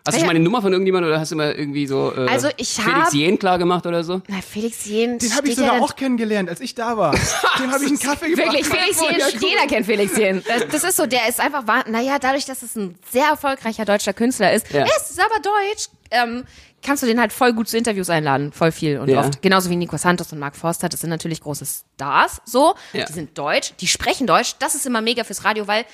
Hast 0.07 0.15
du 0.15 0.21
schon 0.21 0.27
mal 0.29 0.37
eine 0.37 0.45
Nummer 0.45 0.63
von 0.63 0.71
irgendjemandem 0.73 1.11
oder 1.11 1.19
hast 1.19 1.33
du 1.33 1.37
mal 1.37 1.51
irgendwie 1.53 1.85
so 1.89 2.13
äh, 2.17 2.29
Also 2.29 2.49
ich 2.59 2.69
Felix 2.75 3.07
hab- 3.07 3.13
Jen 3.13 3.37
klar 3.41 3.59
gemacht 3.59 3.85
oder 3.87 4.05
so? 4.05 4.23
Na, 4.29 4.41
Felix 4.41 4.85
Jen 4.87 5.19
Den 5.19 5.35
habe 5.35 5.49
ich 5.49 5.57
sogar 5.57 5.79
ja 5.79 5.83
auch 5.83 5.97
kennengelernt, 5.97 6.49
als 6.49 6.61
ich 6.61 6.77
da 6.77 6.97
war. 6.97 7.11
Dem 7.59 7.73
habe 7.73 7.83
ich 7.83 7.89
einen 7.89 7.99
Kaffee 7.99 8.31
gebracht. 8.31 8.53
Wirklich, 8.53 8.67
Felix 8.67 9.01
Jen, 9.01 9.19
Ja, 9.19 9.27
cool. 9.35 9.49
jeder 9.49 9.67
kennt 9.67 9.87
Felix 9.87 10.17
Jen. 10.17 10.45
Das, 10.49 10.69
das 10.71 10.85
ist 10.91 10.97
so, 10.99 11.07
der 11.07 11.29
ist 11.29 11.41
einfach, 11.41 11.65
naja, 11.89 12.21
dadurch, 12.21 12.45
dass 12.45 12.63
es 12.63 12.77
ein 12.77 12.95
sehr 13.11 13.27
erfolgreicher 13.31 13.85
deutscher 13.85 14.13
Künstler 14.13 14.53
ist, 14.53 14.71
Ja. 14.71 14.83
er 14.83 14.87
ist 14.87 15.19
aber 15.19 15.41
deutsch, 15.41 15.89
ähm, 16.13 16.45
kannst 16.85 17.03
du 17.03 17.09
den 17.09 17.19
halt 17.19 17.33
voll 17.33 17.53
gut 17.53 17.69
zu 17.69 17.77
Interviews 17.77 18.09
einladen, 18.09 18.53
voll 18.53 18.71
viel 18.71 19.01
und 19.01 19.09
Ja. 19.09 19.19
oft. 19.27 19.43
Genauso 19.43 19.71
wie 19.71 19.77
Nico 19.77 19.97
Santos 19.97 20.33
und 20.33 20.39
Mark 20.39 20.55
Forster, 20.55 20.89
das 20.89 21.01
sind 21.01 21.11
natürlich 21.11 21.41
große 21.41 21.67
Stars, 21.67 22.41
so, 22.45 22.77
Ja. 22.93 23.07
die 23.07 23.13
sind 23.13 23.37
deutsch, 23.37 23.73
die 23.81 23.89
sprechen 23.89 24.29
deutsch, 24.29 24.55
das 24.61 24.77
ist 24.77 24.87
immer 24.87 25.01
mega 25.01 25.25
fürs 25.25 25.43
Radio, 25.45 25.67
weil 25.67 25.85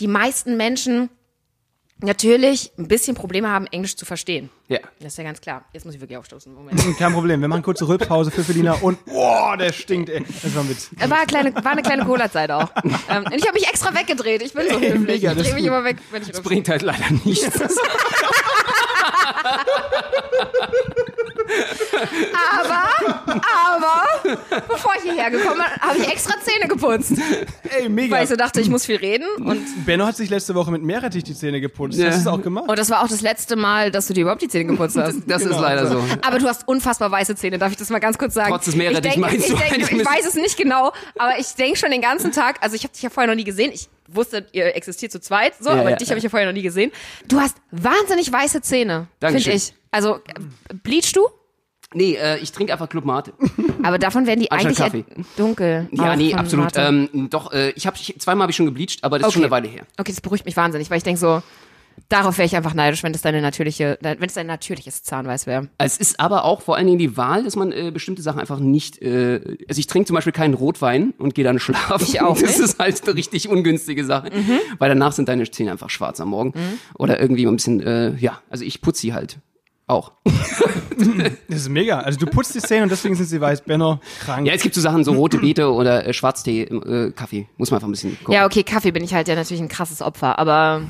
die 0.00 0.08
meisten 0.08 0.56
Menschen 0.56 1.10
natürlich 2.00 2.72
ein 2.78 2.88
bisschen 2.88 3.14
Probleme 3.16 3.48
haben, 3.48 3.66
Englisch 3.68 3.96
zu 3.96 4.04
verstehen. 4.04 4.50
Ja. 4.68 4.80
Das 5.00 5.12
ist 5.14 5.18
ja 5.18 5.24
ganz 5.24 5.40
klar. 5.40 5.64
Jetzt 5.72 5.86
muss 5.86 5.94
ich 5.94 6.00
wirklich 6.00 6.18
aufstoßen. 6.18 6.52
Moment. 6.52 6.78
Kein 6.98 7.12
Problem, 7.12 7.40
wir 7.40 7.48
machen 7.48 7.62
kurze 7.62 7.88
Rülpspause 7.88 8.30
für 8.30 8.44
Felina 8.44 8.74
und 8.74 9.02
boah, 9.06 9.56
der 9.56 9.72
stinkt, 9.72 10.10
ey. 10.10 10.22
Das 10.42 10.54
war 10.54 10.62
ein 10.62 10.68
Witz. 10.68 10.90
War, 10.98 11.16
eine 11.16 11.26
kleine, 11.26 11.54
war 11.54 11.72
eine 11.72 11.82
kleine 11.82 12.04
Cola-Zeit 12.04 12.50
auch. 12.50 12.70
ähm, 12.84 13.24
und 13.24 13.34
ich 13.34 13.46
habe 13.46 13.54
mich 13.54 13.66
extra 13.68 13.94
weggedreht. 13.94 14.42
Ich 14.42 14.52
bin 14.52 14.68
so 14.68 14.74
höflich. 14.78 14.98
mega, 15.00 15.30
ich 15.30 15.38
das 15.38 15.46
drehe 15.46 15.54
mich 15.54 15.64
immer 15.64 15.84
weg, 15.84 15.96
wenn 16.10 16.20
ich 16.22 16.28
rülpse. 16.28 16.42
Bringt 16.42 16.68
halt 16.68 16.82
leider 16.82 17.10
nichts. 17.24 17.50
Aber, 22.58 22.88
aber, 23.74 24.36
bevor 24.68 24.92
ich 24.96 25.02
hierher 25.10 25.30
gekommen 25.30 25.56
bin, 25.62 25.80
habe 25.88 25.98
ich 25.98 26.08
extra 26.08 26.34
Zähne 26.40 26.68
geputzt. 26.68 27.12
Ey, 27.78 27.88
mega. 27.88 28.16
Weil 28.16 28.24
ich 28.24 28.30
so 28.30 28.36
dachte, 28.36 28.60
ich 28.60 28.68
muss 28.68 28.84
viel 28.86 28.96
reden. 28.96 29.26
Und, 29.44 29.84
Benno 29.84 30.06
hat 30.06 30.16
sich 30.16 30.30
letzte 30.30 30.54
Woche 30.54 30.70
mit 30.70 30.82
Meerrettich 30.82 31.24
die 31.24 31.34
Zähne 31.34 31.60
geputzt. 31.60 31.98
Ja. 31.98 32.06
Hast 32.06 32.16
du 32.16 32.20
es 32.20 32.26
auch 32.26 32.42
gemacht? 32.42 32.68
und 32.68 32.78
das 32.78 32.90
war 32.90 33.02
auch 33.02 33.08
das 33.08 33.20
letzte 33.20 33.56
Mal, 33.56 33.90
dass 33.90 34.06
du 34.06 34.14
dir 34.14 34.22
überhaupt 34.22 34.42
die 34.42 34.48
Zähne 34.48 34.66
geputzt 34.66 34.96
hast. 34.96 35.16
Das 35.26 35.42
Genau. 35.42 35.54
ist 35.56 35.60
leider 35.60 35.86
so. 35.86 36.04
Aber 36.26 36.38
du 36.38 36.46
hast 36.46 36.66
unfassbar 36.68 37.10
weiße 37.10 37.34
Zähne, 37.36 37.58
darf 37.58 37.70
ich 37.72 37.78
das 37.78 37.90
mal 37.90 37.98
ganz 37.98 38.18
kurz 38.18 38.34
sagen? 38.34 38.50
Trotz 38.50 38.64
des 38.66 38.76
Meerrettichs 38.76 39.14
ich 39.16 39.20
denk, 39.20 39.30
meinst 39.30 39.46
ich, 39.48 39.52
du 39.52 39.58
denk, 39.58 39.92
ich 39.92 40.06
weiß 40.06 40.26
es 40.26 40.34
nicht 40.34 40.56
genau, 40.56 40.92
aber 41.18 41.38
ich 41.38 41.54
denke 41.54 41.78
schon 41.78 41.90
den 41.90 42.00
ganzen 42.00 42.32
Tag, 42.32 42.56
also 42.62 42.74
ich 42.76 42.82
habe 42.84 42.92
dich 42.92 43.02
ja 43.02 43.10
vorher 43.10 43.28
noch 43.30 43.36
nie 43.36 43.44
gesehen, 43.44 43.70
ich 43.72 43.88
wusste, 44.08 44.46
ihr 44.52 44.74
existiert 44.76 45.10
zu 45.12 45.20
zweit, 45.20 45.54
so, 45.60 45.70
Ja, 45.70 45.80
aber 45.80 45.90
ja, 45.90 45.96
dich 45.96 46.08
habe 46.10 46.18
ich 46.18 46.24
ja 46.24 46.30
vorher 46.30 46.46
noch 46.46 46.54
nie 46.54 46.62
gesehen. 46.62 46.92
Du 47.26 47.40
hast 47.40 47.56
wahnsinnig 47.70 48.32
weiße 48.32 48.60
Zähne, 48.62 49.08
finde 49.20 49.50
ich. 49.50 49.74
Also, 49.90 50.20
bleachst 50.82 51.16
du? 51.16 51.26
Nee, 51.96 52.14
äh, 52.16 52.36
ich 52.38 52.52
trinke 52.52 52.72
einfach 52.74 52.90
Club 52.90 53.06
Mate. 53.06 53.32
Aber 53.82 53.98
davon 53.98 54.26
werden 54.26 54.40
die 54.40 54.50
Anstatt 54.50 54.92
eigentlich 54.92 55.06
dunkel. 55.36 55.88
Ja, 55.92 56.14
nee, 56.14 56.34
absolut. 56.34 56.72
Ähm, 56.76 57.28
doch, 57.30 57.52
äh, 57.52 57.70
ich 57.70 57.86
habe 57.86 57.96
zweimal 57.96 58.42
habe 58.42 58.50
ich 58.50 58.56
schon 58.56 58.66
gebleached, 58.66 59.02
aber 59.02 59.18
das 59.18 59.28
ist 59.28 59.34
schon 59.34 59.42
eine 59.42 59.50
Weile 59.50 59.68
her. 59.68 59.86
Okay, 59.96 60.12
das 60.12 60.20
beruhigt 60.20 60.44
mich 60.44 60.56
wahnsinnig, 60.56 60.90
weil 60.90 60.98
ich 60.98 61.04
denke 61.04 61.18
so, 61.20 61.42
darauf 62.08 62.36
wäre 62.36 62.44
ich 62.46 62.54
einfach 62.54 62.74
neidisch, 62.74 63.02
wenn 63.02 63.12
das 63.12 63.22
deine 63.22 63.40
natürliche, 63.40 63.98
wenn 64.02 64.22
es 64.22 64.34
dein 64.34 64.46
natürliches 64.46 65.04
Zahnweiß 65.04 65.46
wäre. 65.46 65.68
Es 65.78 65.96
ist 65.96 66.20
aber 66.20 66.44
auch 66.44 66.60
vor 66.60 66.76
allen 66.76 66.86
Dingen 66.86 66.98
die 66.98 67.16
Wahl, 67.16 67.44
dass 67.44 67.56
man 67.56 67.72
äh, 67.72 67.90
bestimmte 67.92 68.20
Sachen 68.20 68.40
einfach 68.40 68.58
nicht. 68.58 69.00
Äh, 69.00 69.56
also 69.68 69.78
ich 69.78 69.86
trinke 69.86 70.06
zum 70.08 70.14
Beispiel 70.14 70.32
keinen 70.34 70.54
Rotwein 70.54 71.14
und 71.18 71.34
gehe 71.34 71.44
dann 71.44 71.58
schlafen. 71.58 72.04
Ich 72.06 72.20
auch 72.20 72.34
Das 72.40 72.42
nicht. 72.42 72.58
Mhm. 72.58 72.64
ist 72.64 72.78
halt 72.78 73.02
eine 73.04 73.14
richtig 73.14 73.48
ungünstige 73.48 74.04
Sache, 74.04 74.30
weil 74.78 74.88
danach 74.90 75.12
sind 75.12 75.28
deine 75.28 75.50
Zähne 75.50 75.72
einfach 75.72 75.88
schwarz 75.90 76.20
am 76.20 76.28
Morgen 76.28 76.52
oder 76.94 77.20
irgendwie 77.20 77.46
ein 77.46 77.56
bisschen. 77.56 77.80
Äh, 77.80 78.16
ja, 78.16 78.40
also 78.50 78.64
ich 78.64 78.82
putze 78.82 79.00
sie 79.00 79.14
halt 79.14 79.38
auch. 79.86 80.12
Das 81.48 81.58
ist 81.58 81.68
mega. 81.68 82.00
Also 82.00 82.18
du 82.18 82.26
putzt 82.26 82.54
die 82.54 82.58
Zähne 82.58 82.84
und 82.84 82.90
deswegen 82.90 83.14
sind 83.14 83.26
sie 83.26 83.40
weiß. 83.40 83.62
Benno, 83.62 84.00
krank. 84.20 84.46
Ja, 84.46 84.54
es 84.54 84.62
gibt 84.62 84.74
so 84.74 84.80
Sachen, 84.80 85.04
so 85.04 85.12
rote 85.12 85.38
Beete 85.38 85.70
oder 85.70 86.06
äh, 86.06 86.12
Schwarztee, 86.14 86.62
äh, 86.62 87.12
Kaffee. 87.12 87.48
Muss 87.58 87.70
man 87.70 87.76
einfach 87.76 87.88
ein 87.88 87.92
bisschen 87.92 88.18
gucken. 88.18 88.32
Ja, 88.32 88.46
okay, 88.46 88.62
Kaffee 88.62 88.92
bin 88.92 89.04
ich 89.04 89.12
halt 89.12 89.28
ja 89.28 89.34
natürlich 89.34 89.62
ein 89.62 89.68
krasses 89.68 90.00
Opfer, 90.00 90.38
aber 90.38 90.82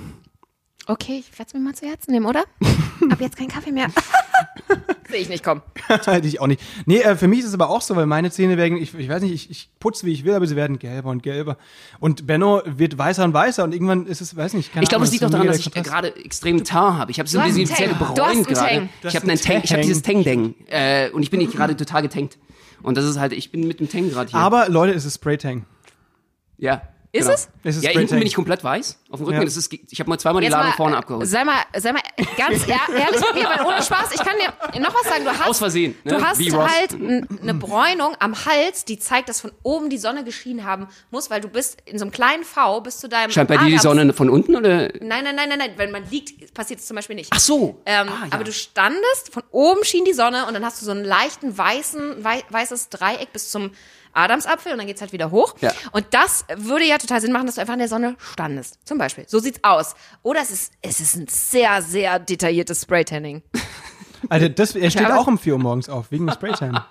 okay, 0.86 1.18
ich 1.18 1.38
werde 1.38 1.48
es 1.48 1.54
mir 1.54 1.60
mal 1.60 1.74
zu 1.74 1.86
Herzen 1.86 2.12
nehmen, 2.12 2.26
oder? 2.26 2.44
Ab 3.10 3.20
jetzt 3.20 3.36
kein 3.36 3.48
Kaffee 3.48 3.72
mehr. 3.72 3.88
Sehe 5.08 5.20
ich 5.20 5.28
nicht, 5.28 5.44
komm. 5.44 5.62
Hätte 5.88 6.26
ich 6.26 6.40
auch 6.40 6.46
nicht. 6.46 6.60
Nee, 6.84 6.98
äh, 7.00 7.16
für 7.16 7.28
mich 7.28 7.40
ist 7.40 7.46
es 7.46 7.54
aber 7.54 7.70
auch 7.70 7.80
so, 7.80 7.94
weil 7.94 8.06
meine 8.06 8.30
Zähne 8.30 8.56
werden, 8.56 8.76
ich, 8.76 8.94
ich 8.94 9.08
weiß 9.08 9.22
nicht, 9.22 9.32
ich, 9.32 9.50
ich 9.50 9.70
putze 9.78 10.04
wie 10.06 10.12
ich 10.12 10.24
will, 10.24 10.34
aber 10.34 10.46
sie 10.46 10.56
werden 10.56 10.78
gelber 10.78 11.10
und 11.10 11.22
gelber. 11.22 11.58
Und 12.00 12.26
Benno 12.26 12.62
wird 12.64 12.98
weißer 12.98 13.24
und 13.24 13.32
weißer 13.32 13.62
und 13.64 13.72
irgendwann 13.72 14.06
ist 14.06 14.20
es, 14.20 14.36
weiß 14.36 14.54
nicht, 14.54 14.72
keine 14.72 14.82
Ich 14.82 14.88
glaube, 14.88 15.04
es 15.04 15.12
liegt 15.12 15.24
auch 15.24 15.30
daran, 15.30 15.46
dass 15.46 15.58
ich 15.58 15.68
äh, 15.68 15.70
Kontrast. 15.70 15.92
gerade 15.92 16.16
extrem 16.24 16.64
Tar 16.64 16.98
habe. 16.98 17.10
Ich 17.12 17.18
habe 17.18 17.28
so 17.28 17.40
diese 17.42 17.64
Zähne 17.64 17.96
Tang. 17.98 18.20
Einen 18.20 18.42
gerade. 18.44 18.76
Tang. 18.76 18.88
Ich 19.04 19.16
habe 19.16 19.28
einen 19.28 19.40
Tank. 19.40 19.64
Ich 19.64 19.70
habe 19.70 19.80
Tang. 19.80 19.88
dieses 19.88 20.02
Tang-Dang. 20.02 20.54
Äh, 20.66 21.10
und 21.10 21.22
ich 21.22 21.30
bin 21.30 21.38
nicht 21.38 21.52
gerade 21.52 21.76
total 21.76 22.02
getankt. 22.02 22.38
Und 22.82 22.96
das 22.96 23.04
ist 23.04 23.18
halt, 23.18 23.32
ich 23.32 23.52
bin 23.52 23.66
mit 23.66 23.80
dem 23.80 23.88
Tang 23.88 24.10
gerade 24.10 24.30
hier. 24.30 24.40
Aber 24.40 24.68
Leute, 24.68 24.92
es 24.92 25.04
ist 25.04 25.14
Spray-Tang. 25.16 25.64
ja. 26.58 26.82
Ist 27.16 27.24
genau. 27.24 27.34
es? 27.34 27.48
Es 27.64 27.76
ist 27.76 27.82
ja, 27.84 27.90
hinten 27.90 28.18
bin 28.18 28.26
ich 28.26 28.34
komplett 28.34 28.62
weiß. 28.62 28.98
Auf 29.10 29.18
dem 29.20 29.26
Rücken 29.26 29.40
Ja. 29.40 29.46
ist 29.46 29.56
es, 29.56 29.68
ich 29.72 30.00
habe 30.00 30.08
mal 30.10 30.18
zweimal 30.18 30.40
die 30.40 30.46
Jetzt 30.46 30.52
Ladung 30.54 30.68
mal, 30.70 30.76
vorne 30.76 30.94
äh, 30.94 30.98
abgeholt. 30.98 31.26
Sei 31.28 31.44
mal, 31.44 31.56
sei 31.76 31.92
mal 31.92 32.02
ganz 32.36 32.66
ehr- 32.66 32.78
ehrlich 32.96 33.20
mit 33.20 33.34
mir, 33.34 33.48
weil 33.48 33.66
ohne 33.66 33.82
Spaß, 33.82 34.12
ich 34.14 34.20
kann 34.20 34.34
dir 34.38 34.80
noch 34.80 34.94
was 34.94 35.02
sagen. 35.08 35.24
Du 35.24 35.30
hast, 35.30 35.46
Aus 35.48 35.58
Versehen, 35.58 35.94
ne? 36.04 36.12
Du 36.16 36.22
hast 36.24 36.38
halt 36.40 36.94
eine 37.42 37.54
Bräunung 37.54 38.14
am 38.18 38.34
Hals, 38.46 38.84
die 38.84 38.98
zeigt, 38.98 39.28
dass 39.28 39.40
von 39.40 39.52
oben 39.62 39.90
die 39.90 39.98
Sonne 39.98 40.24
geschienen 40.24 40.64
haben 40.64 40.86
muss, 41.10 41.30
weil 41.30 41.40
du 41.40 41.48
bist 41.48 41.78
in 41.86 41.98
so 41.98 42.04
einem 42.04 42.12
kleinen 42.12 42.44
V 42.44 42.80
bis 42.80 42.98
zu 42.98 43.08
deinem 43.08 43.30
Scheint 43.30 43.48
bei 43.48 43.56
dir 43.56 43.66
die 43.66 43.78
Sonne 43.78 44.12
von 44.12 44.30
unten 44.30 44.56
oder? 44.56 44.88
Nein, 45.00 45.24
nein, 45.24 45.34
nein, 45.36 45.48
nein, 45.48 45.58
nein. 45.58 45.70
Wenn 45.76 45.90
man 45.90 46.08
liegt, 46.10 46.54
passiert 46.54 46.80
es 46.80 46.86
zum 46.86 46.94
Beispiel 46.96 47.16
nicht. 47.16 47.30
Ach 47.32 47.40
so. 47.40 47.80
Ähm, 47.86 48.08
Ah, 48.08 48.26
ja. 48.26 48.32
Aber 48.32 48.44
du 48.44 48.52
standest, 48.52 49.32
von 49.32 49.42
oben 49.50 49.84
schien 49.84 50.04
die 50.04 50.12
Sonne 50.12 50.46
und 50.46 50.54
dann 50.54 50.64
hast 50.64 50.80
du 50.80 50.84
so 50.86 50.92
einen 50.92 51.04
leichten 51.04 51.56
weißen, 51.56 52.24
wei 52.24 52.42
weißes 52.50 52.88
Dreieck 52.90 53.32
bis 53.32 53.50
zum 53.50 53.70
Adamsapfel 54.16 54.72
und 54.72 54.78
dann 54.78 54.86
geht's 54.86 55.00
halt 55.00 55.12
wieder 55.12 55.30
hoch. 55.30 55.54
Ja. 55.60 55.72
Und 55.92 56.06
das 56.10 56.44
würde 56.56 56.84
ja 56.84 56.98
total 56.98 57.20
Sinn 57.20 57.32
machen, 57.32 57.46
dass 57.46 57.56
du 57.56 57.60
einfach 57.60 57.74
in 57.74 57.80
der 57.80 57.88
Sonne 57.88 58.16
standest. 58.18 58.78
Zum 58.84 58.98
Beispiel. 58.98 59.24
So 59.28 59.38
sieht's 59.38 59.60
aus. 59.62 59.94
Oder 60.22 60.40
es 60.40 60.50
ist, 60.50 60.72
es 60.82 61.00
ist 61.00 61.16
ein 61.16 61.26
sehr, 61.28 61.82
sehr 61.82 62.18
detailliertes 62.18 62.82
Spraytanning. 62.82 63.42
Alter, 64.28 64.48
das, 64.48 64.74
er 64.74 64.90
steht 64.90 65.10
auch 65.10 65.26
um 65.26 65.38
4 65.38 65.54
Uhr 65.54 65.58
morgens 65.58 65.88
auf, 65.88 66.10
wegen 66.10 66.26
dem 66.26 66.34
Spraytan. 66.34 66.80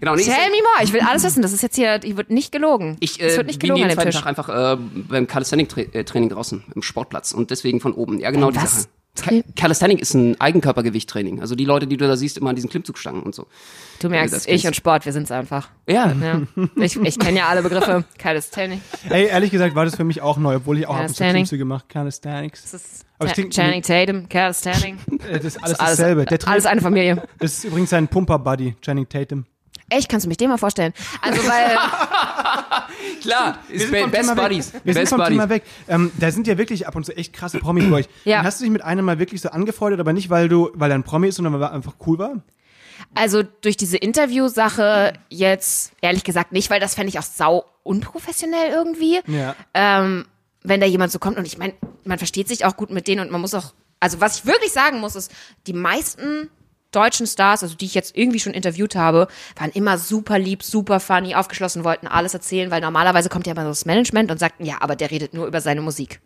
Genau, 0.00 0.14
nee, 0.14 0.22
Tell 0.22 0.50
me 0.50 0.56
more. 0.62 0.84
Ich 0.84 0.92
will 0.92 1.00
alles 1.00 1.24
wissen. 1.24 1.42
Das 1.42 1.52
ist 1.52 1.62
jetzt 1.62 1.74
hier, 1.74 2.00
hier 2.02 2.16
wird 2.16 2.30
nicht 2.30 2.52
gelogen. 2.52 2.96
ich 3.00 3.20
es 3.20 3.34
äh, 3.34 3.36
wird 3.38 3.48
nicht 3.48 3.58
bin 3.58 3.68
gelogen 3.68 3.90
an 3.90 3.96
dem 3.96 3.98
Tisch. 3.98 4.14
Tag 4.14 4.26
einfach 4.26 4.48
äh, 4.48 4.76
beim 4.78 5.26
Calisthenic-Training 5.26 6.30
draußen 6.30 6.64
im 6.74 6.82
Sportplatz 6.82 7.32
und 7.32 7.50
deswegen 7.50 7.80
von 7.80 7.92
oben. 7.92 8.20
Ja, 8.20 8.30
genau 8.30 8.50
die 8.50 8.56
was? 8.56 8.82
Sache. 8.82 8.88
Ca- 9.14 9.42
Calisthenic 9.56 10.00
ist 10.00 10.14
ein 10.14 10.40
Eigenkörpergewichttraining. 10.40 11.40
Also 11.42 11.54
die 11.54 11.66
Leute, 11.66 11.86
die 11.86 11.98
du 11.98 12.08
da 12.08 12.16
siehst, 12.16 12.38
immer 12.38 12.48
an 12.50 12.56
diesen 12.56 12.70
Klimmzugstangen 12.70 13.22
und 13.22 13.34
so. 13.34 13.42
Du 14.00 14.08
das 14.08 14.10
merkst, 14.10 14.48
ich 14.48 14.66
und 14.66 14.74
Sport, 14.74 15.04
wir 15.04 15.12
sind's 15.12 15.30
einfach. 15.30 15.68
Ja, 15.86 16.12
Ja. 16.12 16.40
Ich, 16.76 16.96
ich 16.96 17.18
kenne 17.18 17.38
ja 17.40 17.48
alle 17.48 17.62
Begriffe. 17.62 18.04
Calisthenics. 18.18 18.82
Ey, 19.10 19.26
ehrlich 19.26 19.50
gesagt 19.50 19.74
war 19.74 19.84
das 19.84 19.96
für 19.96 20.04
mich 20.04 20.22
auch 20.22 20.38
neu, 20.38 20.56
obwohl 20.56 20.78
ich 20.78 20.86
auch 20.86 20.94
ab 20.94 21.02
und 21.02 21.08
zu 21.08 21.14
Calisthenics. 21.16 21.32
Klimmzüge 21.50 21.58
gemacht 21.58 21.88
Calisthenics. 21.90 22.62
Das 22.62 22.74
ist 22.74 23.04
Aber 23.18 23.28
es 23.28 23.34
klingt- 23.34 23.52
Channing 23.52 23.82
Tatum, 23.82 24.28
Calisthenics. 24.30 25.02
Äh, 25.28 25.34
Das 25.36 25.44
ist 25.44 25.62
alles 25.62 25.78
Alles, 25.80 25.96
dasselbe. 25.98 26.24
Der 26.24 26.48
alles 26.48 26.64
eine 26.66 26.80
Familie. 26.80 27.22
das 27.38 27.58
ist 27.58 27.64
übrigens 27.64 27.90
sein 27.90 28.08
Pumper-Buddy, 28.08 28.76
Channing 28.80 29.08
Tatum. 29.08 29.44
Echt, 29.92 30.08
kannst 30.08 30.24
du 30.24 30.28
mich 30.28 30.38
dem 30.38 30.48
mal 30.50 30.58
vorstellen? 30.58 30.92
Also, 31.20 31.42
weil, 31.46 31.76
klar. 33.20 33.58
Ist 33.68 33.80
Wir 33.80 33.88
sind 33.88 34.00
vom 34.00 34.10
Best 34.10 34.28
Thema 34.28 34.42
Buddies. 34.42 34.72
Weg. 34.72 34.80
Wir 34.84 34.94
sind 34.94 35.02
Best 35.02 35.10
vom 35.10 35.18
Buddies. 35.18 35.36
Thema 35.36 35.48
weg. 35.48 35.62
Ähm, 35.88 36.12
da 36.18 36.30
sind 36.30 36.46
ja 36.46 36.58
wirklich 36.58 36.86
ab 36.86 36.96
und 36.96 37.04
zu 37.04 37.16
echt 37.16 37.32
krasse 37.32 37.58
Promis 37.58 37.88
bei 37.90 37.96
euch. 37.96 38.08
Ja. 38.24 38.40
Und 38.40 38.46
hast 38.46 38.60
du 38.60 38.64
dich 38.64 38.72
mit 38.72 38.82
einem 38.82 39.04
mal 39.04 39.18
wirklich 39.18 39.40
so 39.40 39.48
angefreundet, 39.50 39.98
aber 40.00 40.12
nicht, 40.12 40.30
weil 40.30 40.48
du, 40.48 40.70
weil 40.74 40.90
er 40.90 40.94
ein 40.94 41.02
Promi 41.02 41.28
ist, 41.28 41.36
sondern 41.36 41.54
weil 41.54 41.62
er 41.62 41.72
einfach 41.72 41.94
cool 42.06 42.18
war? 42.18 42.42
also 43.14 43.42
durch 43.42 43.76
diese 43.76 43.96
Interviewsache 43.96 45.12
jetzt, 45.28 45.92
ehrlich 46.00 46.24
gesagt 46.24 46.52
nicht, 46.52 46.70
weil 46.70 46.80
das 46.80 46.94
fände 46.94 47.08
ich 47.08 47.18
auch 47.18 47.24
sau 47.24 47.64
unprofessionell 47.82 48.70
irgendwie. 48.70 49.20
Ja. 49.26 49.54
Ähm, 49.74 50.26
wenn 50.62 50.80
da 50.80 50.86
jemand 50.86 51.12
so 51.12 51.18
kommt 51.18 51.36
und 51.36 51.46
ich 51.46 51.58
meine, 51.58 51.74
man 52.04 52.18
versteht 52.18 52.48
sich 52.48 52.64
auch 52.64 52.76
gut 52.76 52.90
mit 52.90 53.08
denen 53.08 53.20
und 53.20 53.30
man 53.30 53.40
muss 53.40 53.54
auch, 53.54 53.74
also 54.00 54.20
was 54.20 54.38
ich 54.38 54.46
wirklich 54.46 54.72
sagen 54.72 55.00
muss, 55.00 55.16
ist, 55.16 55.32
die 55.66 55.72
meisten 55.72 56.50
deutschen 56.92 57.26
Stars, 57.26 57.62
also 57.62 57.74
die 57.74 57.86
ich 57.86 57.94
jetzt 57.94 58.16
irgendwie 58.16 58.40
schon 58.40 58.54
interviewt 58.54 58.94
habe, 58.94 59.28
waren 59.56 59.70
immer 59.72 59.98
super 59.98 60.38
lieb, 60.38 60.62
super 60.62 61.00
funny, 61.00 61.34
aufgeschlossen, 61.34 61.84
wollten 61.84 62.06
alles 62.06 62.34
erzählen, 62.34 62.70
weil 62.70 62.80
normalerweise 62.80 63.28
kommt 63.28 63.46
ja 63.46 63.52
immer 63.52 63.62
so 63.62 63.70
das 63.70 63.84
Management 63.86 64.30
und 64.30 64.38
sagt, 64.38 64.56
ja, 64.60 64.76
aber 64.80 64.96
der 64.96 65.10
redet 65.10 65.34
nur 65.34 65.46
über 65.46 65.60
seine 65.60 65.80
Musik. 65.80 66.20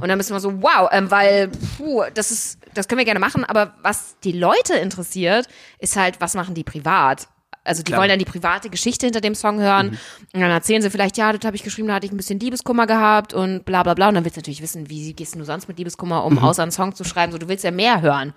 Und 0.00 0.08
dann 0.08 0.16
müssen 0.16 0.32
wir 0.32 0.40
so, 0.40 0.62
wow, 0.62 0.88
ähm, 0.92 1.10
weil, 1.10 1.48
puh, 1.76 2.04
das 2.14 2.30
ist, 2.30 2.58
das 2.74 2.88
können 2.88 2.98
wir 2.98 3.04
gerne 3.04 3.20
machen, 3.20 3.44
aber 3.44 3.74
was 3.82 4.16
die 4.22 4.32
Leute 4.32 4.74
interessiert, 4.74 5.48
ist 5.78 5.96
halt, 5.96 6.20
was 6.20 6.34
machen 6.34 6.54
die 6.54 6.64
privat? 6.64 7.28
Also 7.66 7.82
die 7.82 7.90
Klar. 7.90 8.00
wollen 8.00 8.08
dann 8.10 8.18
die 8.18 8.24
private 8.24 8.70
Geschichte 8.70 9.06
hinter 9.06 9.20
dem 9.20 9.34
Song 9.34 9.60
hören 9.60 9.98
und 10.32 10.40
dann 10.40 10.50
erzählen 10.50 10.80
sie 10.82 10.90
vielleicht, 10.90 11.16
ja, 11.18 11.32
das 11.32 11.44
habe 11.44 11.56
ich 11.56 11.62
geschrieben, 11.62 11.88
da 11.88 11.94
hatte 11.94 12.06
ich 12.06 12.12
ein 12.12 12.16
bisschen 12.16 12.40
Liebeskummer 12.40 12.86
gehabt 12.86 13.34
und 13.34 13.64
bla 13.64 13.82
bla 13.82 13.94
bla. 13.94 14.08
Und 14.08 14.14
dann 14.14 14.24
willst 14.24 14.36
du 14.36 14.40
natürlich 14.40 14.62
wissen, 14.62 14.88
wie 14.88 15.12
gehst 15.12 15.34
du 15.34 15.44
sonst 15.44 15.68
mit 15.68 15.78
Liebeskummer 15.78 16.24
um, 16.24 16.38
außer 16.38 16.62
einen 16.62 16.72
Song 16.72 16.94
zu 16.94 17.04
schreiben. 17.04 17.32
So, 17.32 17.38
du 17.38 17.48
willst 17.48 17.64
ja 17.64 17.70
mehr 17.70 18.00
hören 18.00 18.32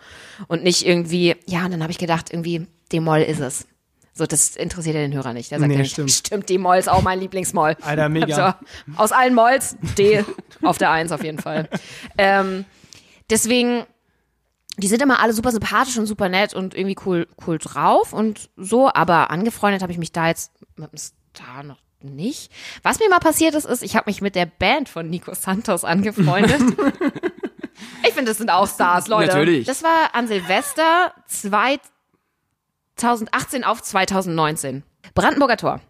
und 0.47 0.63
nicht 0.63 0.85
irgendwie, 0.85 1.35
ja, 1.45 1.65
und 1.65 1.71
dann 1.71 1.81
habe 1.83 1.91
ich 1.91 1.97
gedacht, 1.97 2.31
irgendwie, 2.31 2.67
D-Moll 2.91 3.19
ist 3.21 3.39
es. 3.39 3.67
So, 4.13 4.25
das 4.25 4.55
interessiert 4.57 4.95
ja 4.95 5.01
den 5.01 5.13
Hörer 5.13 5.31
nicht. 5.33 5.49
Der 5.51 5.59
sagt 5.59 5.69
Nee, 5.69 5.75
ja 5.75 5.81
nicht, 5.81 5.91
stimmt. 5.93 6.11
stimmt. 6.11 6.49
die 6.49 6.57
Moll 6.57 6.77
ist 6.77 6.89
auch 6.89 7.01
mein 7.03 7.19
Lieblingsmoll. 7.21 7.77
Alter, 7.81 8.09
mega. 8.09 8.57
Also, 8.87 9.01
aus 9.01 9.11
allen 9.13 9.33
Molls, 9.33 9.77
D 9.97 10.25
auf 10.61 10.77
der 10.77 10.91
Eins 10.91 11.11
auf 11.13 11.23
jeden 11.23 11.39
Fall. 11.39 11.69
Ähm, 12.17 12.65
deswegen, 13.29 13.83
die 14.79 14.87
sind 14.87 15.01
immer 15.01 15.19
alle 15.19 15.33
super 15.33 15.51
sympathisch 15.51 15.97
und 15.97 16.05
super 16.05 16.29
nett 16.29 16.53
und 16.53 16.75
irgendwie 16.75 16.97
cool, 17.05 17.27
cool 17.45 17.57
drauf 17.57 18.13
und 18.13 18.49
so, 18.55 18.91
aber 18.93 19.31
angefreundet 19.31 19.81
habe 19.81 19.91
ich 19.91 19.97
mich 19.97 20.11
da 20.11 20.27
jetzt 20.27 20.53
mit 20.75 20.91
dem 20.91 20.97
Star 20.97 21.63
noch 21.63 21.79
nicht. 22.01 22.51
Was 22.83 22.99
mir 22.99 23.09
mal 23.09 23.19
passiert 23.19 23.55
ist, 23.55 23.65
ist, 23.65 23.83
ich 23.83 23.95
habe 23.95 24.09
mich 24.09 24.21
mit 24.21 24.35
der 24.35 24.45
Band 24.45 24.89
von 24.89 25.09
Nico 25.09 25.33
Santos 25.33 25.83
angefreundet. 25.83 26.61
ich 28.07 28.13
finde, 28.13 28.31
das 28.31 28.37
sind 28.37 28.49
auch 28.49 28.67
Stars, 28.67 29.07
Leute. 29.07 29.27
Natürlich. 29.27 29.65
Das 29.65 29.83
war 29.83 30.13
an 30.13 30.27
Silvester 30.27 31.13
2018 31.27 33.63
auf 33.63 33.81
2019. 33.81 34.83
Brandenburger 35.13 35.57
Tor 35.57 35.81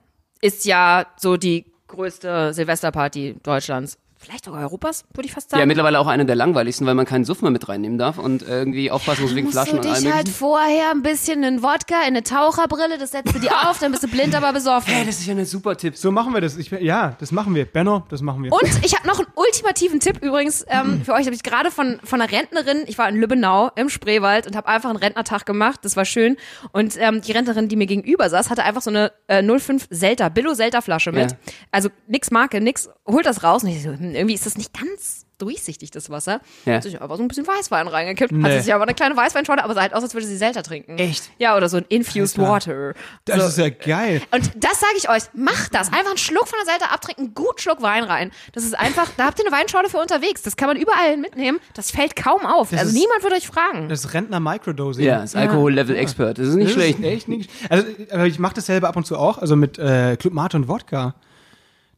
ist 0.41 0.65
ja 0.65 1.06
so 1.17 1.38
die 1.38 1.65
größte 1.88 2.54
Silvesterparty 2.54 3.38
Deutschlands. 3.43 3.97
Vielleicht 4.21 4.43
sogar 4.43 4.62
Europas, 4.62 5.05
würde 5.13 5.27
ich 5.27 5.34
fast 5.34 5.49
sagen. 5.49 5.62
Ja, 5.62 5.65
mittlerweile 5.65 5.97
auch 5.97 6.08
eine 6.08 6.25
der 6.25 6.36
langweiligsten, 6.36 6.86
weil 6.86 6.93
man 6.93 7.05
keinen 7.05 7.23
Suff 7.23 7.41
mehr 7.41 7.51
mit 7.51 7.69
reinnehmen 7.69 7.97
darf 7.97 8.17
und 8.17 8.41
irgendwie 8.41 8.91
aufpassen 8.91 9.23
muss 9.23 9.34
wegen 9.34 9.49
Flaschen 9.49 9.82
du 9.82 9.88
und 9.88 9.93
allem 9.93 10.03
dich 10.03 10.13
halt 10.13 10.27
vorher 10.27 10.91
ein 10.91 11.01
bisschen 11.01 11.43
in 11.43 11.63
Wodka, 11.63 12.01
in 12.01 12.08
eine 12.08 12.23
Taucherbrille, 12.23 12.97
das 12.97 13.12
setzt 13.12 13.34
du 13.34 13.39
dir 13.39 13.51
auf, 13.69 13.79
dann 13.79 13.91
bist 13.91 14.03
du 14.03 14.10
blind, 14.10 14.36
aber 14.36 14.51
besoffen. 14.51 14.93
Hey, 14.93 15.05
das 15.05 15.19
ist 15.19 15.25
ja 15.25 15.34
ein 15.34 15.45
super 15.45 15.77
Tipp. 15.77 15.95
So 15.95 16.12
machen 16.12 16.34
wir 16.34 16.41
das. 16.41 16.58
Ich, 16.58 16.69
ja, 16.69 17.15
das 17.19 17.32
machen 17.32 17.55
wir. 17.55 17.63
Benno, 17.65 18.03
das 18.10 18.21
machen 18.21 18.43
wir. 18.43 18.51
Und 18.51 18.86
ich 18.86 18.93
habe 18.93 19.08
noch 19.08 19.19
einen 19.19 19.29
ultimativen 19.36 20.01
Tipp 20.01 20.21
übrigens 20.21 20.65
ähm, 20.67 21.01
für 21.05 21.13
euch. 21.13 21.25
Habe 21.25 21.36
ich 21.36 21.43
gerade 21.43 21.71
von 21.71 21.99
von 22.03 22.21
einer 22.21 22.32
Rentnerin. 22.32 22.84
Ich 22.88 22.97
war 22.97 23.08
in 23.08 23.15
Lübbenau 23.15 23.71
im 23.75 23.89
Spreewald 23.89 24.47
und 24.47 24.55
habe 24.55 24.67
einfach 24.67 24.89
einen 24.89 24.99
Rentnertag 24.99 25.45
gemacht. 25.45 25.79
Das 25.84 25.95
war 25.95 26.05
schön. 26.05 26.38
Und 26.71 26.97
ähm, 26.99 27.21
die 27.21 27.32
Rentnerin, 27.32 27.69
die 27.69 27.75
mir 27.75 27.88
gegenüber 27.88 28.29
saß, 28.29 28.49
hatte 28.49 28.63
einfach 28.63 28.82
so 28.82 28.89
eine 28.89 29.12
äh, 29.27 29.41
05 29.41 29.88
Selta, 29.89 30.29
Billo 30.29 30.53
Selta 30.53 30.82
Flasche 30.82 31.12
mit. 31.12 31.32
Ja. 31.32 31.38
Also 31.71 31.89
nix 32.08 32.32
Marke, 32.32 32.60
nix. 32.62 32.89
Holt 33.08 33.25
das 33.25 33.43
raus. 33.43 33.63
Und 33.63 33.69
ich 33.69 33.84
so, 33.84 33.91
hm, 33.91 34.08
irgendwie 34.15 34.35
ist 34.35 34.45
das 34.45 34.57
nicht 34.57 34.71
ganz 34.79 35.25
durchsichtig 35.37 35.89
das 35.91 36.09
Wasser. 36.09 36.41
Ja. 36.65 36.73
Hat 36.75 36.83
sich 36.83 37.01
aber 37.01 37.15
so 37.15 37.23
ein 37.23 37.29
bisschen 37.29 37.47
Weißwein 37.47 37.87
reingekippt. 37.87 38.33
Hat 38.33 38.37
Nee. 38.39 38.57
sie 38.57 38.63
sich 38.65 38.73
aber 38.73 38.83
eine 38.83 38.93
kleine 38.93 39.15
Weißweinschorle, 39.15 39.63
aber 39.63 39.73
sah 39.73 39.81
halt 39.83 39.93
aus, 39.93 40.03
als 40.03 40.13
würde 40.13 40.27
sie 40.27 40.35
Selta 40.35 40.63
trinken. 40.63 40.97
Echt? 40.97 41.31
Ja, 41.37 41.55
oder 41.55 41.69
so 41.69 41.77
ein 41.77 41.85
infused 41.87 42.37
Alter. 42.37 42.51
water. 42.51 42.93
Das 43.23 43.37
so. 43.39 43.47
ist 43.47 43.57
ja 43.57 43.69
geil. 43.69 44.21
Und 44.31 44.51
das 44.57 44.81
sage 44.81 44.95
ich 44.97 45.09
euch, 45.09 45.23
macht 45.33 45.73
das. 45.73 45.93
Einfach 45.93 46.09
einen 46.09 46.17
Schluck 46.17 46.45
von 46.49 46.59
der 46.65 46.73
Seite 46.73 46.91
abtrinken, 46.91 47.27
einen 47.27 47.33
guten 47.35 47.57
Schluck 47.57 47.81
Wein 47.81 48.03
rein. 48.03 48.31
Das 48.51 48.65
ist 48.65 48.77
einfach, 48.77 49.09
da 49.15 49.27
habt 49.27 49.39
ihr 49.39 49.45
eine 49.45 49.55
Weinschorle 49.55 49.87
für 49.89 49.99
unterwegs. 49.99 50.41
Das 50.41 50.57
kann 50.57 50.67
man 50.67 50.75
überall 50.75 51.15
mitnehmen. 51.15 51.59
Das 51.73 51.89
fällt 51.91 52.17
kaum 52.17 52.45
auf. 52.45 52.71
Das 52.71 52.81
also 52.81 52.89
ist- 52.93 53.01
niemand 53.01 53.23
wird 53.23 53.31
euch 53.33 53.47
fragen. 53.47 53.87
Das 53.87 54.03
ist 54.03 54.13
Rentner 54.13 54.41
Microdosing. 54.41 55.05
Ja, 55.05 55.21
das 55.21 55.37
Alkohol-Level-Expert. 55.37 56.37
Das 56.37 56.47
ist 56.47 56.55
nicht 56.55 56.67
Das 56.67 56.73
schlecht. 56.73 56.99
ist 56.99 57.05
echt 57.05 57.27
nicht. 57.29 57.49
Also, 57.69 57.85
aber 58.11 58.25
ich 58.27 58.39
mache 58.39 58.55
das 58.55 58.65
selber 58.65 58.89
ab 58.89 58.97
und 58.97 59.05
zu 59.07 59.17
auch, 59.17 59.37
also 59.37 59.55
mit 59.55 59.79
äh, 59.79 60.17
Club 60.17 60.33
Mate 60.33 60.57
und 60.57 60.67
Wodka. 60.67 61.15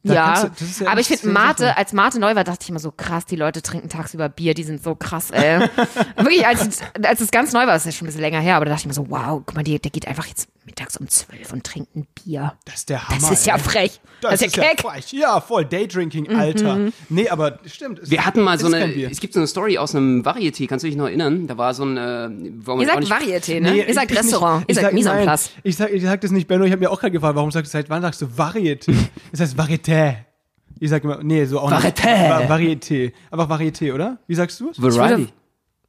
Da 0.04 0.14
ja, 0.14 0.44
du- 0.44 0.84
ja 0.84 0.90
aber 0.90 1.00
ich 1.00 1.06
finde 1.06 1.28
Mate, 1.28 1.76
als 1.76 1.92
Mate 1.92 2.18
neu 2.18 2.34
war, 2.34 2.42
dachte 2.42 2.58
ich 2.62 2.70
immer 2.70 2.80
so 2.80 2.90
krass, 2.90 3.24
die 3.26 3.36
Leute 3.36 3.62
trinken 3.62 3.88
tagsüber 3.88 4.28
Bier, 4.28 4.52
die 4.54 4.64
sind 4.64 4.82
so 4.82 4.96
krass, 4.96 5.30
ey. 5.30 5.60
Wirklich, 6.16 6.44
als, 6.46 6.80
als 7.04 7.20
es 7.20 7.30
ganz 7.30 7.52
neu 7.52 7.60
war, 7.60 7.74
das 7.74 7.86
ist 7.86 7.94
ja 7.94 7.98
schon 7.98 8.06
ein 8.06 8.08
bisschen 8.08 8.20
länger 8.22 8.40
her, 8.40 8.56
aber 8.56 8.64
da 8.64 8.72
dachte 8.72 8.82
ich 8.82 8.86
mir 8.88 8.94
so, 8.94 9.08
wow, 9.10 9.40
guck 9.46 9.54
mal, 9.54 9.62
die, 9.62 9.78
der 9.78 9.90
geht 9.92 10.08
einfach 10.08 10.26
jetzt 10.26 10.48
mittags 10.64 10.96
um 10.96 11.08
zwölf 11.08 11.52
und 11.52 11.64
trinkt 11.64 11.94
ein 11.96 12.06
Bier. 12.14 12.54
Das 12.64 12.76
ist 12.76 12.88
der 12.90 13.08
Hammer. 13.08 13.18
Das 13.20 13.30
ist 13.32 13.46
ja 13.46 13.54
ey. 13.56 13.60
frech. 13.60 14.00
Das, 14.20 14.40
ist 14.40 14.56
ja. 14.56 14.62
Mhm. 14.64 14.78
frech. 14.78 15.12
Ja, 15.12 15.40
voll. 15.40 15.64
Daydrinking, 15.64 16.28
Alter. 16.34 16.90
Nee, 17.08 17.28
aber 17.28 17.58
stimmt. 17.66 17.98
es 17.98 18.10
Wir 18.10 18.24
hatten 18.24 18.40
mal 18.42 18.58
so 18.58 18.66
eine, 18.68 18.92
es 19.10 19.20
gibt 19.20 19.34
so 19.34 19.40
eine 19.40 19.46
Story 19.46 19.78
aus 19.78 19.94
einem 19.94 20.22
Varieté, 20.22 20.66
kannst 20.68 20.84
du 20.84 20.88
dich 20.88 20.96
noch 20.96 21.06
erinnern? 21.06 21.46
Da 21.46 21.58
war 21.58 21.74
so 21.74 21.84
ein, 21.84 21.96
äh, 21.96 22.30
wo 22.64 22.72
man 22.72 22.80
Ihr 22.82 22.86
sagt 22.86 23.00
nicht, 23.00 23.12
Varieté, 23.12 23.60
ne? 23.60 23.72
Nee, 23.72 23.84
Ihr 23.86 23.94
sagt 23.94 24.10
ich 24.10 24.16
nicht. 24.16 24.24
Restaurant, 24.24 24.62
ihr 24.62 24.70
Ich 24.70 24.74
sagt 24.76 24.86
sag- 24.86 24.94
Mise 24.94 25.10
en 25.10 25.22
place. 25.24 25.50
Ich 25.64 25.76
sag, 25.76 25.90
ich 25.92 26.02
sag 26.02 26.20
das 26.20 26.30
nicht, 26.30 26.46
Benno. 26.46 26.64
Ich 26.64 26.70
habe 26.72 26.80
mir 26.80 26.90
auch 26.90 27.00
gerade 27.00 27.10
gefragt, 27.12 27.34
warum 27.34 27.50
sagst 27.50 27.72
du, 27.72 27.78
seit 27.78 27.90
wann 27.90 28.02
sagst 28.02 28.22
du 28.22 28.26
Varieté? 28.26 28.94
Das 29.32 29.40
heißt 29.40 29.58
Varieté. 29.58 30.14
Ich 30.78 30.90
sag 30.90 31.04
immer, 31.04 31.20
nee, 31.22 31.44
so 31.44 31.60
auch 31.60 31.70
Varieté. 31.70 31.84
nicht. 31.84 32.30
Va 32.30 32.56
Varieté. 32.56 33.12
Einfach 33.30 33.48
Varieté, 33.48 33.92
oder? 33.94 34.18
Wie 34.26 34.34
sagst 34.34 34.58
du 34.60 34.70
es? 34.70 34.80
Variety. 34.80 35.28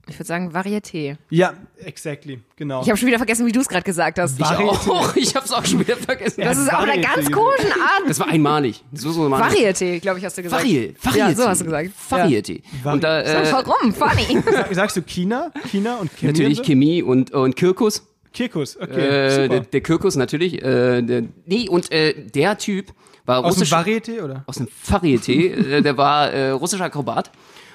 Ich 0.10 0.16
würde 0.16 0.28
sagen 0.28 0.52
Varieté. 0.54 1.16
Ja, 1.30 1.54
exactly. 1.78 2.42
Genau. 2.58 2.82
Ich 2.82 2.90
habe 2.90 2.98
schon 2.98 3.08
wieder 3.08 3.18
vergessen, 3.20 3.46
wie 3.46 3.54
du 3.54 3.62
es 3.62 3.70
gerade 3.70 3.86
gesagt 3.86 4.20
hast. 4.20 4.38
Ich 4.38 4.46
auch. 4.46 5.16
Ich 5.16 5.36
hab's 5.36 5.52
auch 5.52 5.64
schon 5.64 5.80
wieder 5.80 5.96
vergessen. 5.96 6.42
Das 6.42 6.58
ist 6.58 6.72
auch 6.72 6.80
eine 6.80 6.94
Varieté 6.94 7.02
ganz 7.02 7.16
gesagt. 7.16 7.36
komischen 7.36 7.72
Art. 7.72 8.04
Das 8.10 8.20
war 8.20 8.28
einmalig. 8.28 8.84
So, 8.92 9.12
so 9.12 9.30
malig. 9.30 9.60
Varieté, 9.60 10.00
glaube 10.02 10.20
ich, 10.20 10.26
hast 10.26 10.38
du 10.38 10.44
gesagt. 10.44 10.62
Variety. 10.62 10.96
Variety. 11.02 11.20
Ja, 11.20 11.36
so 11.36 11.48
hast 11.48 11.62
du 11.62 11.66
gesagt. 11.66 11.92
Variety. 12.10 12.64
Ja. 12.84 12.92
Und 12.92 13.04
da, 13.04 13.22
äh, 13.22 13.52
Warum? 13.52 13.94
Funny. 13.94 14.44
Sag, 14.52 14.76
sagst 14.76 14.98
du 14.98 15.02
China? 15.04 15.52
China 15.72 15.96
und 15.96 16.12
Chemie? 16.18 16.32
natürlich? 16.34 16.64
Chemie 16.64 17.02
und, 17.02 17.32
und 17.32 17.56
Kirkus. 17.56 18.06
Kirkus, 18.34 18.76
okay. 18.78 19.00
Äh, 19.00 19.30
super. 19.32 19.48
der, 19.48 19.60
der 19.62 19.82
Kirkus 19.82 20.16
natürlich. 20.16 20.62
Äh, 20.62 21.02
der, 21.04 21.24
nee, 21.46 21.70
und 21.70 21.92
äh, 21.92 22.14
der 22.14 22.58
Typ 22.58 22.92
war 23.26 23.40
Aus 23.46 23.56
dem 23.56 23.62
russisch, 23.62 23.72
Varieté, 23.72 24.22
oder? 24.22 24.44
aus 24.48 24.56
dem 24.58 24.68
Varieté, 24.68 25.78
äh, 25.78 25.82
der 25.82 25.96
war 25.98 26.32
äh, 26.32 26.50
russischer 26.50 26.86
Akrobat 26.86 27.32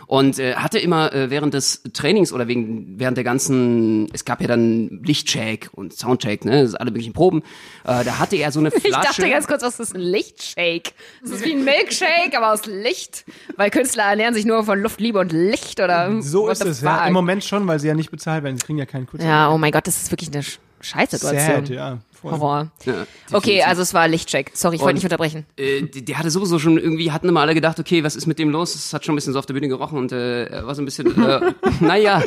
und 0.09 0.39
äh, 0.41 0.55
hatte 0.57 0.79
immer 0.81 1.13
äh, 1.13 1.31
während 1.31 1.55
des 1.55 1.83
Trainings 1.93 2.33
oder 2.33 2.49
wegen 2.49 2.99
während 2.99 3.17
der 3.19 3.25
ganzen, 3.25 4.09
es 4.13 4.25
gab 4.25 4.41
ja 4.41 4.49
dann 4.49 5.01
Lichtcheck 5.05 5.69
und 5.73 5.93
Soundcheck, 5.93 6.45
ne, 6.45 6.63
das 6.63 6.71
ist 6.71 6.75
alle 6.75 6.91
möglichen 6.91 7.13
Proben, 7.13 7.43
äh, 7.85 8.03
da 8.05 8.19
hatte 8.19 8.35
er 8.37 8.51
so 8.51 8.59
eine 8.59 8.71
Ich 8.75 8.83
Flasche. 8.83 9.07
dachte 9.21 9.31
ganz 9.31 9.47
kurz, 9.47 9.63
was 9.63 9.79
ist 9.79 9.95
ein 9.95 10.01
Lichtshake? 10.01 10.93
Das 11.23 11.31
ist 11.33 11.45
wie 11.45 11.53
ein 11.53 11.63
Milkshake, 11.65 12.35
aber 12.37 12.53
aus 12.53 12.67
Licht. 12.67 13.25
Weil 13.57 13.71
Künstler 13.71 14.05
ernähren 14.05 14.35
sich 14.35 14.45
nur 14.47 14.65
von 14.65 14.81
Luft, 14.81 14.99
Liebe 15.01 15.19
und 15.21 15.31
Licht 15.33 15.79
oder 15.79 16.21
So 16.23 16.49
ist 16.49 16.65
es, 16.65 16.81
ja. 16.81 17.07
Im 17.07 17.13
Moment 17.13 17.45
schon, 17.45 17.67
weil 17.69 17.79
sie 17.79 17.89
ja 17.89 17.95
nicht 17.95 18.11
bezahlt 18.11 18.43
werden. 18.45 18.57
Sie 18.57 18.65
kriegen 18.65 18.79
ja 18.79 18.87
keinen 18.87 19.07
Kurz. 19.07 19.23
Ja, 19.23 19.51
oh 19.53 19.59
mein 19.59 19.71
Gott, 19.73 19.87
das 19.87 20.01
ist 20.03 20.11
wirklich 20.11 20.33
eine 20.33 20.43
Sch- 20.43 20.59
Scheißsituation. 20.81 21.67
Sad, 21.67 21.69
ja. 21.69 21.99
Voll. 22.21 22.33
Horror. 22.33 22.71
Ja, 22.85 23.07
Okay, 23.33 23.63
also 23.63 23.83
es 23.83 23.95
war 23.95 24.09
Lichtcheck. 24.09 24.51
Sorry, 24.55 24.77
ich 24.77 24.83
wollte 24.83 24.95
nicht 24.95 25.05
unterbrechen. 25.05 25.47
äh, 25.57 25.83
der, 25.83 26.03
der 26.03 26.19
hatte 26.19 26.31
sowieso 26.31 26.59
schon 26.59 26.77
irgendwie, 26.79 27.13
hatten 27.13 27.29
immer 27.29 27.41
alle 27.41 27.55
gedacht, 27.55 27.79
okay, 27.79 28.03
was 28.03 28.17
ist 28.17 28.27
mit 28.27 28.39
dem 28.39 28.51
los? 28.51 28.75
Es 28.75 28.93
hat 28.93 29.05
schon 29.05 29.13
ein 29.13 29.17
bisschen 29.17 29.33
so 29.33 29.39
auf 29.39 29.47
der 29.47 29.55
Bühne 29.55 29.69
gerochen 29.69 29.99
und 29.99 30.11
äh, 30.13 30.45
er 30.47 30.67
war 30.67 30.75
so 30.75 30.83
ein 30.83 30.85
bisschen, 30.85 31.07
äh, 31.25 31.41
naja, 31.81 32.23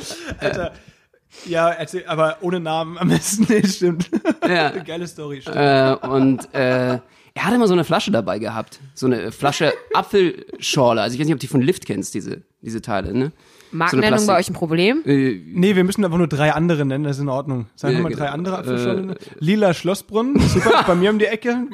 Ja, 1.45 1.69
erzähl, 1.69 2.05
aber 2.07 2.37
ohne 2.41 2.59
Namen 2.59 2.97
am 2.97 3.07
besten. 3.09 3.45
Nee, 3.49 3.65
stimmt. 3.67 4.09
ja. 4.47 4.69
Geile 4.85 5.07
Story. 5.07 5.41
Stimmt. 5.41 5.55
Äh, 5.57 5.95
und 6.07 6.53
äh, 6.53 6.99
er 7.33 7.45
hatte 7.45 7.55
immer 7.55 7.67
so 7.67 7.73
eine 7.73 7.85
Flasche 7.85 8.11
dabei 8.11 8.37
gehabt. 8.39 8.79
So 8.93 9.05
eine 9.05 9.31
Flasche 9.31 9.73
Apfelschorle. 9.93 11.01
Also 11.01 11.13
ich 11.15 11.19
weiß 11.19 11.25
nicht, 11.27 11.33
ob 11.33 11.39
du 11.39 11.45
die 11.47 11.51
von 11.51 11.61
Lift 11.61 11.85
kennst, 11.85 12.13
diese, 12.13 12.41
diese 12.61 12.81
Teile, 12.81 13.13
ne? 13.13 13.31
Markennennung 13.71 14.09
Plastik- 14.11 14.27
bei 14.27 14.39
euch 14.39 14.49
ein 14.49 14.53
Problem? 14.53 15.01
Äh, 15.05 15.39
Nee, 15.53 15.75
wir 15.75 15.83
müssen 15.83 16.03
einfach 16.05 16.17
nur 16.17 16.27
drei 16.27 16.53
andere 16.53 16.85
nennen, 16.85 17.03
das 17.03 17.17
ist 17.17 17.21
in 17.23 17.29
Ordnung. 17.29 17.67
Sagen 17.75 17.95
wir 17.95 18.03
mal 18.03 18.09
genau. 18.09 18.21
drei 18.23 18.29
andere 18.31 18.57
Apfelschorle. 18.59 19.15
Lila 19.39 19.73
Schlossbrunnen, 19.73 20.39
super, 20.39 20.83
bei 20.87 20.95
mir 20.95 21.09
um 21.09 21.19
die 21.19 21.25
Ecke. 21.25 21.67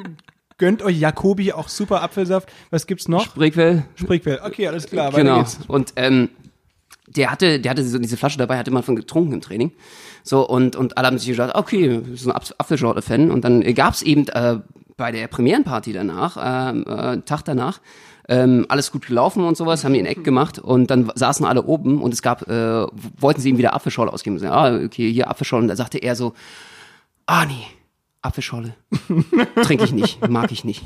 Gönnt 0.58 0.82
euch 0.82 0.98
Jacobi, 0.98 1.52
auch 1.52 1.68
super 1.68 2.02
Apfelsaft. 2.02 2.48
Was 2.70 2.86
gibt's 2.86 3.06
noch? 3.08 3.24
Spreequell. 3.24 3.84
Sprichwell. 3.94 4.40
Okay, 4.44 4.66
alles 4.66 4.86
klar, 4.86 5.12
Genau. 5.12 5.38
geht's. 5.38 5.58
Und 5.68 5.92
ähm, 5.96 6.30
der 7.06 7.30
hatte, 7.30 7.60
der 7.60 7.70
hatte 7.70 7.84
so 7.84 7.98
diese 7.98 8.16
Flasche 8.16 8.38
dabei, 8.38 8.58
hatte 8.58 8.70
man 8.72 8.82
von 8.82 8.96
getrunken 8.96 9.32
im 9.34 9.40
Training. 9.40 9.72
So, 10.24 10.46
und, 10.46 10.74
und 10.76 10.98
alle 10.98 11.06
haben 11.06 11.18
sich 11.18 11.28
gedacht, 11.30 11.54
okay, 11.54 12.02
so 12.14 12.30
ein 12.30 12.36
Apf- 12.36 12.52
Apfelschorle-Fan. 12.58 13.30
Und 13.30 13.44
dann 13.44 13.62
gab's 13.74 14.02
eben 14.02 14.26
äh, 14.28 14.58
bei 14.96 15.12
der 15.12 15.28
Premierenparty 15.28 15.92
danach, 15.92 16.36
ähm, 16.72 16.84
äh, 16.88 17.18
Tag 17.22 17.44
danach, 17.44 17.80
ähm, 18.28 18.66
alles 18.68 18.92
gut 18.92 19.06
gelaufen 19.06 19.42
und 19.44 19.56
sowas, 19.56 19.84
haben 19.84 19.94
die 19.94 20.00
in 20.00 20.06
Eck 20.06 20.22
gemacht 20.22 20.58
und 20.58 20.90
dann 20.90 21.10
saßen 21.14 21.46
alle 21.46 21.62
oben 21.64 22.02
und 22.02 22.12
es 22.12 22.22
gab, 22.22 22.48
äh, 22.48 22.86
wollten 23.18 23.40
sie 23.40 23.48
ihm 23.48 23.58
wieder 23.58 23.74
Apfelschorle 23.74 24.12
ausgeben. 24.12 24.36
Und 24.36 24.40
sagen, 24.40 24.52
ah, 24.54 24.84
okay, 24.84 25.10
hier 25.10 25.28
Apfelschorle. 25.28 25.62
Und 25.62 25.68
da 25.68 25.76
sagte 25.76 25.98
er 25.98 26.14
so, 26.14 26.34
ah 27.26 27.46
nee, 27.46 27.64
Apfelschorle. 28.20 28.74
Trinke 29.62 29.84
ich 29.84 29.92
nicht, 29.92 30.28
mag 30.28 30.52
ich 30.52 30.64
nicht. 30.64 30.84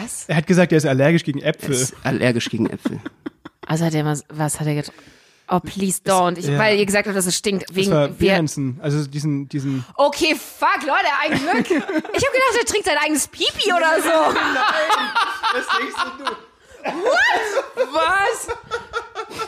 Was? 0.00 0.28
Er 0.28 0.36
hat 0.36 0.46
gesagt, 0.46 0.72
er 0.72 0.78
ist 0.78 0.86
allergisch 0.86 1.24
gegen 1.24 1.40
Äpfel. 1.40 1.72
Ist 1.74 1.96
allergisch 2.04 2.50
gegen 2.50 2.66
Äpfel. 2.68 3.00
Also 3.66 3.84
hat 3.86 3.94
er 3.94 4.04
was, 4.04 4.24
was 4.28 4.60
hat 4.60 4.66
er 4.66 4.74
getrunken? 4.74 5.02
Oh, 5.50 5.60
please 5.60 6.00
don't. 6.04 6.36
Ich, 6.36 6.46
ja. 6.46 6.58
Weil 6.58 6.78
ihr 6.78 6.84
gesagt 6.84 7.06
habt, 7.06 7.16
dass 7.16 7.24
es 7.24 7.36
stinkt. 7.36 7.70
Das 7.70 7.74
Wegen, 7.74 7.90
war 7.90 8.10
wer, 8.20 8.34
Berenson, 8.34 8.78
also 8.82 9.06
diesen, 9.06 9.48
diesen. 9.48 9.82
okay, 9.96 10.34
fuck, 10.34 10.82
Leute, 10.82 11.08
ein 11.22 11.38
Glück. 11.38 11.70
Ich 11.70 12.24
hab 12.24 12.32
gedacht, 12.32 12.58
er 12.60 12.66
trinkt 12.66 12.86
sein 12.86 12.98
eigenes 13.02 13.28
Pipi 13.28 13.72
oder 13.72 14.02
so. 14.02 14.34
Das 15.54 15.66
denkst 15.78 15.94
du? 16.18 16.47
Was? 16.88 18.50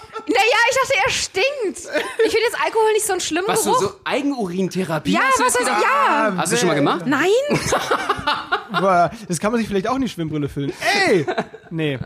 Naja, 0.27 0.59
ich 0.71 0.77
dachte, 0.77 0.95
er 1.05 1.11
stinkt. 1.11 1.79
Ich 2.25 2.33
finde 2.33 2.45
jetzt 2.47 2.57
Alkohol 2.65 2.93
nicht 2.95 3.07
so 3.07 3.13
einen 3.13 3.21
schlimmen 3.21 3.49
Was, 3.49 3.65
so, 3.65 3.73
Geruch. 3.73 3.83
so 3.83 4.01
Eigenurintherapie? 4.05 5.13
ja, 5.13 5.21
Hast 5.29 5.39
du 5.41 5.45
was 5.45 5.55
jetzt 5.55 5.71
heißt, 5.71 5.83
ja. 5.83 6.35
Hast 6.37 6.53
du 6.53 6.57
schon 6.57 6.69
mal 6.69 6.75
gemacht? 6.75 7.07
Nein? 7.07 7.29
Boah, 8.81 9.11
Das 9.29 9.39
kann 9.41 9.51
man 9.53 9.61
sich 9.61 9.69
vielleicht 9.69 9.89
auch 9.89 9.97
in 9.97 10.03
die 10.03 10.09
Schwimmbrille 10.09 10.49
füllen. 10.49 10.73
Ey! 11.09 11.27
Nee, 11.71 11.99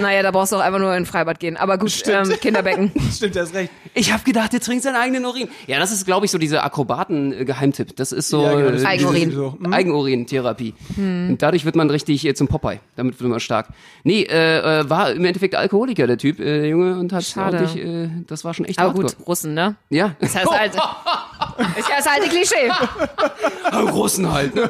Naja, 0.00 0.22
da 0.22 0.30
brauchst 0.30 0.52
du 0.52 0.56
auch 0.56 0.60
einfach 0.60 0.78
nur 0.78 0.90
in 0.90 1.02
ein 1.02 1.06
Freibad 1.06 1.38
gehen. 1.40 1.56
Aber 1.56 1.78
gut, 1.78 1.92
ähm, 2.06 2.28
Kinderbecken. 2.40 2.92
stimmt, 3.12 3.34
du 3.36 3.40
hast 3.40 3.54
recht. 3.54 3.70
Ich 3.94 4.12
habe 4.12 4.22
gedacht, 4.24 4.52
der 4.52 4.60
trinkt 4.60 4.82
seinen 4.84 4.96
eigenen 4.96 5.24
Urin. 5.24 5.48
Ja, 5.66 5.78
das 5.78 5.92
ist, 5.92 6.04
glaube 6.06 6.26
ich, 6.26 6.32
so 6.32 6.38
dieser 6.38 6.64
Akrobaten-Geheimtipp. 6.64 7.96
Das 7.96 8.12
ist 8.12 8.28
so 8.28 8.42
Ja, 8.42 8.54
genau, 8.54 8.70
das 8.70 8.80
ist 8.82 8.86
Eigenurin. 8.86 9.32
So. 9.32 9.56
Hm? 9.62 9.72
Eigenurintherapie. 9.72 10.74
Und 10.96 11.38
dadurch 11.40 11.64
wird 11.64 11.76
man 11.76 11.90
richtig 11.90 12.24
äh, 12.26 12.34
zum 12.34 12.48
Popeye. 12.48 12.80
Damit 12.96 13.20
wird 13.20 13.30
man 13.30 13.40
stark. 13.40 13.68
Nee, 14.04 14.22
äh, 14.22 14.80
äh, 14.80 14.90
war 14.90 15.12
im 15.12 15.24
Endeffekt 15.24 15.54
Alkoholiker, 15.54 16.06
der 16.06 16.18
Typ, 16.18 16.40
äh, 16.40 16.44
der 16.60 16.68
Junge, 16.68 16.98
und 16.98 17.12
hat 17.12 17.24
Schade. 17.52 17.64
ordentlich, 17.64 17.84
äh, 17.84 18.24
das 18.26 18.44
war 18.44 18.54
schon 18.54 18.64
echt 18.66 18.78
Aber 18.78 18.88
hardcore. 18.88 19.14
gut, 19.14 19.26
Russen, 19.26 19.54
ne? 19.54 19.76
Ja. 19.90 20.14
Das 20.20 20.34
heißt 20.34 20.50
halt, 20.50 20.74
Ist 21.78 21.88
ja 21.88 21.96
das 21.96 22.06
alte 22.06 22.28
Klischee. 22.28 22.70
Russen 23.92 24.32
halt, 24.32 24.54
ne? 24.54 24.68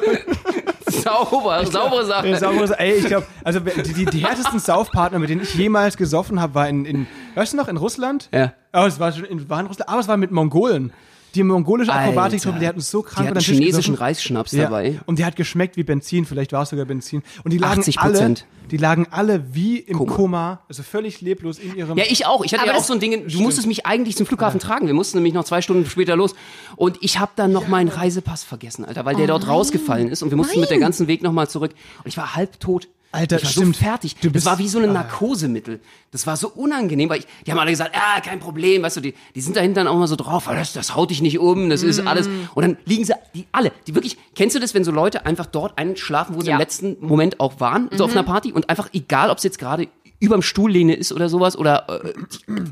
Sauber, 0.87 1.65
saubere 1.65 2.05
Sache. 2.05 2.27
Ja, 2.29 2.37
sauberes, 2.37 2.71
ey, 2.71 2.93
ich 2.93 3.05
glaube, 3.05 3.25
also 3.43 3.59
die, 3.59 3.93
die, 3.93 4.05
die 4.05 4.25
härtesten 4.25 4.59
Saufpartner, 4.59 5.19
mit 5.19 5.29
denen 5.29 5.41
ich 5.41 5.55
jemals 5.55 5.97
gesoffen 5.97 6.39
habe, 6.39 6.55
war 6.55 6.69
in, 6.69 6.85
in, 6.85 7.07
weißt 7.35 7.53
du 7.53 7.57
noch, 7.57 7.67
in 7.67 7.77
Russland? 7.77 8.29
Ja. 8.33 8.53
Aber 8.71 8.87
es 8.87 8.99
war 8.99 9.11
schon 9.11 9.25
in, 9.25 9.49
war 9.49 9.59
in 9.59 9.65
Russland, 9.67 9.89
aber 9.89 9.99
es 10.01 10.07
war 10.07 10.17
mit 10.17 10.31
Mongolen. 10.31 10.93
Die 11.35 11.43
mongolische 11.43 11.91
Alter. 11.91 12.29
die 12.29 12.67
hatten 12.67 12.79
so 12.79 13.01
krank 13.01 13.25
Die 13.25 13.29
hatten 13.29 13.39
chinesischen. 13.39 13.95
Reisschnaps 13.95 14.51
Ja. 14.51 14.63
dabei. 14.63 14.99
Und 15.05 15.19
die 15.19 15.25
hat 15.25 15.35
geschmeckt 15.35 15.77
wie 15.77 15.83
Benzin, 15.83 16.25
vielleicht 16.25 16.51
war 16.53 16.63
es 16.63 16.69
sogar 16.69 16.85
Benzin. 16.85 17.23
Und 17.43 17.51
die 17.51 17.57
lagen 17.57 17.81
80%. 17.81 17.97
alle, 17.99 18.35
die 18.69 18.77
lagen 18.77 19.07
alle 19.09 19.53
wie 19.53 19.79
im 19.79 19.97
Koma. 19.97 20.13
Koma, 20.15 20.61
also 20.69 20.83
völlig 20.83 21.21
leblos 21.21 21.57
in 21.59 21.75
ihrem. 21.75 21.97
Ja, 21.97 22.03
ich 22.07 22.25
auch. 22.25 22.43
Ich 22.43 22.53
hatte 22.53 22.63
Aber 22.63 22.73
ja 22.73 22.77
auch 22.77 22.83
so 22.83 22.93
ein 22.93 22.99
Ding, 22.99 23.27
du 23.27 23.41
musstest 23.41 23.67
mich 23.67 23.85
eigentlich 23.85 24.15
zum 24.15 24.25
Flughafen 24.25 24.59
tragen. 24.59 24.87
Wir 24.87 24.93
mussten 24.93 25.17
nämlich 25.17 25.33
noch 25.33 25.43
zwei 25.43 25.61
Stunden 25.61 25.85
später 25.89 26.15
los. 26.15 26.35
Und 26.75 26.97
ich 27.01 27.19
habe 27.19 27.31
dann 27.35 27.51
noch 27.51 27.67
meinen 27.67 27.89
Reisepass 27.89 28.43
vergessen, 28.43 28.85
Alter, 28.85 29.05
weil 29.05 29.15
der 29.15 29.27
dort 29.27 29.47
rausgefallen 29.47 30.09
ist. 30.09 30.21
Und 30.21 30.29
wir 30.29 30.37
mussten 30.37 30.59
mit 30.59 30.69
der 30.69 30.79
ganzen 30.79 31.07
Weg 31.07 31.23
nochmal 31.23 31.49
zurück. 31.49 31.71
Und 32.03 32.07
ich 32.07 32.17
war 32.17 32.35
halb 32.35 32.59
tot. 32.59 32.87
Alter, 33.13 33.37
ich 33.37 33.43
war 33.43 33.51
stimmt. 33.51 33.75
so 33.77 33.83
fertig. 33.83 34.15
Du 34.15 34.27
das 34.27 34.33
bist- 34.33 34.45
war 34.45 34.57
wie 34.59 34.67
so 34.67 34.79
ein 34.79 34.91
Narkosemittel. 34.91 35.79
Das 36.11 36.27
war 36.27 36.35
so 36.35 36.49
unangenehm, 36.49 37.09
weil 37.09 37.19
ich, 37.19 37.27
die 37.45 37.51
haben 37.51 37.59
alle 37.59 37.71
gesagt, 37.71 37.95
ja, 37.95 38.19
kein 38.21 38.39
Problem, 38.39 38.83
weißt 38.83 38.97
du, 38.97 39.01
die, 39.01 39.13
die 39.35 39.41
sind 39.41 39.55
dahinter 39.55 39.83
dann 39.83 39.87
auch 39.87 39.97
mal 39.97 40.07
so 40.07 40.15
drauf, 40.15 40.47
"Ah, 40.47 40.55
das, 40.55 40.73
das 40.73 40.95
haut 40.95 41.09
dich 41.11 41.21
nicht 41.21 41.39
um, 41.39 41.69
das 41.69 41.83
ist 41.83 42.05
alles. 42.05 42.27
Und 42.55 42.61
dann 42.63 42.77
liegen 42.85 43.05
sie, 43.05 43.13
die 43.33 43.45
alle, 43.51 43.71
die 43.87 43.95
wirklich, 43.95 44.17
kennst 44.35 44.55
du 44.55 44.59
das, 44.59 44.73
wenn 44.73 44.83
so 44.83 44.91
Leute 44.91 45.25
einfach 45.25 45.45
dort 45.45 45.77
einschlafen, 45.77 46.35
wo 46.35 46.41
sie 46.41 46.47
Ja. 46.47 46.53
im 46.53 46.59
letzten 46.59 46.97
Moment 47.01 47.39
auch 47.39 47.59
waren, 47.59 47.89
so 47.93 48.03
auf 48.05 48.11
einer 48.11 48.23
Party 48.23 48.51
und 48.51 48.69
einfach, 48.69 48.89
egal 48.93 49.29
ob 49.29 49.37
es 49.37 49.43
jetzt 49.43 49.59
gerade 49.59 49.87
überm 50.19 50.41
Stuhllehne 50.41 50.93
ist 50.95 51.11
oder 51.11 51.27
sowas 51.27 51.57
oder 51.57 51.85
äh, 52.05 52.13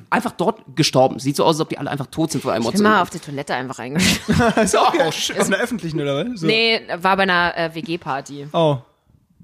einfach 0.09 0.31
dort 0.31 0.61
gestorben. 0.75 1.19
Sieht 1.19 1.35
so 1.35 1.43
aus, 1.43 1.55
als 1.55 1.61
ob 1.61 1.69
die 1.69 1.77
alle 1.77 1.89
einfach 1.91 2.05
tot 2.07 2.31
sind 2.31 2.41
vor 2.41 2.53
einem 2.53 2.63
Ich 2.65 2.71
bin 2.71 2.81
mal 2.83 3.01
auf 3.01 3.09
die 3.09 3.19
Toilette 3.19 3.53
einfach 3.55 3.77
reingeschlafen. 3.79 4.63
ist 4.63 4.77
auch 4.77 4.93
Oh, 4.97 5.01
auf 5.07 5.47
einer 5.47 5.57
öffentlichen 5.57 5.99
oder 5.99 6.25
was? 6.29 6.39
So. 6.39 6.47
Nee, 6.47 6.81
war 7.01 7.17
bei 7.17 7.23
einer 7.23 7.57
äh, 7.57 7.75
WG-Party. 7.75 8.47
Oh, 8.53 8.77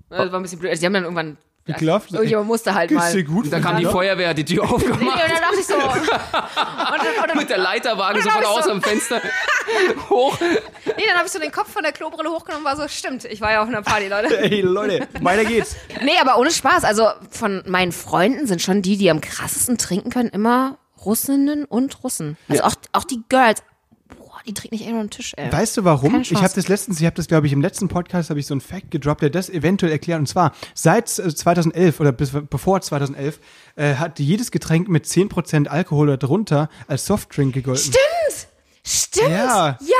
Das 0.10 0.32
war 0.32 0.40
ein 0.40 0.44
bisschen 0.44 0.60
blöd. 0.60 0.72
Also, 0.72 0.80
Die 0.82 0.86
haben 0.86 0.94
dann 0.94 1.04
irgendwann. 1.04 1.38
geklopft. 1.66 2.14
Irgendjemand 2.14 2.48
musste 2.48 2.74
halt 2.74 2.92
mal. 2.92 3.12
dir 3.12 3.24
gut? 3.24 3.52
Da 3.52 3.60
kam 3.60 3.78
die 3.78 3.86
Feuerwehr, 3.86 4.34
die 4.34 4.46
Tür 4.46 4.64
Nee, 4.68 4.74
aufgemacht. 4.74 5.02
und 5.02 5.08
dann 5.20 5.42
dachte 5.42 5.60
ich 5.60 5.66
so. 5.66 5.76
Und, 5.76 5.84
dann- 5.84 7.30
und, 7.32 7.36
Mit 7.36 7.50
der 7.50 7.58
Leiterwagen 7.58 8.22
so 8.22 8.30
von 8.30 8.42
ich 8.42 8.48
außen 8.48 8.64
so- 8.64 8.72
am 8.72 8.82
Fenster 8.82 9.22
hoch. 10.10 10.38
nee, 10.40 11.04
dann 11.08 11.18
habe 11.18 11.26
ich 11.26 11.32
so 11.32 11.40
den 11.40 11.52
Kopf 11.52 11.72
von 11.72 11.84
der 11.84 11.92
Klobrille 11.92 12.30
hochgenommen 12.30 12.66
und 12.66 12.72
war 12.72 12.78
so, 12.78 12.88
stimmt, 12.88 13.26
ich 13.26 13.42
war 13.42 13.52
ja 13.52 13.62
auf 13.62 13.68
einer 13.68 13.82
Party, 13.82 14.08
Leute. 14.08 14.38
Ey, 14.40 14.62
Leute, 14.62 15.08
weiter 15.22 15.44
geht's. 15.46 15.76
Nee, 16.02 16.18
aber 16.22 16.38
ohne 16.38 16.52
Spaß. 16.52 16.84
Also 16.86 17.10
von 17.32 17.64
meinen 17.68 17.92
Freunden 17.92 18.48
sind 18.48 18.62
schon 18.62 18.82
die, 18.82 18.98
die 18.98 19.10
am 19.12 19.20
krassesten 19.22 19.78
trinken 19.78 20.10
können, 20.10 20.30
immer 20.30 20.78
Russinnen 21.04 21.66
und 21.66 22.04
Russen. 22.04 22.38
Also 22.50 22.64
auch, 22.64 22.76
auch 22.94 23.04
die 23.04 23.22
Girls. 23.30 23.62
Die 24.48 24.54
trinken 24.54 24.76
nicht 24.76 24.86
irgendwo 24.86 25.02
am 25.02 25.10
Tisch, 25.10 25.34
ey. 25.36 25.52
Weißt 25.52 25.76
du 25.78 25.84
warum? 25.84 26.12
Keine 26.12 26.24
Ich 26.24 26.34
habe 26.36 26.54
das 26.54 26.68
letztens, 26.68 27.00
ich 27.00 27.06
habe 27.06 27.16
das 27.16 27.28
glaube 27.28 27.48
ich 27.48 27.54
im 27.54 27.62
letzten 27.62 27.88
Podcast 27.90 28.30
habe 28.30 28.40
ich 28.40 28.48
so 28.48 28.54
einen 28.54 28.62
Fact 28.62 28.92
gedroppt, 28.92 29.22
der 29.22 29.30
das 29.30 29.50
eventuell 29.50 29.92
erklärt. 29.92 30.20
Und 30.20 30.28
zwar 30.28 30.54
seit 30.74 31.20
äh, 31.20 31.34
2011 31.36 32.00
oder 32.00 32.12
bis, 32.12 32.32
bevor 32.50 32.80
2011 32.82 33.40
äh, 33.76 33.96
hat 33.96 34.20
jedes 34.20 34.52
Getränk 34.52 34.88
mit 34.88 35.06
10% 35.06 35.68
Alkohol 35.68 36.08
oder 36.10 36.18
drunter 36.18 36.70
als 36.88 37.06
Softdrink 37.06 37.54
gegolten. 37.54 37.84
Stimmt! 37.94 38.48
Stimmt! 38.86 39.30
Ja. 39.32 39.78
Ja! 39.82 39.96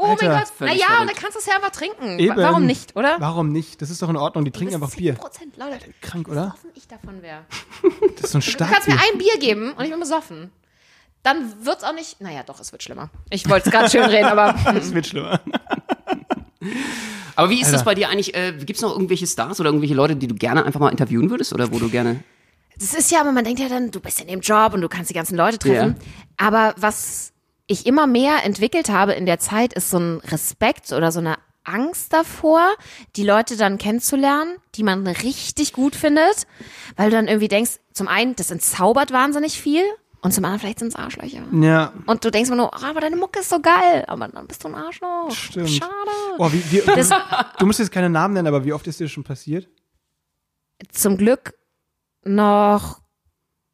Oh 0.00 0.04
Alter. 0.04 0.28
mein 0.28 0.38
Gott. 0.38 0.48
Völlig 0.56 0.74
Naja, 0.74 0.86
und 0.86 0.94
verrückt. 0.94 1.10
dann 1.16 1.22
kannst 1.22 1.34
du 1.34 1.40
es 1.40 1.46
ja 1.46 1.54
einfach 1.56 1.70
trinken. 1.70 2.18
Eben. 2.20 2.36
Wa- 2.36 2.42
Warum 2.42 2.66
nicht, 2.66 2.94
oder? 2.94 3.16
Warum 3.18 3.50
nicht? 3.50 3.82
Das 3.82 3.90
ist 3.90 4.00
doch 4.00 4.08
in 4.08 4.14
Ordnung. 4.16 4.44
Die 4.44 4.52
trinken 4.52 4.74
einfach 4.74 4.94
Bier. 4.94 5.16
10%, 5.16 5.20
Leute. 5.58 5.86
Krank, 6.00 6.28
oder? 6.28 6.42
Besoffen 6.54 6.70
ich 6.74 6.86
davon 6.86 7.20
wäre. 7.20 7.40
Das 8.14 8.26
ist 8.26 8.30
so 8.32 8.38
ein 8.38 8.42
Du 8.42 8.46
stark. 8.50 8.70
kannst 8.72 8.86
mir 8.86 8.94
ein 8.94 9.18
Bier 9.18 9.38
geben 9.40 9.72
und 9.72 9.84
ich 9.84 9.90
bin 9.90 9.98
besoffen. 9.98 10.52
Dann 11.22 11.64
wird's 11.64 11.84
auch 11.84 11.94
nicht. 11.94 12.20
Naja, 12.20 12.42
doch, 12.44 12.60
es 12.60 12.72
wird 12.72 12.82
schlimmer. 12.82 13.10
Ich 13.30 13.48
wollte 13.48 13.68
es 13.68 13.74
gerade 13.74 13.90
schön 13.90 14.04
reden, 14.04 14.26
aber. 14.26 14.54
Das 14.74 14.94
wird 14.94 15.06
schlimmer. 15.06 15.40
Aber 17.36 17.50
wie 17.50 17.60
ist 17.60 17.68
das 17.68 17.80
Alter. 17.80 17.84
bei 17.84 17.94
dir 17.94 18.08
eigentlich? 18.08 18.34
Äh, 18.34 18.52
Gibt 18.52 18.76
es 18.76 18.82
noch 18.82 18.92
irgendwelche 18.92 19.26
Stars 19.26 19.60
oder 19.60 19.68
irgendwelche 19.68 19.94
Leute, 19.94 20.16
die 20.16 20.26
du 20.26 20.34
gerne 20.34 20.64
einfach 20.64 20.80
mal 20.80 20.90
interviewen 20.90 21.30
würdest 21.30 21.52
oder 21.52 21.72
wo 21.72 21.78
du 21.78 21.88
gerne. 21.88 22.22
Das 22.78 22.94
ist 22.94 23.10
ja, 23.10 23.20
aber 23.20 23.32
man 23.32 23.44
denkt 23.44 23.60
ja 23.60 23.68
dann, 23.68 23.90
du 23.90 24.00
bist 24.00 24.20
in 24.20 24.28
dem 24.28 24.40
Job 24.40 24.72
und 24.74 24.80
du 24.80 24.88
kannst 24.88 25.10
die 25.10 25.14
ganzen 25.14 25.36
Leute 25.36 25.58
treffen. 25.58 25.96
Aber 26.36 26.74
was 26.76 27.32
ich 27.66 27.86
immer 27.86 28.06
mehr 28.06 28.44
entwickelt 28.44 28.88
habe 28.88 29.12
in 29.12 29.26
der 29.26 29.38
Zeit, 29.38 29.72
ist 29.74 29.90
so 29.90 29.98
ein 29.98 30.18
Respekt 30.18 30.92
oder 30.92 31.12
so 31.12 31.18
eine 31.18 31.36
Angst 31.64 32.12
davor, 32.12 32.62
die 33.16 33.24
Leute 33.24 33.56
dann 33.56 33.78
kennenzulernen, 33.78 34.56
die 34.74 34.82
man 34.82 35.06
richtig 35.06 35.72
gut 35.72 35.94
findet, 35.94 36.46
weil 36.96 37.10
du 37.10 37.16
dann 37.16 37.28
irgendwie 37.28 37.48
denkst, 37.48 37.72
zum 37.92 38.08
einen, 38.08 38.34
das 38.36 38.50
entzaubert 38.50 39.12
wahnsinnig 39.12 39.60
viel 39.60 39.82
und 40.20 40.32
zum 40.34 40.44
anderen 40.44 40.60
vielleicht 40.60 40.78
sind 40.80 40.88
es 40.88 40.96
Arschlöcher. 40.96 41.42
Ja, 41.52 41.92
Und 42.06 42.24
du 42.24 42.30
denkst 42.30 42.48
immer 42.48 42.56
nur, 42.56 42.74
ah, 42.74 42.90
aber 42.90 43.00
deine 43.00 43.16
Mucke 43.16 43.40
ist 43.40 43.50
so 43.50 43.60
geil, 43.60 44.04
aber 44.08 44.28
dann 44.28 44.46
bist 44.46 44.64
du 44.64 44.68
ein 44.68 44.74
Arschloch. 44.74 45.30
Stimmt. 45.30 45.70
Schade. 45.70 46.10
oh, 46.38 46.50
wie, 46.52 46.62
wie, 46.72 46.82
Das, 46.86 47.10
du 47.58 47.66
musst 47.66 47.78
jetzt 47.78 47.92
keine 47.92 48.10
Namen 48.10 48.34
nennen, 48.34 48.48
aber 48.48 48.64
wie 48.64 48.72
oft 48.72 48.86
ist 48.86 48.98
dir 49.00 49.04
das 49.04 49.12
schon 49.12 49.24
passiert? 49.24 49.68
zum 50.92 51.16
Glück 51.16 51.54
noch, 52.24 53.00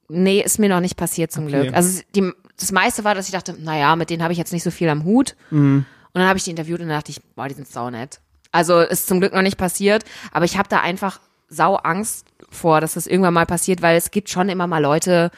nee, 0.09 0.41
ist 0.41 0.59
mir 0.59 0.69
noch 0.69 0.81
nicht 0.81 0.97
passiert 0.97 1.33
zum 1.33 1.47
Okay. 1.47 1.63
Glück. 1.63 1.75
Also 1.75 2.03
die, 2.15 2.33
das 2.59 2.73
meiste 2.73 3.05
war, 3.05 3.15
dass 3.15 3.27
ich 3.27 3.33
dachte, 3.33 3.55
naja, 3.59 3.95
mit 3.97 4.11
denen 4.11 4.23
habe 4.23 4.33
ich 4.33 4.39
jetzt 4.39 4.53
nicht 4.53 4.63
so 4.63 4.71
viel 4.71 4.89
am 4.89 5.05
Hut. 5.05 5.37
Mhm. 5.51 5.85
Und 6.13 6.21
dann 6.21 6.29
habe 6.29 6.39
ich 6.39 6.45
die 6.45 6.51
interviewt 6.51 6.81
und 6.81 6.89
dann 6.89 6.97
dachte 6.97 7.11
ich, 7.11 7.21
boah, 7.35 7.49
die 7.49 7.55
sind 7.55 7.69
saunett. 7.69 8.21
Also 8.53 8.79
ist 8.81 9.07
zum 9.09 9.19
Glück 9.21 9.33
noch 9.35 9.43
nicht 9.43 9.59
passiert, 9.59 10.05
aber 10.33 10.45
ich 10.45 10.57
habe 10.57 10.69
da 10.69 10.81
einfach 10.81 11.21
sau 11.49 11.75
Angst 11.75 12.27
vor, 12.51 12.81
dass 12.81 12.95
das 12.95 13.07
irgendwann 13.07 13.35
mal 13.35 13.47
passiert, 13.47 13.83
weil 13.83 13.97
es 13.97 14.11
gibt 14.13 14.31
schon 14.31 14.49
immer 14.49 14.67
mal 14.67 14.81
Leute, 14.81 15.31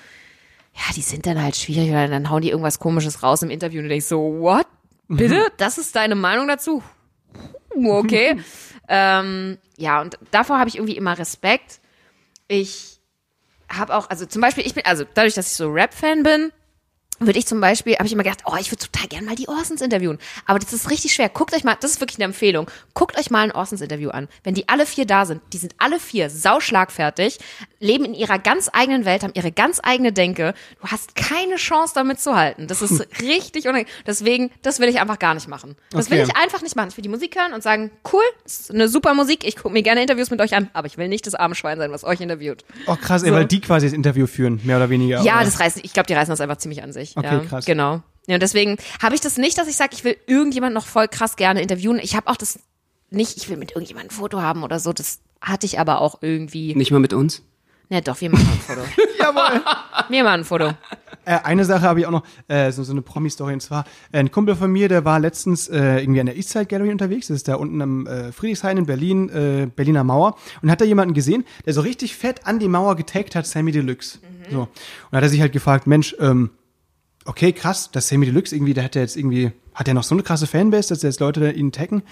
ja, 0.76 0.92
die 0.94 1.02
sind 1.02 1.26
dann 1.26 1.42
halt 1.42 1.56
schwierig 1.56 1.88
oder 1.90 2.06
dann 2.06 2.28
hauen 2.28 2.42
die 2.42 2.50
irgendwas 2.50 2.78
komisches 2.78 3.22
raus 3.22 3.42
im 3.42 3.50
Interview 3.50 3.80
und 3.80 3.88
denkst 3.88 4.06
so, 4.06 4.40
what? 4.40 4.66
Bitte? 5.08 5.50
Das 5.56 5.78
ist 5.78 5.96
deine 5.96 6.14
Meinung 6.14 6.48
dazu? 6.48 6.82
Okay. 7.74 8.36
ähm, 8.88 9.58
ja, 9.78 10.02
und 10.02 10.18
davor 10.30 10.58
habe 10.58 10.68
ich 10.68 10.76
irgendwie 10.76 10.96
immer 10.96 11.18
Respekt. 11.18 11.80
Ich 12.48 13.00
habe 13.70 13.94
auch, 13.96 14.10
also 14.10 14.26
zum 14.26 14.42
Beispiel, 14.42 14.66
ich 14.66 14.74
bin, 14.74 14.84
also 14.84 15.04
dadurch, 15.14 15.34
dass 15.34 15.46
ich 15.46 15.56
so 15.56 15.70
Rap-Fan 15.70 16.22
bin, 16.22 16.52
würde 17.18 17.38
ich 17.38 17.46
zum 17.46 17.60
Beispiel, 17.60 17.94
habe 17.94 18.06
ich 18.06 18.12
immer 18.12 18.22
gedacht, 18.22 18.42
oh, 18.46 18.56
ich 18.60 18.70
würde 18.70 18.84
total 18.86 19.08
gerne 19.08 19.26
mal 19.26 19.34
die 19.34 19.48
Orsons 19.48 19.80
interviewen. 19.80 20.18
Aber 20.46 20.58
das 20.58 20.72
ist 20.72 20.90
richtig 20.90 21.14
schwer. 21.14 21.28
Guckt 21.28 21.54
euch 21.54 21.64
mal, 21.64 21.76
das 21.80 21.92
ist 21.92 22.00
wirklich 22.00 22.18
eine 22.18 22.24
Empfehlung. 22.26 22.70
Guckt 22.94 23.18
euch 23.18 23.30
mal 23.30 23.40
ein 23.44 23.52
Orsons 23.52 23.80
Interview 23.80 24.10
an. 24.10 24.28
Wenn 24.44 24.54
die 24.54 24.68
alle 24.68 24.86
vier 24.86 25.06
da 25.06 25.24
sind, 25.26 25.40
die 25.52 25.58
sind 25.58 25.74
alle 25.78 25.98
vier 25.98 26.28
sauschlagfertig, 26.30 27.38
leben 27.80 28.04
in 28.04 28.14
ihrer 28.14 28.38
ganz 28.38 28.70
eigenen 28.72 29.04
Welt, 29.04 29.22
haben 29.22 29.32
ihre 29.34 29.52
ganz 29.52 29.80
eigene 29.82 30.12
Denke. 30.12 30.54
Du 30.80 30.88
hast 30.88 31.14
keine 31.14 31.56
Chance 31.56 31.92
damit 31.94 32.20
zu 32.20 32.34
halten. 32.36 32.66
Das 32.66 32.82
ist 32.82 33.06
richtig 33.20 33.64
unangenehm. 33.68 33.92
Deswegen, 34.06 34.50
das 34.62 34.80
will 34.80 34.88
ich 34.88 35.00
einfach 35.00 35.18
gar 35.18 35.34
nicht 35.34 35.48
machen. 35.48 35.76
Das 35.90 36.10
will 36.10 36.16
Okay. 36.20 36.30
ich 36.34 36.42
einfach 36.42 36.62
nicht 36.62 36.76
machen. 36.76 36.88
Ich 36.90 36.96
will 36.96 37.02
die 37.02 37.08
Musik 37.10 37.36
hören 37.38 37.52
und 37.52 37.62
sagen, 37.62 37.90
cool, 38.12 38.22
ist 38.44 38.70
eine 38.70 38.88
super 38.88 39.12
Musik. 39.14 39.44
Ich 39.46 39.56
gucke 39.56 39.70
mir 39.70 39.82
gerne 39.82 40.00
Interviews 40.00 40.30
mit 40.30 40.40
euch 40.40 40.54
an, 40.54 40.70
aber 40.72 40.86
ich 40.86 40.96
will 40.96 41.08
nicht 41.08 41.26
das 41.26 41.34
arme 41.34 41.54
Schwein 41.54 41.76
sein, 41.78 41.90
was 41.92 42.04
euch 42.04 42.20
interviewt. 42.20 42.64
Oh, 42.86 42.96
krass, 42.96 43.22
ey, 43.22 43.32
weil 43.32 43.44
die 43.44 43.60
quasi 43.60 43.86
das 43.86 43.92
Interview 43.92 44.26
führen, 44.26 44.60
mehr 44.64 44.78
oder 44.78 44.88
weniger. 44.90 45.22
Ja, 45.22 45.36
oder? 45.36 45.44
das 45.44 45.60
reißen, 45.60 45.82
ich 45.84 45.92
glaube, 45.92 46.06
die 46.06 46.14
reißen 46.14 46.30
das 46.32 46.40
einfach 46.40 46.56
ziemlich 46.56 46.82
an 46.82 46.92
sich. 46.92 47.05
Okay, 47.14 47.26
ja, 47.26 47.38
krass. 47.40 47.64
Genau. 47.64 48.02
Ja, 48.26 48.34
und 48.34 48.42
deswegen 48.42 48.76
habe 49.00 49.14
ich 49.14 49.20
das 49.20 49.36
nicht, 49.36 49.56
dass 49.58 49.68
ich 49.68 49.76
sage, 49.76 49.90
ich 49.94 50.04
will 50.04 50.16
irgendjemand 50.26 50.74
noch 50.74 50.86
voll 50.86 51.08
krass 51.08 51.36
gerne 51.36 51.62
interviewen. 51.62 52.00
Ich 52.02 52.16
habe 52.16 52.28
auch 52.28 52.36
das 52.36 52.58
nicht, 53.10 53.36
ich 53.36 53.48
will 53.48 53.56
mit 53.56 53.72
irgendjemandem 53.72 54.10
ein 54.10 54.16
Foto 54.16 54.40
haben 54.40 54.64
oder 54.64 54.80
so. 54.80 54.92
Das 54.92 55.20
hatte 55.40 55.66
ich 55.66 55.78
aber 55.78 56.00
auch 56.00 56.18
irgendwie. 56.22 56.74
Nicht 56.74 56.90
mal 56.90 57.00
mit 57.00 57.12
uns? 57.12 57.42
Ne, 57.88 58.02
doch, 58.02 58.20
wir 58.20 58.30
machen 58.30 58.48
ein 58.50 58.58
Foto. 58.58 58.80
Jawohl. 59.20 59.62
Wir 60.08 60.24
machen 60.24 60.40
ein 60.40 60.44
Foto. 60.44 60.72
Äh, 61.24 61.38
eine 61.44 61.64
Sache 61.64 61.82
habe 61.82 62.00
ich 62.00 62.06
auch 62.06 62.10
noch, 62.10 62.24
äh, 62.48 62.72
so, 62.72 62.82
so 62.82 62.90
eine 62.90 63.00
Promi-Story, 63.00 63.52
und 63.52 63.60
zwar, 63.60 63.84
äh, 64.10 64.18
ein 64.18 64.32
Kumpel 64.32 64.56
von 64.56 64.72
mir, 64.72 64.88
der 64.88 65.04
war 65.04 65.20
letztens 65.20 65.68
äh, 65.68 66.00
irgendwie 66.00 66.18
an 66.18 66.26
der 66.26 66.36
Eastside 66.36 66.66
Gallery 66.66 66.90
unterwegs, 66.90 67.28
das 67.28 67.36
ist 67.36 67.48
da 67.48 67.54
unten 67.54 67.80
am 67.80 68.06
äh, 68.08 68.32
Friedrichshain 68.32 68.76
in 68.76 68.86
Berlin, 68.86 69.28
äh, 69.28 69.66
Berliner 69.66 70.02
Mauer, 70.02 70.36
und 70.62 70.70
hat 70.70 70.80
da 70.80 70.84
jemanden 70.84 71.14
gesehen, 71.14 71.44
der 71.64 71.74
so 71.74 71.80
richtig 71.80 72.16
fett 72.16 72.44
an 72.44 72.58
die 72.58 72.68
Mauer 72.68 72.96
getaggt 72.96 73.36
hat, 73.36 73.46
Sammy 73.46 73.70
Deluxe. 73.70 74.18
So. 74.50 74.62
Und 74.62 75.16
hat 75.16 75.22
er 75.22 75.28
sich 75.28 75.40
halt 75.40 75.52
gefragt, 75.52 75.86
Mensch, 75.86 76.14
ähm, 76.18 76.50
okay, 77.26 77.52
krass, 77.52 77.90
dass 77.90 78.08
Sammy 78.08 78.26
Deluxe 78.26 78.54
irgendwie, 78.54 78.74
der 78.74 78.84
hat 78.84 78.94
ja 78.94 79.02
jetzt 79.02 79.16
irgendwie, 79.16 79.52
hat 79.74 79.88
er 79.88 79.94
noch 79.94 80.02
so 80.04 80.14
eine 80.14 80.22
krasse 80.22 80.46
Fanbase, 80.46 80.88
dass 80.90 81.02
jetzt 81.02 81.20
Leute 81.20 81.50
ihn 81.50 81.72
taggen. 81.72 82.02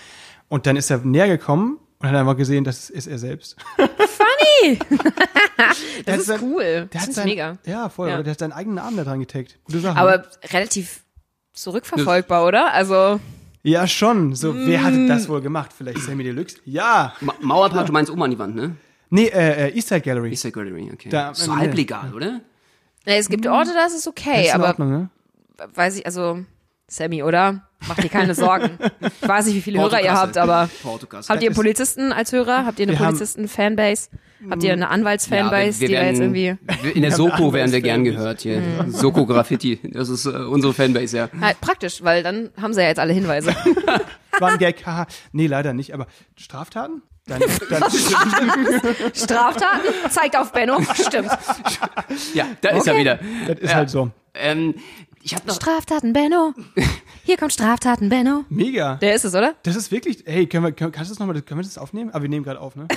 Und 0.48 0.66
dann 0.66 0.76
ist 0.76 0.90
er 0.90 0.98
näher 0.98 1.28
gekommen 1.28 1.78
und 1.98 2.08
hat 2.08 2.14
einfach 2.14 2.36
gesehen, 2.36 2.64
das 2.64 2.90
ist 2.90 3.06
er 3.06 3.18
selbst. 3.18 3.56
Funny! 3.76 4.78
Das 6.04 6.14
hat 6.14 6.20
ist 6.20 6.26
sein- 6.26 6.40
cool. 6.42 6.62
Der 6.64 6.86
Das 6.86 7.02
hat 7.02 7.08
ist 7.10 7.14
sein, 7.14 7.26
mega. 7.26 7.58
Ja, 7.64 7.88
voll, 7.88 8.08
Ja. 8.08 8.14
aber 8.14 8.24
der 8.24 8.32
hat 8.32 8.38
seinen 8.40 8.52
eigenen 8.52 8.74
Namen 8.76 8.96
da 8.96 9.04
dran 9.04 9.20
getaggt. 9.20 9.58
Gute 9.64 9.78
Sache. 9.80 9.96
Aber 9.98 10.24
relativ 10.52 11.04
zurückverfolgbar, 11.52 12.44
oder? 12.46 12.72
Also, 12.72 13.20
Ja, 13.62 13.86
schon. 13.86 14.34
So, 14.34 14.54
wer 14.54 14.82
hatte 14.82 14.96
Mm. 14.98 15.08
das 15.08 15.28
wohl 15.28 15.40
gemacht? 15.40 15.70
Vielleicht 15.76 16.00
Sammy 16.00 16.24
Deluxe? 16.24 16.56
Ja. 16.64 17.14
Ma 17.20 17.34
Mauerpark, 17.40 17.86
du 17.86 17.92
meinst 17.92 18.10
oben 18.10 18.22
an 18.24 18.30
die 18.32 18.38
Wand, 18.38 18.56
ne? 18.56 18.76
Nee, 19.10 19.26
äh, 19.28 19.68
äh 19.68 19.76
Eastside 19.76 20.00
Gallery. 20.02 20.30
Eastside 20.30 20.52
Gallery, 20.52 20.90
okay. 20.92 21.08
Da- 21.08 21.32
so 21.34 21.52
nee. 21.54 21.60
halblegal, 21.60 22.12
oder? 22.14 22.40
Ne, 23.06 23.16
es 23.16 23.28
gibt 23.28 23.46
Orte, 23.46 23.72
da 23.74 23.86
ist 23.86 23.94
es 23.94 24.06
okay, 24.06 24.50
aber 24.50 24.68
Ordnung, 24.68 24.90
ne? 24.90 25.10
weiß 25.74 25.98
ich, 25.98 26.06
also, 26.06 26.44
Sammy, 26.88 27.22
oder? 27.22 27.66
Macht 27.86 28.02
dir 28.02 28.08
keine 28.08 28.34
Sorgen. 28.34 28.78
Ich 29.22 29.28
weiß 29.28 29.46
nicht, 29.46 29.54
wie 29.56 29.60
viele 29.62 29.80
Hörer 29.80 30.02
ihr 30.02 30.12
habt, 30.12 30.36
aber 30.36 30.68
habt 30.84 31.42
ihr 31.42 31.48
einen 31.48 31.54
Polizisten 31.54 32.12
als 32.12 32.32
Hörer? 32.32 32.66
Habt 32.66 32.78
ihr 32.78 32.86
eine 32.86 32.96
Polizisten-Fanbase? 32.96 34.08
Habt 34.50 34.62
ihr 34.62 34.72
eine 34.74 34.88
Anwalts-Fanbase, 34.90 35.80
wir, 35.80 35.88
die 35.88 35.94
da 35.94 36.02
jetzt 36.04 36.18
werden- 36.18 36.34
irgendwie... 36.34 36.90
In 36.94 37.02
der 37.02 37.12
Soko 37.16 37.52
werden 37.52 37.72
wir 37.72 37.80
gern 37.80 38.04
gehört 38.04 38.42
hier. 38.42 38.62
Soko 38.88 39.24
Graffiti. 39.26 39.80
Das 39.82 40.08
ist 40.08 40.26
äh, 40.26 40.30
unsere 40.30 40.74
Fanbase, 40.74 41.16
ja. 41.16 41.28
Halt 41.40 41.60
praktisch, 41.60 42.02
weil 42.02 42.22
dann 42.22 42.50
haben 42.60 42.74
sie 42.74 42.82
ja 42.82 42.88
jetzt 42.88 42.98
alle 42.98 43.12
Hinweise. 43.14 43.54
War 44.38 44.50
ein 44.52 44.58
Gag, 44.58 44.84
haha. 44.84 45.06
Nee, 45.32 45.46
leider 45.46 45.72
nicht, 45.72 45.94
aber 45.94 46.06
Straftaten? 46.36 47.02
Dann, 47.26 47.40
dann, 47.70 47.90
Straftaten? 49.14 49.80
Zeigt 50.10 50.36
auf 50.36 50.52
Benno. 50.52 50.78
Stimmt. 50.94 51.30
Ja, 52.34 52.46
da 52.60 52.68
ist 52.70 52.86
er 52.86 52.96
wieder. 52.98 53.18
das 53.46 53.58
ist 53.60 53.70
Ja. 53.70 53.76
halt 53.76 53.90
so. 53.90 54.10
Ähm, 54.34 54.74
ich 55.22 55.34
habe 55.34 55.46
noch 55.46 55.54
Straftaten, 55.54 56.12
Benno. 56.12 56.52
Hier 57.22 57.38
kommt 57.38 57.52
Straftaten, 57.54 58.10
Benno. 58.10 58.44
Mega. 58.50 58.96
Der 58.96 59.14
ist 59.14 59.24
es, 59.24 59.34
oder? 59.34 59.54
Das 59.62 59.74
ist 59.74 59.90
wirklich, 59.90 60.22
hey, 60.26 60.46
können 60.46 60.64
wir, 60.64 60.72
können, 60.72 60.92
kannst 60.92 61.10
du 61.10 61.14
das 61.14 61.18
nochmal, 61.18 61.40
können 61.40 61.60
wir 61.60 61.64
das 61.64 61.78
aufnehmen? 61.78 62.10
Aber 62.10 62.22
wir 62.22 62.28
nehmen 62.28 62.44
gerade 62.44 62.60
auf, 62.60 62.76
ne? 62.76 62.86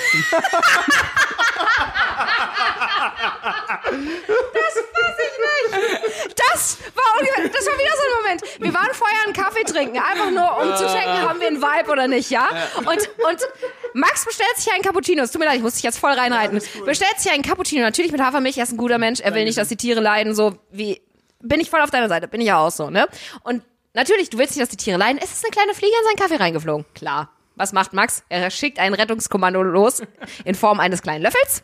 Das 6.51 6.77
war 6.95 7.19
ungefähr, 7.19 7.49
das 7.49 7.65
war 7.65 7.73
wieder 7.73 7.91
so 7.95 8.03
ein 8.03 8.23
Moment. 8.23 8.41
Wir 8.59 8.73
waren 8.73 8.93
vorher 8.93 9.23
einen 9.25 9.33
Kaffee 9.33 9.63
trinken, 9.63 9.97
einfach 9.97 10.31
nur 10.31 10.57
um 10.57 10.75
zu 10.75 10.85
checken, 10.85 11.21
haben 11.21 11.39
wir 11.39 11.47
einen 11.47 11.61
Vibe 11.61 11.91
oder 11.91 12.07
nicht, 12.07 12.29
ja? 12.29 12.47
Und, 12.77 12.87
und 12.87 13.47
Max 13.93 14.25
bestellt 14.25 14.55
sich 14.57 14.71
einen 14.73 14.83
Cappuccino. 14.83 15.23
Es 15.23 15.31
tut 15.31 15.39
mir 15.39 15.45
leid, 15.45 15.57
ich 15.57 15.61
muss 15.61 15.73
dich 15.73 15.83
jetzt 15.83 15.99
voll 15.99 16.11
reinreiten. 16.11 16.61
Bestellt 16.85 17.19
sich 17.19 17.31
einen 17.31 17.43
Cappuccino, 17.43 17.81
natürlich 17.81 18.11
mit 18.11 18.21
Hafermilch, 18.21 18.57
er 18.57 18.63
ist 18.63 18.71
ein 18.71 18.77
guter 18.77 18.97
Mensch, 18.97 19.19
er 19.19 19.33
will 19.33 19.43
nicht, 19.43 19.57
dass 19.57 19.67
die 19.67 19.77
Tiere 19.77 19.99
leiden, 19.99 20.35
so 20.35 20.57
wie, 20.71 21.01
bin 21.41 21.59
ich 21.59 21.69
voll 21.69 21.81
auf 21.81 21.91
deiner 21.91 22.09
Seite, 22.09 22.27
bin 22.27 22.41
ich 22.41 22.47
ja 22.47 22.57
auch 22.57 22.71
so, 22.71 22.89
ne? 22.89 23.07
Und 23.43 23.63
natürlich, 23.93 24.29
du 24.29 24.37
willst 24.37 24.55
nicht, 24.55 24.61
dass 24.61 24.69
die 24.69 24.77
Tiere 24.77 24.97
leiden, 24.97 25.19
es 25.21 25.31
ist 25.31 25.43
eine 25.43 25.51
kleine 25.51 25.73
Fliege 25.73 25.93
in 25.99 26.05
seinen 26.05 26.27
Kaffee 26.27 26.41
reingeflogen. 26.41 26.85
Klar. 26.93 27.31
Was 27.55 27.73
macht 27.73 27.91
Max? 27.93 28.23
Er 28.29 28.51
schickt 28.51 28.77
ein 28.77 28.93
Rettungskommando 28.93 29.63
los 29.63 30.03
in 30.45 30.53
Form 30.53 30.79
eines 30.79 31.01
kleinen 31.01 31.23
Löffels 31.23 31.63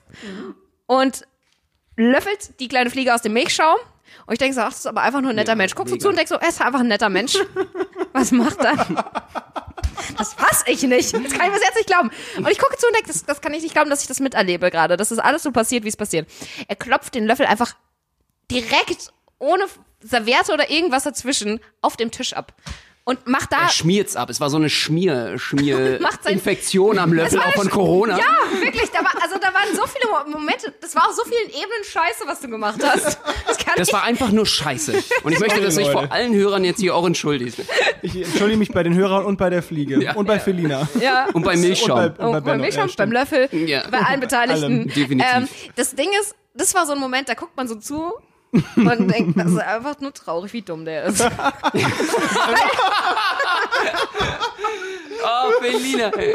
und 0.88 1.28
löffelt 1.96 2.60
die 2.60 2.68
kleine 2.68 2.90
Fliege 2.90 3.14
aus 3.14 3.22
dem 3.22 3.34
Milchschaum. 3.34 3.78
Und 4.26 4.34
ich 4.34 4.39
denke 4.39 4.55
so, 4.55 4.61
ach, 4.61 4.70
das 4.70 4.80
ist 4.80 4.88
aber 4.88 5.01
einfach 5.01 5.22
nur 5.22 5.32
ein 5.32 5.36
netter 5.36 5.55
Mensch. 5.55 5.76
Guckst 5.76 5.93
du 5.93 5.97
zu 5.97 6.09
und 6.09 6.16
denkst 6.18 6.30
so, 6.30 6.36
er 6.36 6.49
ist 6.49 6.61
einfach 6.61 6.80
ein 6.82 6.88
netter 6.88 7.09
Mensch. 7.09 7.38
Was 8.14 8.32
macht 8.32 8.59
er? 8.59 8.76
Das 10.18 10.34
fass 10.34 10.64
ich 10.68 10.84
nicht. 10.84 11.14
Das 11.14 11.32
kann 11.34 11.47
ich 11.47 11.53
bis 11.53 11.61
jetzt 11.64 11.76
nicht 11.76 11.88
glauben. 11.88 12.11
Und 12.38 12.49
ich 12.49 12.57
gucke 12.59 12.78
zu 12.78 12.88
und 12.88 12.93
denke, 12.95 13.07
das, 13.07 13.24
das 13.26 13.41
kann 13.41 13.53
ich 13.53 13.64
nicht 13.64 13.74
glauben, 13.74 13.89
dass 13.89 14.01
ich 14.01 14.07
das 14.07 14.20
miterlebe 14.20 14.70
gerade. 14.72 14.97
Dass 14.97 15.09
das 15.09 15.20
alles 15.20 15.43
so 15.43 15.51
passiert, 15.51 15.84
wie 15.84 15.89
es 15.89 15.97
passiert. 15.97 16.28
Er 16.68 16.76
klopft 16.76 17.16
den 17.16 17.26
Löffel 17.26 17.45
einfach 17.45 17.76
direkt 18.51 19.11
ohne 19.39 19.66
Serviette 20.01 20.53
oder 20.53 20.70
irgendwas 20.70 21.03
dazwischen 21.03 21.59
auf 21.82 21.97
dem 21.97 22.11
Tisch 22.11 22.34
ab. 22.34 22.53
Und 23.05 23.28
macht 23.28 23.51
da 23.51 23.64
Er 23.64 23.70
schmiert's 23.70 24.16
ab. 24.16 24.30
Es 24.30 24.39
war 24.39 24.49
so 24.49 24.55
eine 24.55 24.70
Schmier, 24.70 25.38
Schmier 25.38 25.97
Macht 26.01 26.24
sein- 26.24 26.34
Infektion 26.34 26.97
am 26.99 27.11
Löffel, 27.11 27.39
auch 27.39 27.53
von 27.53 27.70
Corona. 27.70 28.18
Ja, 28.18 28.61
wirklich. 28.61 28.89
Da 28.91 28.99
war, 29.03 29.12
waren 29.66 29.76
so 29.76 29.84
viele 29.88 30.09
Mo- 30.11 30.38
Momente. 30.39 30.74
Das 30.82 30.95
war 30.95 31.07
auf 31.07 31.14
so 31.16 31.24
vielen 31.24 31.49
Ebenen 31.49 31.84
Scheiße, 31.84 32.24
was 32.26 32.39
du 32.41 32.47
gemacht 32.49 32.80
hast. 32.84 33.18
Das 33.47 33.57
kann 33.57 33.74
Das 33.78 33.88
ich. 33.88 33.93
war 33.93 34.03
einfach 34.03 34.32
nur 34.32 34.45
Scheiße. 34.45 34.93
Und 35.24 35.32
ich 35.34 35.39
möchte, 35.39 35.61
dass 35.61 35.76
sich 35.76 35.89
vor 35.89 36.11
allen 36.11 36.34
Hörern 36.34 36.64
jetzt 36.64 36.80
hier 36.80 36.95
auch 36.95 37.05
entschuldigt. 37.05 37.57
Ich 38.01 38.16
entschuldige 38.16 38.57
mich 38.57 38.72
bei 38.72 38.84
den 38.84 38.93
Hörern 38.95 39.26
und 39.26 39.38
bei 39.38 39.49
der 39.49 39.64
Fliege. 39.64 40.01
Ja. 40.03 40.14
Und 40.16 40.26
bei 40.26 40.39
Felina. 40.39 40.88
ja. 40.99 41.28
Und 41.34 41.43
beim 41.43 41.59
Milchschaum. 41.61 41.99
Und 41.99 42.18
bei- 42.18 42.24
Oh, 42.26 42.32
bei 42.32 42.39
beim 42.39 42.43
Benno, 42.43 42.61
Milchschaum, 42.64 42.88
ja, 42.88 42.93
beim. 42.97 43.11
Löffel, 43.11 43.49
Ja. 43.51 43.84
bei 43.89 43.99
allen 43.99 44.20
Beteiligten. 44.20 44.64
Allem, 44.64 44.88
definitiv. 44.88 45.32
Ähm, 45.36 45.47
das 45.76 45.95
Ding 45.95 46.09
ist, 46.22 46.36
das 46.53 46.74
war 46.76 46.86
so 46.86 46.93
ein 46.93 46.99
Moment, 46.99 47.30
da 47.30 47.34
guckt 47.34 47.55
man 47.57 47.68
so 47.68 47.76
zu 47.76 48.11
und 48.76 49.08
denkt, 49.12 49.38
das 49.39 49.51
ist 49.51 49.60
einfach 49.60 49.99
nur 49.99 50.14
traurig, 50.14 50.54
wie 50.54 50.62
dumm 50.62 50.86
der 50.86 51.04
ist. 51.06 51.22
Oh, 55.26 55.51
Berliner. 55.62 56.12
Weil 56.12 56.34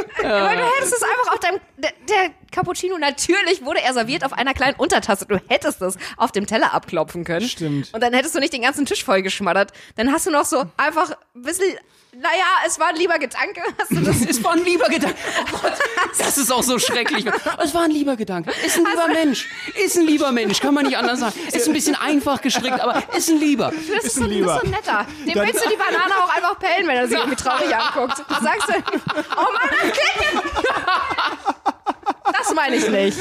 du 0.57 0.65
hättest 0.77 0.95
es 0.95 1.03
einfach 1.03 1.33
auf 1.33 1.41
deinem, 1.41 1.61
der, 1.77 1.93
der 2.09 2.31
Cappuccino, 2.51 2.97
natürlich 2.99 3.65
wurde 3.65 3.83
er 3.83 3.93
serviert 3.93 4.25
auf 4.25 4.33
einer 4.33 4.55
kleinen 4.55 4.77
Untertasse. 4.77 5.27
Du 5.27 5.39
hättest 5.49 5.83
es 5.83 5.97
auf 6.17 6.33
dem 6.33 6.47
Teller 6.47 6.73
abklopfen 6.75 7.25
können. 7.25 7.47
Stimmt. 7.47 7.93
Und 7.93 8.03
dann 8.03 8.15
hättest 8.15 8.35
du 8.35 8.41
nicht 8.41 8.53
den 8.53 8.63
ganzen 8.63 8.87
Tisch 8.87 9.05
voll 9.05 9.23
geschmattert. 9.23 9.73
Dann 9.97 10.13
hast 10.13 10.27
du 10.27 10.31
noch 10.31 10.45
so 10.45 10.65
einfach 10.77 11.11
ein 11.35 11.43
bisschen, 11.43 11.77
naja, 12.13 12.45
es 12.67 12.79
war 12.79 12.89
ein 12.89 12.97
lieber 12.97 13.19
Gedanke. 13.19 13.61
Hast 13.79 13.91
du 13.91 14.01
das 14.01 14.23
Es 14.23 14.43
war 14.43 14.53
ein 14.53 14.65
lieber 14.65 14.87
Gedanke. 14.89 15.17
Oh 15.53 15.59
Gott, 15.63 15.73
das 16.19 16.39
ist 16.39 16.51
auch 16.51 16.63
so 16.63 16.79
schrecklich. 16.79 17.27
Es 17.63 17.75
war 17.75 17.83
ein 17.83 17.91
lieber 17.91 18.17
Gedanke. 18.17 18.51
Ist 18.65 18.77
ein 18.79 18.85
lieber 18.87 19.09
Mensch. 19.09 19.49
Ist 19.85 19.97
ein 19.97 20.07
lieber 20.07 20.33
Mensch. 20.33 20.61
Kann 20.61 20.75
man 20.75 20.87
nicht 20.87 20.97
anders 20.97 21.21
sagen. 21.21 21.35
Ist 21.53 21.67
ein 21.69 21.73
bisschen 21.75 21.95
einfach 21.95 22.41
gestrickt, 22.41 22.81
aber 22.81 23.03
ist 23.17 23.29
ein 23.29 23.39
lieber. 23.39 23.71
Das 23.95 24.05
ist, 24.05 24.17
ein 24.17 24.23
so, 24.23 24.27
das 24.27 24.31
Lieber. 24.31 24.55
ist 24.57 24.61
so 24.61 24.67
ein 24.67 24.71
netter. 24.71 25.07
Dem 25.27 25.35
Dann- 25.35 25.47
willst 25.47 25.65
du 25.65 25.69
die 25.69 25.77
Banane 25.77 26.15
auch 26.23 26.35
einfach 26.35 26.59
pellen, 26.59 26.87
wenn 26.89 26.97
er 26.97 27.09
sich 27.09 27.17
irgendwie 27.19 27.37
traurig 27.37 27.75
anguckt. 27.75 28.19
Da 28.29 28.41
sagst 28.41 28.69
du, 28.69 28.73
oh 29.37 29.53
Mann, 29.53 29.71
das 29.71 29.99
klingt 29.99 31.78
Das 32.33 32.55
meine 32.55 32.77
ich 32.77 32.91
nicht. 32.91 33.19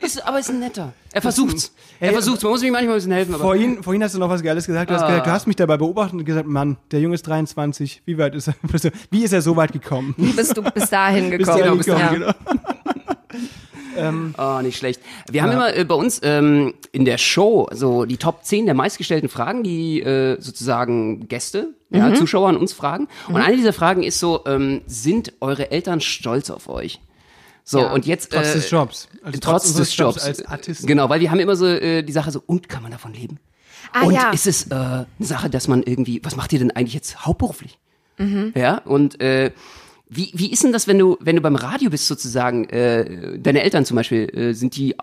Ist, 0.00 0.26
aber 0.26 0.38
ist 0.38 0.50
ein 0.50 0.60
netter. 0.60 0.92
Er 1.12 1.22
versucht's. 1.22 1.72
Er 2.00 2.12
versucht's. 2.12 2.42
Man 2.42 2.52
muss 2.52 2.62
mich 2.62 2.70
manchmal 2.70 2.94
ein 2.94 2.96
bisschen 2.98 3.12
helfen. 3.12 3.34
Aber 3.34 3.44
Vorhin, 3.44 3.82
vorhin 3.82 4.02
hast 4.02 4.14
du 4.14 4.18
noch 4.18 4.28
was 4.28 4.42
Geiles 4.42 4.66
gesagt. 4.66 4.90
Du 4.90 4.94
hast, 4.94 5.02
Ah. 5.02 5.08
gesagt, 5.08 5.26
du 5.26 5.30
hast 5.30 5.46
mich 5.46 5.56
dabei 5.56 5.76
beobachtet 5.76 6.18
und 6.20 6.24
gesagt, 6.24 6.46
Mann, 6.46 6.76
der 6.90 7.00
Junge 7.00 7.14
ist 7.14 7.26
23. 7.26 8.02
Wie 8.04 8.18
weit 8.18 8.34
ist 8.34 8.48
er? 8.48 8.54
Wie 9.10 9.24
ist 9.24 9.32
er 9.32 9.42
so 9.42 9.56
weit 9.56 9.72
gekommen? 9.72 10.14
Wie 10.16 10.32
bist 10.32 10.56
du 10.56 10.62
bis 10.62 10.90
dahin 10.90 11.30
Bis 11.30 11.38
gekommen? 11.46 11.58
dahin 11.60 11.76
bis 11.78 11.86
gekommen, 11.86 12.04
ja. 12.04 12.12
genau. 12.12 12.32
Oh, 14.38 14.60
nicht 14.62 14.76
schlecht. 14.76 15.00
Wir 15.30 15.42
haben 15.42 15.52
immer 15.52 15.74
äh, 15.74 15.84
bei 15.84 15.94
uns 15.94 16.20
ähm, 16.22 16.74
in 16.92 17.04
der 17.06 17.16
Show 17.18 17.68
so 17.72 18.04
die 18.04 18.18
Top 18.18 18.44
10 18.44 18.66
der 18.66 18.74
meistgestellten 18.74 19.28
Fragen, 19.30 19.62
die 19.62 20.02
äh, 20.02 20.40
sozusagen 20.40 21.28
Gäste, 21.28 21.74
ja, 21.90 22.12
Zuschauer 22.12 22.48
an 22.50 22.56
uns 22.58 22.72
fragen. 22.74 23.08
Und 23.28 23.36
eine 23.36 23.56
dieser 23.56 23.72
Fragen 23.72 24.02
ist 24.02 24.18
so, 24.20 24.44
ähm, 24.46 24.82
sind 24.86 25.32
eure 25.40 25.70
Eltern 25.70 26.00
stolz 26.02 26.50
auf 26.50 26.68
euch? 26.68 27.00
So, 27.68 27.80
Ja. 27.80 27.92
und 27.92 28.06
jetzt... 28.06 28.30
Trotz 28.30 28.50
äh, 28.50 28.54
des 28.54 28.70
Jobs. 28.70 29.08
Also 29.24 29.40
trotz, 29.40 29.66
unseres 29.66 29.88
des 29.88 29.96
Jobs. 29.96 30.22
als 30.22 30.44
Artisten. 30.46 30.86
Genau, 30.86 31.08
weil 31.08 31.20
wir 31.20 31.32
haben 31.32 31.40
immer 31.40 31.56
so 31.56 31.66
äh, 31.66 32.02
die 32.04 32.12
Sache 32.12 32.30
so, 32.30 32.40
und 32.46 32.68
kann 32.68 32.82
man 32.82 32.92
davon 32.92 33.12
leben? 33.12 33.40
Ah, 33.92 34.04
und 34.04 34.14
ja. 34.14 34.30
ist 34.30 34.46
es 34.46 34.68
äh, 34.68 34.74
eine 34.74 35.06
Sache, 35.18 35.50
dass 35.50 35.66
man 35.66 35.82
irgendwie, 35.82 36.20
was 36.22 36.36
macht 36.36 36.52
ihr 36.52 36.60
denn 36.60 36.70
eigentlich 36.70 36.94
jetzt 36.94 37.26
hauptberuflich? 37.26 37.78
Mhm. 38.18 38.52
Ja, 38.54 38.78
und 38.78 39.20
äh, 39.20 39.50
wie, 40.08 40.30
wie 40.34 40.52
ist 40.52 40.62
denn 40.62 40.72
das, 40.72 40.86
wenn 40.86 40.98
du, 40.98 41.16
wenn 41.20 41.34
du 41.36 41.42
beim 41.42 41.56
Radio 41.56 41.90
bist 41.90 42.06
sozusagen, 42.06 42.68
äh, 42.68 43.38
deine 43.38 43.62
Eltern 43.62 43.84
zum 43.84 43.96
Beispiel, 43.96 44.28
äh, 44.32 44.52
sind 44.52 44.76
die, 44.76 44.94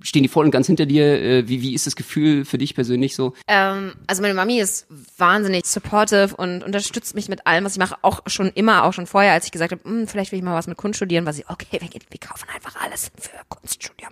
stehen 0.00 0.22
die 0.22 0.28
voll 0.30 0.46
und 0.46 0.50
ganz 0.50 0.66
hinter 0.66 0.86
dir? 0.86 1.04
Äh, 1.20 1.48
wie, 1.48 1.60
wie 1.60 1.74
ist 1.74 1.86
das 1.86 1.94
Gefühl 1.94 2.44
für 2.46 2.56
dich 2.56 2.74
persönlich 2.74 3.14
so? 3.14 3.34
Ähm, 3.48 3.92
also 4.06 4.22
meine 4.22 4.32
Mami 4.32 4.58
ist 4.58 4.86
wahnsinnig 5.18 5.66
supportive 5.66 6.34
und 6.36 6.64
unterstützt 6.64 7.14
mich 7.14 7.28
mit 7.28 7.46
allem, 7.46 7.64
was 7.64 7.72
ich 7.72 7.78
mache. 7.78 7.96
Auch 8.00 8.20
schon 8.26 8.50
immer, 8.54 8.84
auch 8.84 8.94
schon 8.94 9.06
vorher, 9.06 9.32
als 9.32 9.44
ich 9.44 9.52
gesagt 9.52 9.72
habe, 9.72 9.82
"Hm, 9.84 10.08
vielleicht 10.08 10.32
will 10.32 10.38
ich 10.38 10.44
mal 10.44 10.54
was 10.54 10.66
mit 10.66 10.78
Kunst 10.78 10.96
studieren, 10.96 11.26
war 11.26 11.34
sie, 11.34 11.44
okay, 11.48 11.66
wir, 11.72 11.80
wir 11.80 12.20
kaufen 12.20 12.46
einfach 12.54 12.76
alles 12.82 13.10
für 13.20 13.30
Kunststudium. 13.50 14.10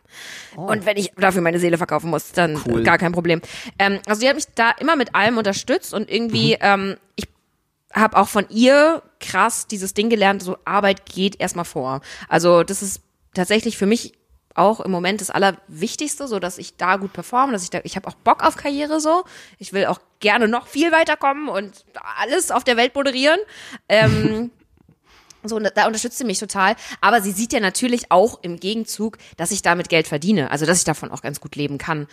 Und 0.56 0.84
wenn 0.84 0.96
ich 0.98 1.12
dafür 1.16 1.40
meine 1.40 1.58
Seele 1.58 1.78
verkaufen 1.78 2.10
muss, 2.10 2.32
dann 2.32 2.58
Cool. 2.66 2.82
gar 2.82 2.98
kein 2.98 3.12
Problem. 3.12 3.40
Ähm, 3.78 3.98
also 4.06 4.20
die 4.20 4.28
hat 4.28 4.36
mich 4.36 4.44
da 4.54 4.72
immer 4.78 4.94
mit 4.96 5.14
allem 5.14 5.38
unterstützt 5.38 5.94
und 5.94 6.10
irgendwie, 6.10 6.56
ähm, 6.60 6.96
ich 7.16 7.24
habe 7.94 8.16
auch 8.16 8.28
von 8.28 8.46
ihr 8.50 9.02
krass 9.20 9.66
dieses 9.66 9.94
Ding 9.94 10.10
gelernt, 10.10 10.42
so 10.42 10.58
Arbeit 10.64 11.06
geht 11.06 11.40
erstmal 11.40 11.64
vor. 11.64 12.00
Also 12.28 12.62
das 12.62 12.82
ist 12.82 13.02
tatsächlich 13.34 13.76
für 13.76 13.86
mich 13.86 14.12
auch 14.54 14.80
im 14.80 14.90
Moment 14.90 15.20
das 15.20 15.30
Allerwichtigste, 15.30 16.28
so 16.28 16.38
dass 16.38 16.58
ich 16.58 16.76
da 16.76 16.96
gut 16.96 17.12
performe, 17.12 17.52
dass 17.52 17.64
ich 17.64 17.70
da, 17.70 17.80
ich 17.84 17.96
habe 17.96 18.08
auch 18.08 18.14
Bock 18.14 18.44
auf 18.44 18.56
Karriere 18.56 19.00
so. 19.00 19.24
Ich 19.58 19.72
will 19.72 19.86
auch 19.86 20.00
gerne 20.20 20.48
noch 20.48 20.68
viel 20.68 20.92
weiterkommen 20.92 21.48
und 21.48 21.84
alles 22.18 22.50
auf 22.50 22.64
der 22.64 22.76
Welt 22.76 22.94
moderieren. 22.94 23.40
Ähm, 23.88 24.50
so, 25.42 25.58
da 25.58 25.86
unterstützt 25.86 26.18
sie 26.18 26.24
mich 26.24 26.38
total. 26.38 26.76
Aber 27.00 27.20
sie 27.20 27.32
sieht 27.32 27.52
ja 27.52 27.60
natürlich 27.60 28.10
auch 28.10 28.38
im 28.42 28.60
Gegenzug, 28.60 29.18
dass 29.36 29.50
ich 29.50 29.62
damit 29.62 29.88
Geld 29.88 30.06
verdiene. 30.06 30.50
Also, 30.50 30.66
dass 30.66 30.78
ich 30.78 30.84
davon 30.84 31.10
auch 31.10 31.22
ganz 31.22 31.40
gut 31.40 31.56
leben 31.56 31.78
kann. 31.78 32.06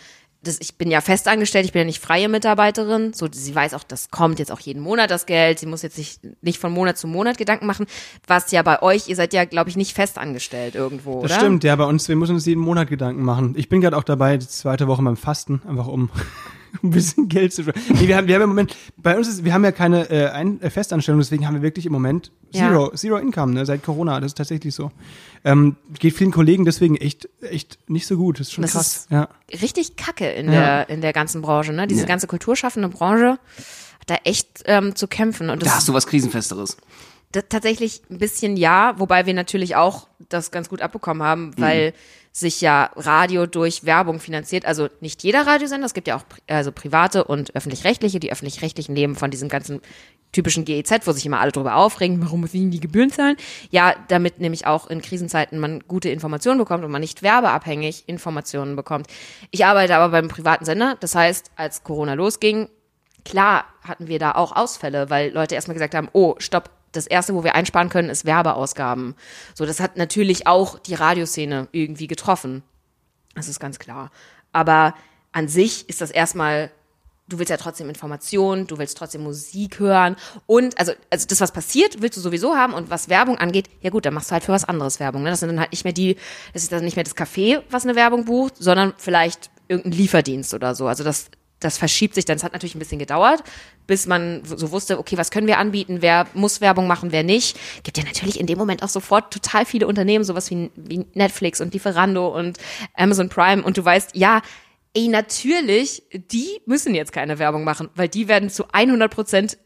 Das, 0.44 0.58
ich 0.60 0.76
bin 0.76 0.90
ja 0.90 1.00
festangestellt, 1.00 1.64
ich 1.66 1.72
bin 1.72 1.80
ja 1.80 1.86
nicht 1.86 2.02
freie 2.02 2.28
Mitarbeiterin. 2.28 3.12
So, 3.12 3.28
sie 3.30 3.54
weiß 3.54 3.74
auch, 3.74 3.84
das 3.84 4.10
kommt 4.10 4.40
jetzt 4.40 4.50
auch 4.50 4.58
jeden 4.58 4.82
Monat 4.82 5.10
das 5.10 5.26
Geld. 5.26 5.60
Sie 5.60 5.66
muss 5.66 5.82
jetzt 5.82 5.94
sich 5.94 6.18
nicht 6.40 6.58
von 6.58 6.72
Monat 6.72 6.98
zu 6.98 7.06
Monat 7.06 7.38
Gedanken 7.38 7.66
machen. 7.66 7.86
Was 8.26 8.50
ja 8.50 8.62
bei 8.62 8.82
euch, 8.82 9.08
ihr 9.08 9.14
seid 9.14 9.32
ja, 9.34 9.44
glaube 9.44 9.70
ich, 9.70 9.76
nicht 9.76 9.94
festangestellt 9.94 10.74
irgendwo, 10.74 11.22
Das 11.22 11.30
oder? 11.30 11.40
stimmt, 11.40 11.62
ja, 11.62 11.76
bei 11.76 11.84
uns, 11.84 12.08
wir 12.08 12.16
müssen 12.16 12.34
uns 12.34 12.46
jeden 12.46 12.60
Monat 12.60 12.88
Gedanken 12.88 13.22
machen. 13.22 13.54
Ich 13.56 13.68
bin 13.68 13.80
gerade 13.80 13.96
auch 13.96 14.02
dabei, 14.02 14.36
die 14.36 14.48
zweite 14.48 14.88
Woche 14.88 15.02
beim 15.02 15.16
Fasten, 15.16 15.62
einfach 15.66 15.86
um 15.86 16.10
ein 16.82 16.90
bisschen 16.90 17.28
Geld 17.28 17.52
zu 17.52 17.62
nee, 17.62 18.06
wir 18.08 18.16
haben, 18.16 18.26
wir 18.26 18.34
haben 18.34 18.42
im 18.42 18.48
Moment, 18.50 18.76
bei 18.96 19.16
uns 19.16 19.28
ist, 19.28 19.44
wir 19.44 19.52
haben 19.52 19.64
ja 19.64 19.72
keine 19.72 20.10
äh, 20.10 20.28
Ein 20.30 20.60
äh, 20.60 20.70
Festanstellung, 20.70 21.20
deswegen 21.20 21.46
haben 21.46 21.54
wir 21.54 21.62
wirklich 21.62 21.86
im 21.86 21.92
Moment 21.92 22.30
Ja. 22.50 22.68
Zero, 22.68 22.90
Zero 22.94 23.16
Income, 23.18 23.52
ne, 23.52 23.66
seit 23.66 23.82
Corona, 23.82 24.20
das 24.20 24.30
ist 24.32 24.38
tatsächlich 24.38 24.74
so. 24.74 24.90
Ähm, 25.44 25.76
geht 25.98 26.14
vielen 26.14 26.30
Kollegen 26.30 26.64
deswegen 26.64 26.96
echt, 26.96 27.28
echt 27.42 27.78
nicht 27.88 28.06
so 28.06 28.16
gut, 28.16 28.38
das 28.40 28.48
ist 28.48 28.52
schon 28.54 28.62
Das 28.62 28.72
krass, 28.72 28.96
ist- 28.96 29.10
ja. 29.10 29.28
richtig 29.60 29.96
kacke 29.96 30.30
in 30.30 30.46
Ja. 30.46 30.84
der 30.84 30.88
in 30.88 31.00
der 31.00 31.12
ganzen 31.12 31.42
Branche, 31.42 31.72
ne? 31.72 31.86
Diese 31.86 32.02
Ja. 32.02 32.06
ganze 32.06 32.26
kulturschaffende 32.26 32.88
Branche 32.88 33.38
hat 34.00 34.08
da 34.10 34.14
echt 34.24 34.62
ähm, 34.66 34.94
zu 34.94 35.08
kämpfen 35.08 35.50
und 35.50 35.62
das 35.62 35.68
Da 35.68 35.74
hast 35.76 35.88
du 35.88 35.94
was 35.94 36.06
Krisenfesteres. 36.06 36.76
tatsächlich 37.48 38.02
ein 38.10 38.18
bisschen 38.18 38.56
ja, 38.56 38.94
wobei 38.98 39.26
wir 39.26 39.34
natürlich 39.34 39.74
auch 39.76 40.06
das 40.28 40.50
ganz 40.50 40.68
gut 40.68 40.82
abbekommen 40.82 41.22
haben, 41.22 41.52
weil 41.56 41.92
sich 42.32 42.62
ja 42.62 42.90
Radio 42.96 43.46
durch 43.46 43.84
Werbung 43.84 44.18
finanziert. 44.18 44.64
Also 44.64 44.88
nicht 45.00 45.22
jeder 45.22 45.46
Radiosender, 45.46 45.86
es 45.86 45.94
gibt 45.94 46.08
ja 46.08 46.16
auch 46.16 46.24
also 46.48 46.72
private 46.72 47.24
und 47.24 47.54
öffentlich-rechtliche. 47.54 48.20
Die 48.20 48.32
öffentlich-rechtlichen 48.32 48.96
leben 48.96 49.14
von 49.14 49.30
diesem 49.30 49.50
ganzen 49.50 49.82
typischen 50.32 50.64
GEZ, 50.64 51.06
wo 51.06 51.12
sich 51.12 51.26
immer 51.26 51.40
alle 51.40 51.52
drüber 51.52 51.76
aufregen, 51.76 52.22
warum 52.22 52.40
müssen 52.40 52.70
die 52.70 52.80
Gebühren 52.80 53.10
zahlen? 53.10 53.36
Ja, 53.70 53.94
damit 54.08 54.40
nämlich 54.40 54.66
auch 54.66 54.86
in 54.88 55.02
Krisenzeiten 55.02 55.58
man 55.58 55.80
gute 55.86 56.08
Informationen 56.08 56.58
bekommt 56.58 56.84
und 56.84 56.90
man 56.90 57.02
nicht 57.02 57.22
werbeabhängig 57.22 58.04
Informationen 58.06 58.74
bekommt. 58.74 59.08
Ich 59.50 59.66
arbeite 59.66 59.94
aber 59.94 60.10
beim 60.10 60.28
privaten 60.28 60.64
Sender, 60.64 60.96
das 61.00 61.14
heißt, 61.14 61.50
als 61.56 61.84
Corona 61.84 62.14
losging, 62.14 62.68
klar 63.26 63.66
hatten 63.82 64.08
wir 64.08 64.18
da 64.18 64.32
auch 64.32 64.56
Ausfälle, 64.56 65.10
weil 65.10 65.32
Leute 65.32 65.54
erstmal 65.54 65.74
gesagt 65.74 65.94
haben, 65.94 66.08
oh, 66.14 66.34
stopp, 66.38 66.70
das 66.92 67.06
erste, 67.06 67.34
wo 67.34 67.42
wir 67.42 67.54
einsparen 67.54 67.88
können, 67.88 68.10
ist 68.10 68.24
Werbeausgaben. 68.24 69.14
So, 69.54 69.66
das 69.66 69.80
hat 69.80 69.96
natürlich 69.96 70.46
auch 70.46 70.78
die 70.78 70.94
Radioszene 70.94 71.68
irgendwie 71.72 72.06
getroffen. 72.06 72.62
Das 73.34 73.48
ist 73.48 73.60
ganz 73.60 73.78
klar. 73.78 74.10
Aber 74.52 74.94
an 75.32 75.48
sich 75.48 75.88
ist 75.88 76.02
das 76.02 76.10
erstmal, 76.10 76.70
du 77.28 77.38
willst 77.38 77.50
ja 77.50 77.56
trotzdem 77.56 77.88
Informationen, 77.88 78.66
du 78.66 78.76
willst 78.78 78.98
trotzdem 78.98 79.22
Musik 79.22 79.78
hören 79.78 80.16
und 80.46 80.78
also, 80.78 80.92
also 81.08 81.26
das, 81.26 81.40
was 81.40 81.52
passiert, 81.52 82.02
willst 82.02 82.18
du 82.18 82.20
sowieso 82.20 82.54
haben 82.54 82.74
und 82.74 82.90
was 82.90 83.08
Werbung 83.08 83.38
angeht, 83.38 83.70
ja 83.80 83.88
gut, 83.88 84.04
dann 84.04 84.12
machst 84.12 84.30
du 84.30 84.32
halt 84.32 84.44
für 84.44 84.52
was 84.52 84.64
anderes 84.64 85.00
Werbung. 85.00 85.22
Ne? 85.22 85.30
Das 85.30 85.40
sind 85.40 85.48
dann 85.48 85.60
halt 85.60 85.72
nicht 85.72 85.84
mehr 85.84 85.94
die, 85.94 86.16
das 86.52 86.62
ist 86.62 86.72
dann 86.72 86.84
nicht 86.84 86.96
mehr 86.96 87.04
das 87.04 87.16
Café, 87.16 87.62
was 87.70 87.84
eine 87.84 87.96
Werbung 87.96 88.26
bucht, 88.26 88.56
sondern 88.58 88.92
vielleicht 88.98 89.50
irgendein 89.68 89.92
Lieferdienst 89.92 90.52
oder 90.52 90.74
so. 90.74 90.86
Also 90.86 91.04
das, 91.04 91.30
das 91.64 91.78
verschiebt 91.78 92.14
sich 92.14 92.24
dann. 92.24 92.36
Es 92.36 92.44
hat 92.44 92.52
natürlich 92.52 92.74
ein 92.74 92.78
bisschen 92.78 92.98
gedauert, 92.98 93.42
bis 93.86 94.06
man 94.06 94.42
so 94.44 94.70
wusste, 94.70 94.98
okay, 94.98 95.16
was 95.18 95.30
können 95.30 95.46
wir 95.46 95.58
anbieten, 95.58 95.98
wer 96.00 96.26
muss 96.34 96.60
Werbung 96.60 96.86
machen, 96.86 97.12
wer 97.12 97.22
nicht. 97.22 97.58
Gibt 97.82 97.98
ja 97.98 98.04
natürlich 98.04 98.38
in 98.38 98.46
dem 98.46 98.58
Moment 98.58 98.82
auch 98.82 98.88
sofort 98.88 99.32
total 99.32 99.64
viele 99.64 99.86
Unternehmen, 99.86 100.24
sowas 100.24 100.50
wie, 100.50 100.70
wie 100.76 101.06
Netflix 101.14 101.60
und 101.60 101.72
Lieferando 101.74 102.28
und 102.28 102.58
Amazon 102.94 103.28
Prime 103.28 103.62
und 103.62 103.76
du 103.76 103.84
weißt, 103.84 104.14
ja, 104.14 104.42
ey, 104.94 105.08
natürlich, 105.08 106.02
die 106.12 106.60
müssen 106.66 106.94
jetzt 106.94 107.12
keine 107.12 107.38
Werbung 107.38 107.64
machen, 107.64 107.88
weil 107.94 108.08
die 108.08 108.28
werden 108.28 108.50
zu 108.50 108.64
100 108.72 109.10
Prozent 109.10 109.58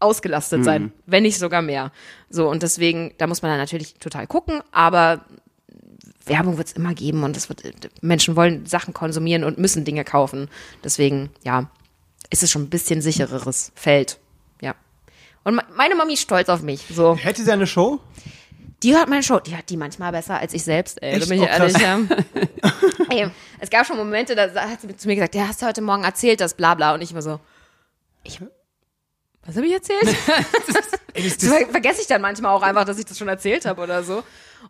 ausgelastet 0.00 0.64
sein, 0.64 0.92
wenn 1.06 1.22
nicht 1.22 1.38
sogar 1.38 1.60
mehr. 1.60 1.92
So, 2.30 2.48
und 2.48 2.62
deswegen, 2.62 3.12
da 3.18 3.26
muss 3.26 3.42
man 3.42 3.50
dann 3.50 3.58
natürlich 3.58 3.94
total 3.94 4.26
gucken, 4.26 4.62
aber 4.72 5.26
Werbung 6.30 6.56
wird 6.56 6.68
es 6.68 6.72
immer 6.74 6.94
geben 6.94 7.22
und 7.24 7.36
es 7.36 7.48
wird, 7.48 7.62
Menschen 8.02 8.36
wollen 8.36 8.64
Sachen 8.64 8.94
konsumieren 8.94 9.44
und 9.44 9.58
müssen 9.58 9.84
Dinge 9.84 10.04
kaufen. 10.04 10.48
Deswegen, 10.84 11.28
ja, 11.42 11.70
ist 12.30 12.42
es 12.42 12.50
schon 12.50 12.62
ein 12.62 12.70
bisschen 12.70 13.02
sichereres 13.02 13.72
Feld. 13.74 14.18
Ja. 14.62 14.74
Und 15.44 15.56
me- 15.56 15.64
meine 15.76 15.94
Mami 15.96 16.14
ist 16.14 16.22
stolz 16.22 16.48
auf 16.48 16.62
mich. 16.62 16.86
So, 16.90 17.16
Hätte 17.16 17.42
sie 17.44 17.50
eine 17.52 17.66
Show? 17.66 18.00
die 18.82 18.94
hört 18.96 19.10
meine 19.10 19.22
Show, 19.22 19.38
die 19.40 19.54
hört 19.54 19.68
die 19.68 19.76
manchmal 19.76 20.10
besser 20.10 20.38
als 20.38 20.54
ich 20.54 20.64
selbst, 20.64 21.02
ey. 21.02 21.12
Echt? 21.12 21.22
Da 21.22 21.28
bin 21.28 21.42
ich 21.42 21.48
Oh, 21.48 21.52
ehrlich, 21.52 21.76
ja. 21.78 21.98
ey, 23.10 23.30
es 23.58 23.68
gab 23.68 23.86
schon 23.86 23.98
Momente, 23.98 24.34
da 24.34 24.48
hat 24.54 24.80
sie 24.80 24.96
zu 24.96 25.06
mir 25.06 25.16
gesagt, 25.16 25.34
ja, 25.34 25.48
hast 25.48 25.60
du 25.60 25.66
heute 25.66 25.82
Morgen 25.82 26.04
erzählt, 26.04 26.40
das 26.40 26.54
bla 26.54 26.74
bla. 26.74 26.94
Und 26.94 27.02
ich 27.02 27.10
immer 27.10 27.20
so, 27.20 27.40
ich, 28.22 28.40
was 29.44 29.56
habe 29.56 29.66
ich 29.66 29.72
erzählt? 29.74 30.00
das 31.16 31.34
ver 31.46 31.66
vergesse 31.68 32.00
ich 32.00 32.06
dann 32.06 32.22
manchmal 32.22 32.52
auch 32.52 32.62
einfach, 32.62 32.84
dass 32.84 32.98
ich 32.98 33.04
das 33.04 33.18
schon 33.18 33.28
erzählt 33.28 33.66
habe 33.66 33.82
oder 33.82 34.02
so. 34.02 34.22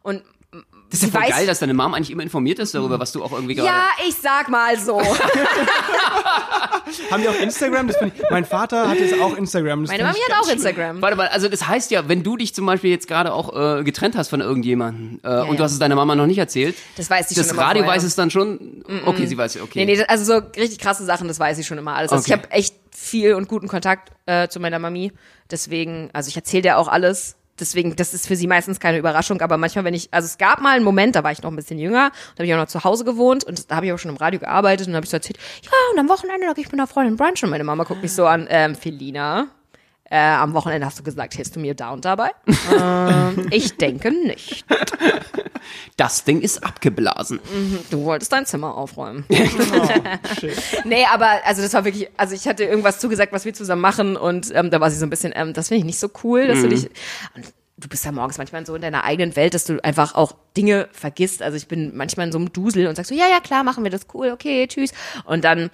Und 0.02 0.22
Das 0.52 0.98
ist 0.98 1.02
ja 1.02 1.06
sie 1.06 1.12
voll 1.12 1.20
weiß- 1.22 1.30
geil, 1.30 1.46
dass 1.46 1.60
deine 1.60 1.74
Mom 1.74 1.94
eigentlich 1.94 2.10
immer 2.10 2.24
informiert 2.24 2.58
ist 2.58 2.74
darüber, 2.74 2.98
was 2.98 3.12
du 3.12 3.22
auch 3.22 3.30
irgendwie 3.32 3.54
gerade. 3.54 3.68
ja, 3.68 3.84
ich 4.08 4.16
sag 4.16 4.48
mal 4.48 4.76
so. 4.76 5.00
Haben 7.10 7.22
die 7.22 7.28
auch 7.28 7.40
Instagram? 7.40 7.86
Das 7.86 7.96
ich, 8.02 8.12
mein 8.30 8.44
Vater 8.44 8.88
hat 8.88 8.98
jetzt 8.98 9.20
auch 9.20 9.36
Instagram. 9.36 9.82
Das 9.82 9.90
Meine 9.92 10.02
Mami 10.04 10.18
hat 10.28 10.36
auch 10.38 10.44
schlimm. 10.44 10.56
Instagram. 10.56 11.02
Warte 11.02 11.16
mal, 11.16 11.28
also 11.28 11.48
das 11.48 11.66
heißt 11.68 11.90
ja, 11.92 12.08
wenn 12.08 12.22
du 12.24 12.36
dich 12.36 12.52
zum 12.54 12.66
Beispiel 12.66 12.90
jetzt 12.90 13.06
gerade 13.06 13.32
auch 13.32 13.78
äh, 13.78 13.84
getrennt 13.84 14.16
hast 14.16 14.28
von 14.28 14.40
irgendjemandem 14.40 15.20
äh, 15.22 15.40
und 15.42 15.50
du 15.50 15.54
ja. 15.54 15.60
hast 15.64 15.72
es 15.72 15.78
deiner 15.78 15.94
Mama 15.94 16.14
noch 16.16 16.26
nicht 16.26 16.38
erzählt, 16.38 16.74
Das 16.96 17.08
weiß 17.08 17.28
sie 17.28 17.34
das 17.36 17.46
schon 17.46 17.56
immer 17.56 17.66
Radio 17.66 17.82
vorher. 17.84 17.96
weiß 17.96 18.04
es 18.04 18.16
dann 18.16 18.30
schon. 18.30 18.82
Okay, 19.06 19.26
sie 19.26 19.38
weiß, 19.38 19.60
okay. 19.60 19.84
Nee, 19.84 19.96
nee, 19.96 20.04
also 20.08 20.24
so 20.24 20.46
richtig 20.56 20.78
krasse 20.80 21.04
Sachen, 21.04 21.28
das 21.28 21.38
weiß 21.38 21.58
ich 21.58 21.66
schon 21.66 21.78
immer 21.78 21.94
alles. 21.94 22.10
Also 22.12 22.22
Okay. 22.22 22.32
ich 22.34 22.38
habe 22.42 22.50
echt 22.52 22.74
viel 22.90 23.34
und 23.34 23.46
guten 23.48 23.68
Kontakt 23.68 24.10
äh, 24.26 24.48
zu 24.48 24.58
meiner 24.58 24.78
Mami. 24.80 25.12
Deswegen, 25.50 26.10
also 26.12 26.28
ich 26.28 26.36
erzähle 26.36 26.62
dir 26.62 26.78
auch 26.78 26.88
alles. 26.88 27.36
Deswegen, 27.60 27.96
das 27.96 28.14
ist 28.14 28.26
für 28.26 28.36
sie 28.36 28.46
meistens 28.46 28.80
keine 28.80 28.98
Überraschung, 28.98 29.40
aber 29.40 29.56
manchmal, 29.56 29.84
wenn 29.84 29.94
ich, 29.94 30.08
also 30.12 30.26
es 30.26 30.38
gab 30.38 30.60
mal 30.60 30.74
einen 30.74 30.84
Moment, 30.84 31.14
da 31.14 31.24
war 31.24 31.32
ich 31.32 31.42
noch 31.42 31.50
ein 31.50 31.56
bisschen 31.56 31.78
jünger, 31.78 32.10
da 32.34 32.38
habe 32.38 32.46
ich 32.46 32.54
auch 32.54 32.58
noch 32.58 32.66
zu 32.66 32.84
Hause 32.84 33.04
gewohnt 33.04 33.44
und 33.44 33.70
da 33.70 33.76
habe 33.76 33.86
ich 33.86 33.92
auch 33.92 33.98
schon 33.98 34.10
im 34.10 34.16
Radio 34.16 34.40
gearbeitet 34.40 34.88
und 34.88 34.94
habe 34.94 35.04
ich 35.04 35.10
so 35.10 35.16
erzählt, 35.16 35.38
ja, 35.62 35.70
und 35.92 35.98
am 35.98 36.08
Wochenende, 36.08 36.46
da 36.46 36.52
gehe 36.52 36.64
ich 36.64 36.72
mit 36.72 36.80
einer 36.80 36.86
Freundin 36.86 37.16
brunchen. 37.16 37.44
Und 37.44 37.50
meine 37.50 37.64
Mama 37.64 37.84
guckt 37.84 38.02
mich 38.02 38.12
so 38.12 38.26
an, 38.26 38.46
ähm, 38.50 38.74
Felina, 38.74 39.48
äh, 40.10 40.18
am 40.18 40.54
Wochenende 40.54 40.86
hast 40.86 40.98
du 40.98 41.02
gesagt, 41.02 41.34
hilfst 41.34 41.56
du 41.56 41.60
mir 41.60 41.74
da 41.74 41.90
und 41.90 42.04
dabei? 42.04 42.30
ähm, 42.76 43.46
ich 43.50 43.76
denke 43.76 44.10
nicht. 44.10 44.64
Das 45.96 46.24
Ding 46.24 46.40
ist 46.40 46.64
abgeblasen. 46.64 47.38
Du 47.90 48.04
wolltest 48.04 48.32
dein 48.32 48.44
Zimmer 48.44 48.76
aufräumen. 48.76 49.24
nee, 50.84 51.06
aber 51.12 51.28
also 51.44 51.62
das 51.62 51.72
war 51.74 51.84
wirklich, 51.84 52.08
also 52.16 52.34
ich 52.34 52.48
hatte 52.48 52.64
irgendwas 52.64 52.98
zugesagt, 52.98 53.32
was 53.32 53.44
wir 53.44 53.54
zusammen 53.54 53.82
machen 53.82 54.16
und 54.16 54.52
ähm, 54.54 54.70
da 54.70 54.80
war 54.80 54.90
sie 54.90 54.98
so 54.98 55.06
ein 55.06 55.10
bisschen, 55.10 55.32
ähm, 55.34 55.52
das 55.52 55.68
finde 55.68 55.80
ich 55.80 55.84
nicht 55.84 56.00
so 56.00 56.10
cool, 56.24 56.46
dass 56.46 56.60
du 56.62 56.68
dich 56.68 56.90
und 57.36 57.52
du 57.80 57.88
bist 57.88 58.04
ja 58.04 58.12
morgens 58.12 58.38
manchmal 58.38 58.66
so 58.66 58.74
in 58.74 58.82
deiner 58.82 59.04
eigenen 59.04 59.36
Welt, 59.36 59.54
dass 59.54 59.64
du 59.64 59.82
einfach 59.82 60.14
auch 60.14 60.32
Dinge 60.56 60.88
vergisst. 60.92 61.42
Also 61.42 61.56
ich 61.56 61.66
bin 61.66 61.96
manchmal 61.96 62.26
in 62.26 62.32
so 62.32 62.38
einem 62.38 62.52
Dusel 62.52 62.86
und 62.86 62.96
sag 62.96 63.06
so, 63.06 63.14
ja, 63.14 63.28
ja, 63.28 63.40
klar, 63.40 63.64
machen 63.64 63.84
wir 63.84 63.90
das 63.90 64.02
cool, 64.12 64.30
okay, 64.32 64.66
tschüss. 64.66 64.92
Und 65.24 65.44
dann 65.44 65.70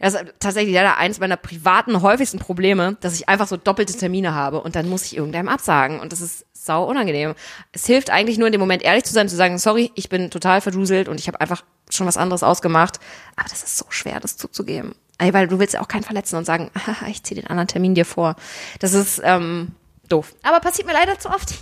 das 0.00 0.14
ist 0.14 0.24
tatsächlich 0.40 0.74
leider 0.74 0.96
eins 0.96 1.20
meiner 1.20 1.36
privaten 1.36 2.02
häufigsten 2.02 2.38
Probleme, 2.38 2.96
dass 3.00 3.14
ich 3.14 3.28
einfach 3.28 3.46
so 3.46 3.56
doppelte 3.56 3.96
Termine 3.96 4.34
habe 4.34 4.60
und 4.60 4.74
dann 4.74 4.88
muss 4.88 5.04
ich 5.04 5.16
irgendeinem 5.16 5.48
absagen 5.48 6.00
und 6.00 6.12
das 6.12 6.20
ist 6.20 6.46
sau 6.52 6.84
unangenehm. 6.84 7.34
Es 7.72 7.86
hilft 7.86 8.10
eigentlich 8.10 8.38
nur 8.38 8.48
in 8.48 8.52
dem 8.52 8.60
Moment 8.60 8.82
ehrlich 8.82 9.04
zu 9.04 9.12
sein, 9.12 9.28
zu 9.28 9.36
sagen, 9.36 9.58
sorry, 9.58 9.92
ich 9.94 10.08
bin 10.08 10.30
total 10.30 10.60
verduselt 10.60 11.08
und 11.08 11.20
ich 11.20 11.28
habe 11.28 11.40
einfach 11.40 11.62
schon 11.90 12.06
was 12.06 12.16
anderes 12.16 12.42
ausgemacht, 12.42 12.98
aber 13.36 13.48
das 13.48 13.62
ist 13.62 13.76
so 13.76 13.84
schwer, 13.90 14.20
das 14.20 14.36
zuzugeben. 14.36 14.94
Ey, 15.18 15.34
weil 15.34 15.48
du 15.48 15.58
willst 15.58 15.74
ja 15.74 15.82
auch 15.82 15.88
keinen 15.88 16.02
verletzen 16.02 16.36
und 16.36 16.46
sagen, 16.46 16.70
haha, 16.86 17.06
ich 17.08 17.22
ziehe 17.22 17.40
den 17.40 17.50
anderen 17.50 17.68
Termin 17.68 17.94
dir 17.94 18.06
vor. 18.06 18.36
Das 18.78 18.94
ist 18.94 19.20
ähm, 19.22 19.72
doof. 20.08 20.34
Aber 20.42 20.60
passiert 20.60 20.86
mir 20.86 20.94
leider 20.94 21.18
zu 21.18 21.28
oft. 21.28 21.54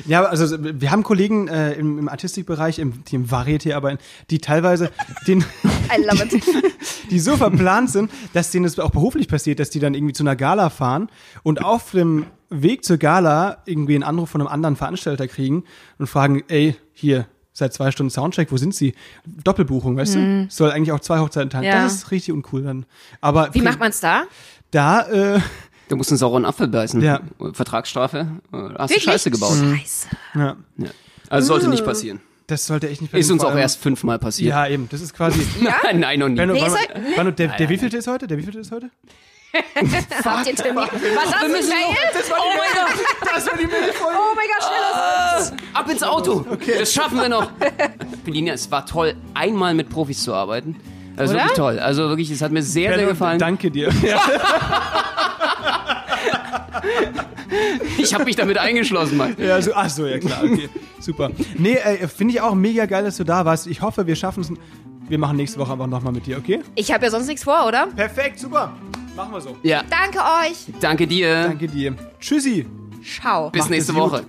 Ja, 0.07 0.25
also 0.25 0.57
wir 0.61 0.91
haben 0.91 1.03
Kollegen 1.03 1.49
äh, 1.49 1.73
im, 1.73 1.99
im 1.99 2.09
Artistikbereich, 2.09 2.79
im, 2.79 3.05
die 3.05 3.17
im 3.17 3.27
Varieté 3.27 3.75
arbeiten, 3.75 3.99
die 4.31 4.39
teilweise 4.39 4.91
den, 5.27 5.41
I 5.65 6.03
love 6.03 6.25
it. 6.25 6.43
die 7.11 7.19
so 7.19 7.37
verplant 7.37 7.91
sind, 7.91 8.11
dass 8.33 8.51
denen 8.51 8.65
das 8.65 8.79
auch 8.79 8.91
beruflich 8.91 9.29
passiert, 9.29 9.59
dass 9.59 9.71
die 9.71 9.81
dann 9.81 9.95
irgendwie 9.95 10.15
zu 10.15 10.23
einer 10.23 10.37
Gala 10.37 10.71
fahren 10.71 11.09
und 11.43 11.65
auf 11.65 11.91
dem 11.93 12.27
Weg 12.51 12.85
zur 12.85 12.99
Gala 12.99 13.59
irgendwie 13.67 13.95
einen 13.95 14.05
Anruf 14.05 14.31
von 14.31 14.41
einem 14.41 14.49
anderen 14.49 14.77
Veranstalter 14.77 15.27
kriegen 15.27 15.65
und 15.99 16.07
fragen, 16.07 16.43
ey, 16.49 16.77
hier, 16.93 17.27
seit 17.53 17.73
zwei 17.73 17.91
Stunden 17.91 18.11
Soundcheck, 18.11 18.51
wo 18.51 18.57
sind 18.57 18.75
sie? 18.75 18.95
Doppelbuchung, 19.27 19.97
weißt 19.97 20.15
du? 20.15 20.47
Soll 20.49 20.71
eigentlich 20.71 20.93
auch 20.93 21.01
zwei 21.01 21.19
Hochzeiten 21.19 21.51
teilen. 21.51 21.65
Ja. 21.65 21.85
Das 21.85 21.95
ist 21.95 22.11
richtig 22.11 22.33
uncool 22.33 22.63
dann. 22.63 22.87
Aber 23.21 23.55
Wie 23.55 23.61
macht 23.61 23.79
man's 23.79 24.01
da? 24.01 24.25
da, 24.71 25.03
äh, 25.09 25.41
Du 25.93 25.97
musst 25.99 26.11
einen 26.11 26.17
sauren 26.17 26.47
Apfel 26.47 26.69
beißen. 26.69 27.03
Ja. 27.03 27.21
Vertragsstrafe. 27.53 28.21
äh, 28.51 28.57
Hast 28.57 28.89
Wirklich? 28.89 29.05
du 29.05 29.11
Scheiße 29.11 29.31
gebaut. 29.31 29.53
Scheiße. 29.59 30.07
ja, 30.37 30.57
Ja. 30.79 30.89
Also 31.29 31.49
sollte 31.49 31.69
nicht 31.69 31.85
passieren. 31.85 32.23
das 32.47 32.65
sollte 32.65 32.89
echt 32.89 33.03
nicht 33.03 33.13
Ist 33.13 33.31
uns 33.31 33.45
auch 33.45 33.55
erst 33.55 33.79
fünfmal 33.83 34.19
passiert. 34.19 34.49
Ja, 34.49 34.67
eben, 34.67 34.89
das 34.89 35.03
ist 35.03 35.13
quasi. 35.13 35.47
Nein, 35.61 36.01
nein, 36.01 36.19
noch 36.19 36.29
nie. 36.31 36.37
Benno, 36.37 36.55
Nee, 36.55 36.63
wann, 36.63 36.73
ne? 37.03 37.11
wann, 37.15 37.37
der, 37.37 37.49
der 37.49 37.69
wievielte 37.69 37.99
ist 37.99 38.07
heute? 38.07 38.27
Der 38.27 38.39
wievielte 38.39 38.61
ist 38.61 38.73
heute? 38.73 38.89
Ihr 39.53 40.55
Termin? 40.57 40.77
Was 40.77 41.35
hast 41.35 41.43
du 41.45 41.49
denn 41.49 41.65
oh 41.69 42.53
mein 42.57 42.73
Gott, 42.75 43.35
Das 43.35 43.47
war 43.47 43.59
die 43.59 43.67
Mailfolge. 43.67 44.17
Oh 44.19 44.35
mein 44.35 44.47
Gott, 44.49 45.51
schnell 45.51 45.59
ab 45.75 45.91
ins 45.91 46.03
Auto. 46.03 46.47
Das 46.79 46.91
schaffen 46.91 47.19
wir 47.21 47.29
noch. 47.29 47.51
Felina, 48.25 48.55
es 48.55 48.71
war 48.71 48.87
toll, 48.87 49.15
einmal 49.35 49.75
mit 49.75 49.91
Profis 49.91 50.23
zu 50.23 50.33
arbeiten. 50.33 50.77
Also 51.17 51.35
Oder? 51.35 51.43
wirklich 51.43 51.57
toll. 51.57 51.79
Also 51.79 52.09
wirklich, 52.09 52.31
es 52.31 52.43
hat 52.43 52.53
mir 52.53 52.63
sehr, 52.63 52.95
sehr 52.95 53.07
gefallen. 53.07 53.39
Danke 53.39 53.71
dir. 53.71 53.91
Ich 57.99 58.15
habe 58.15 58.25
mich 58.25 58.37
damit 58.37 58.59
eingeschlossen, 58.59 59.17
Mann. 59.17 59.37
Ja, 59.39 59.61
so, 59.63 59.73
ach 59.75 59.89
so, 59.89 60.07
ja 60.07 60.19
klar, 60.19 60.43
okay. 60.43 60.69
Super. 60.99 61.31
Nee, 61.57 61.75
äh, 61.75 62.09
finde 62.09 62.35
ich 62.35 62.41
auch 62.41 62.55
mega 62.55 62.87
geil, 62.87 63.05
dass 63.05 63.17
du 63.17 63.25
da 63.25 63.45
warst. 63.45 63.67
Ich 63.67 63.81
hoffe, 63.83 64.07
wir 64.07 64.17
schaffen 64.17 64.41
es. 64.41 64.53
Wir 65.09 65.19
machen 65.19 65.37
nächste 65.37 65.59
Woche 65.59 65.73
einfach 65.73 65.87
nochmal 65.87 66.13
mit 66.13 66.27
dir, 66.27 66.39
okay? 66.39 66.61
Ich 66.75 66.93
habe 66.93 67.05
ja 67.05 67.11
sonst 67.11 67.27
nichts 67.27 67.45
vor, 67.45 67.67
oder? 67.67 67.89
Perfekt, 67.89 68.39
super. 68.39 68.73
Machen 69.15 69.33
wir 69.33 69.41
so. 69.41 69.57
Ja, 69.63 69.83
Danke 69.89 70.19
euch. 70.19 70.67
danke 70.81 71.07
dir. 71.07 71.45
Danke 71.45 71.69
dir. 71.69 71.95
Tschüssi. 72.19 72.67
Ciao. 73.05 73.51
Bis 73.51 73.63
Macht 73.63 73.71
nächste. 73.71 73.95
Woche. 73.95 74.25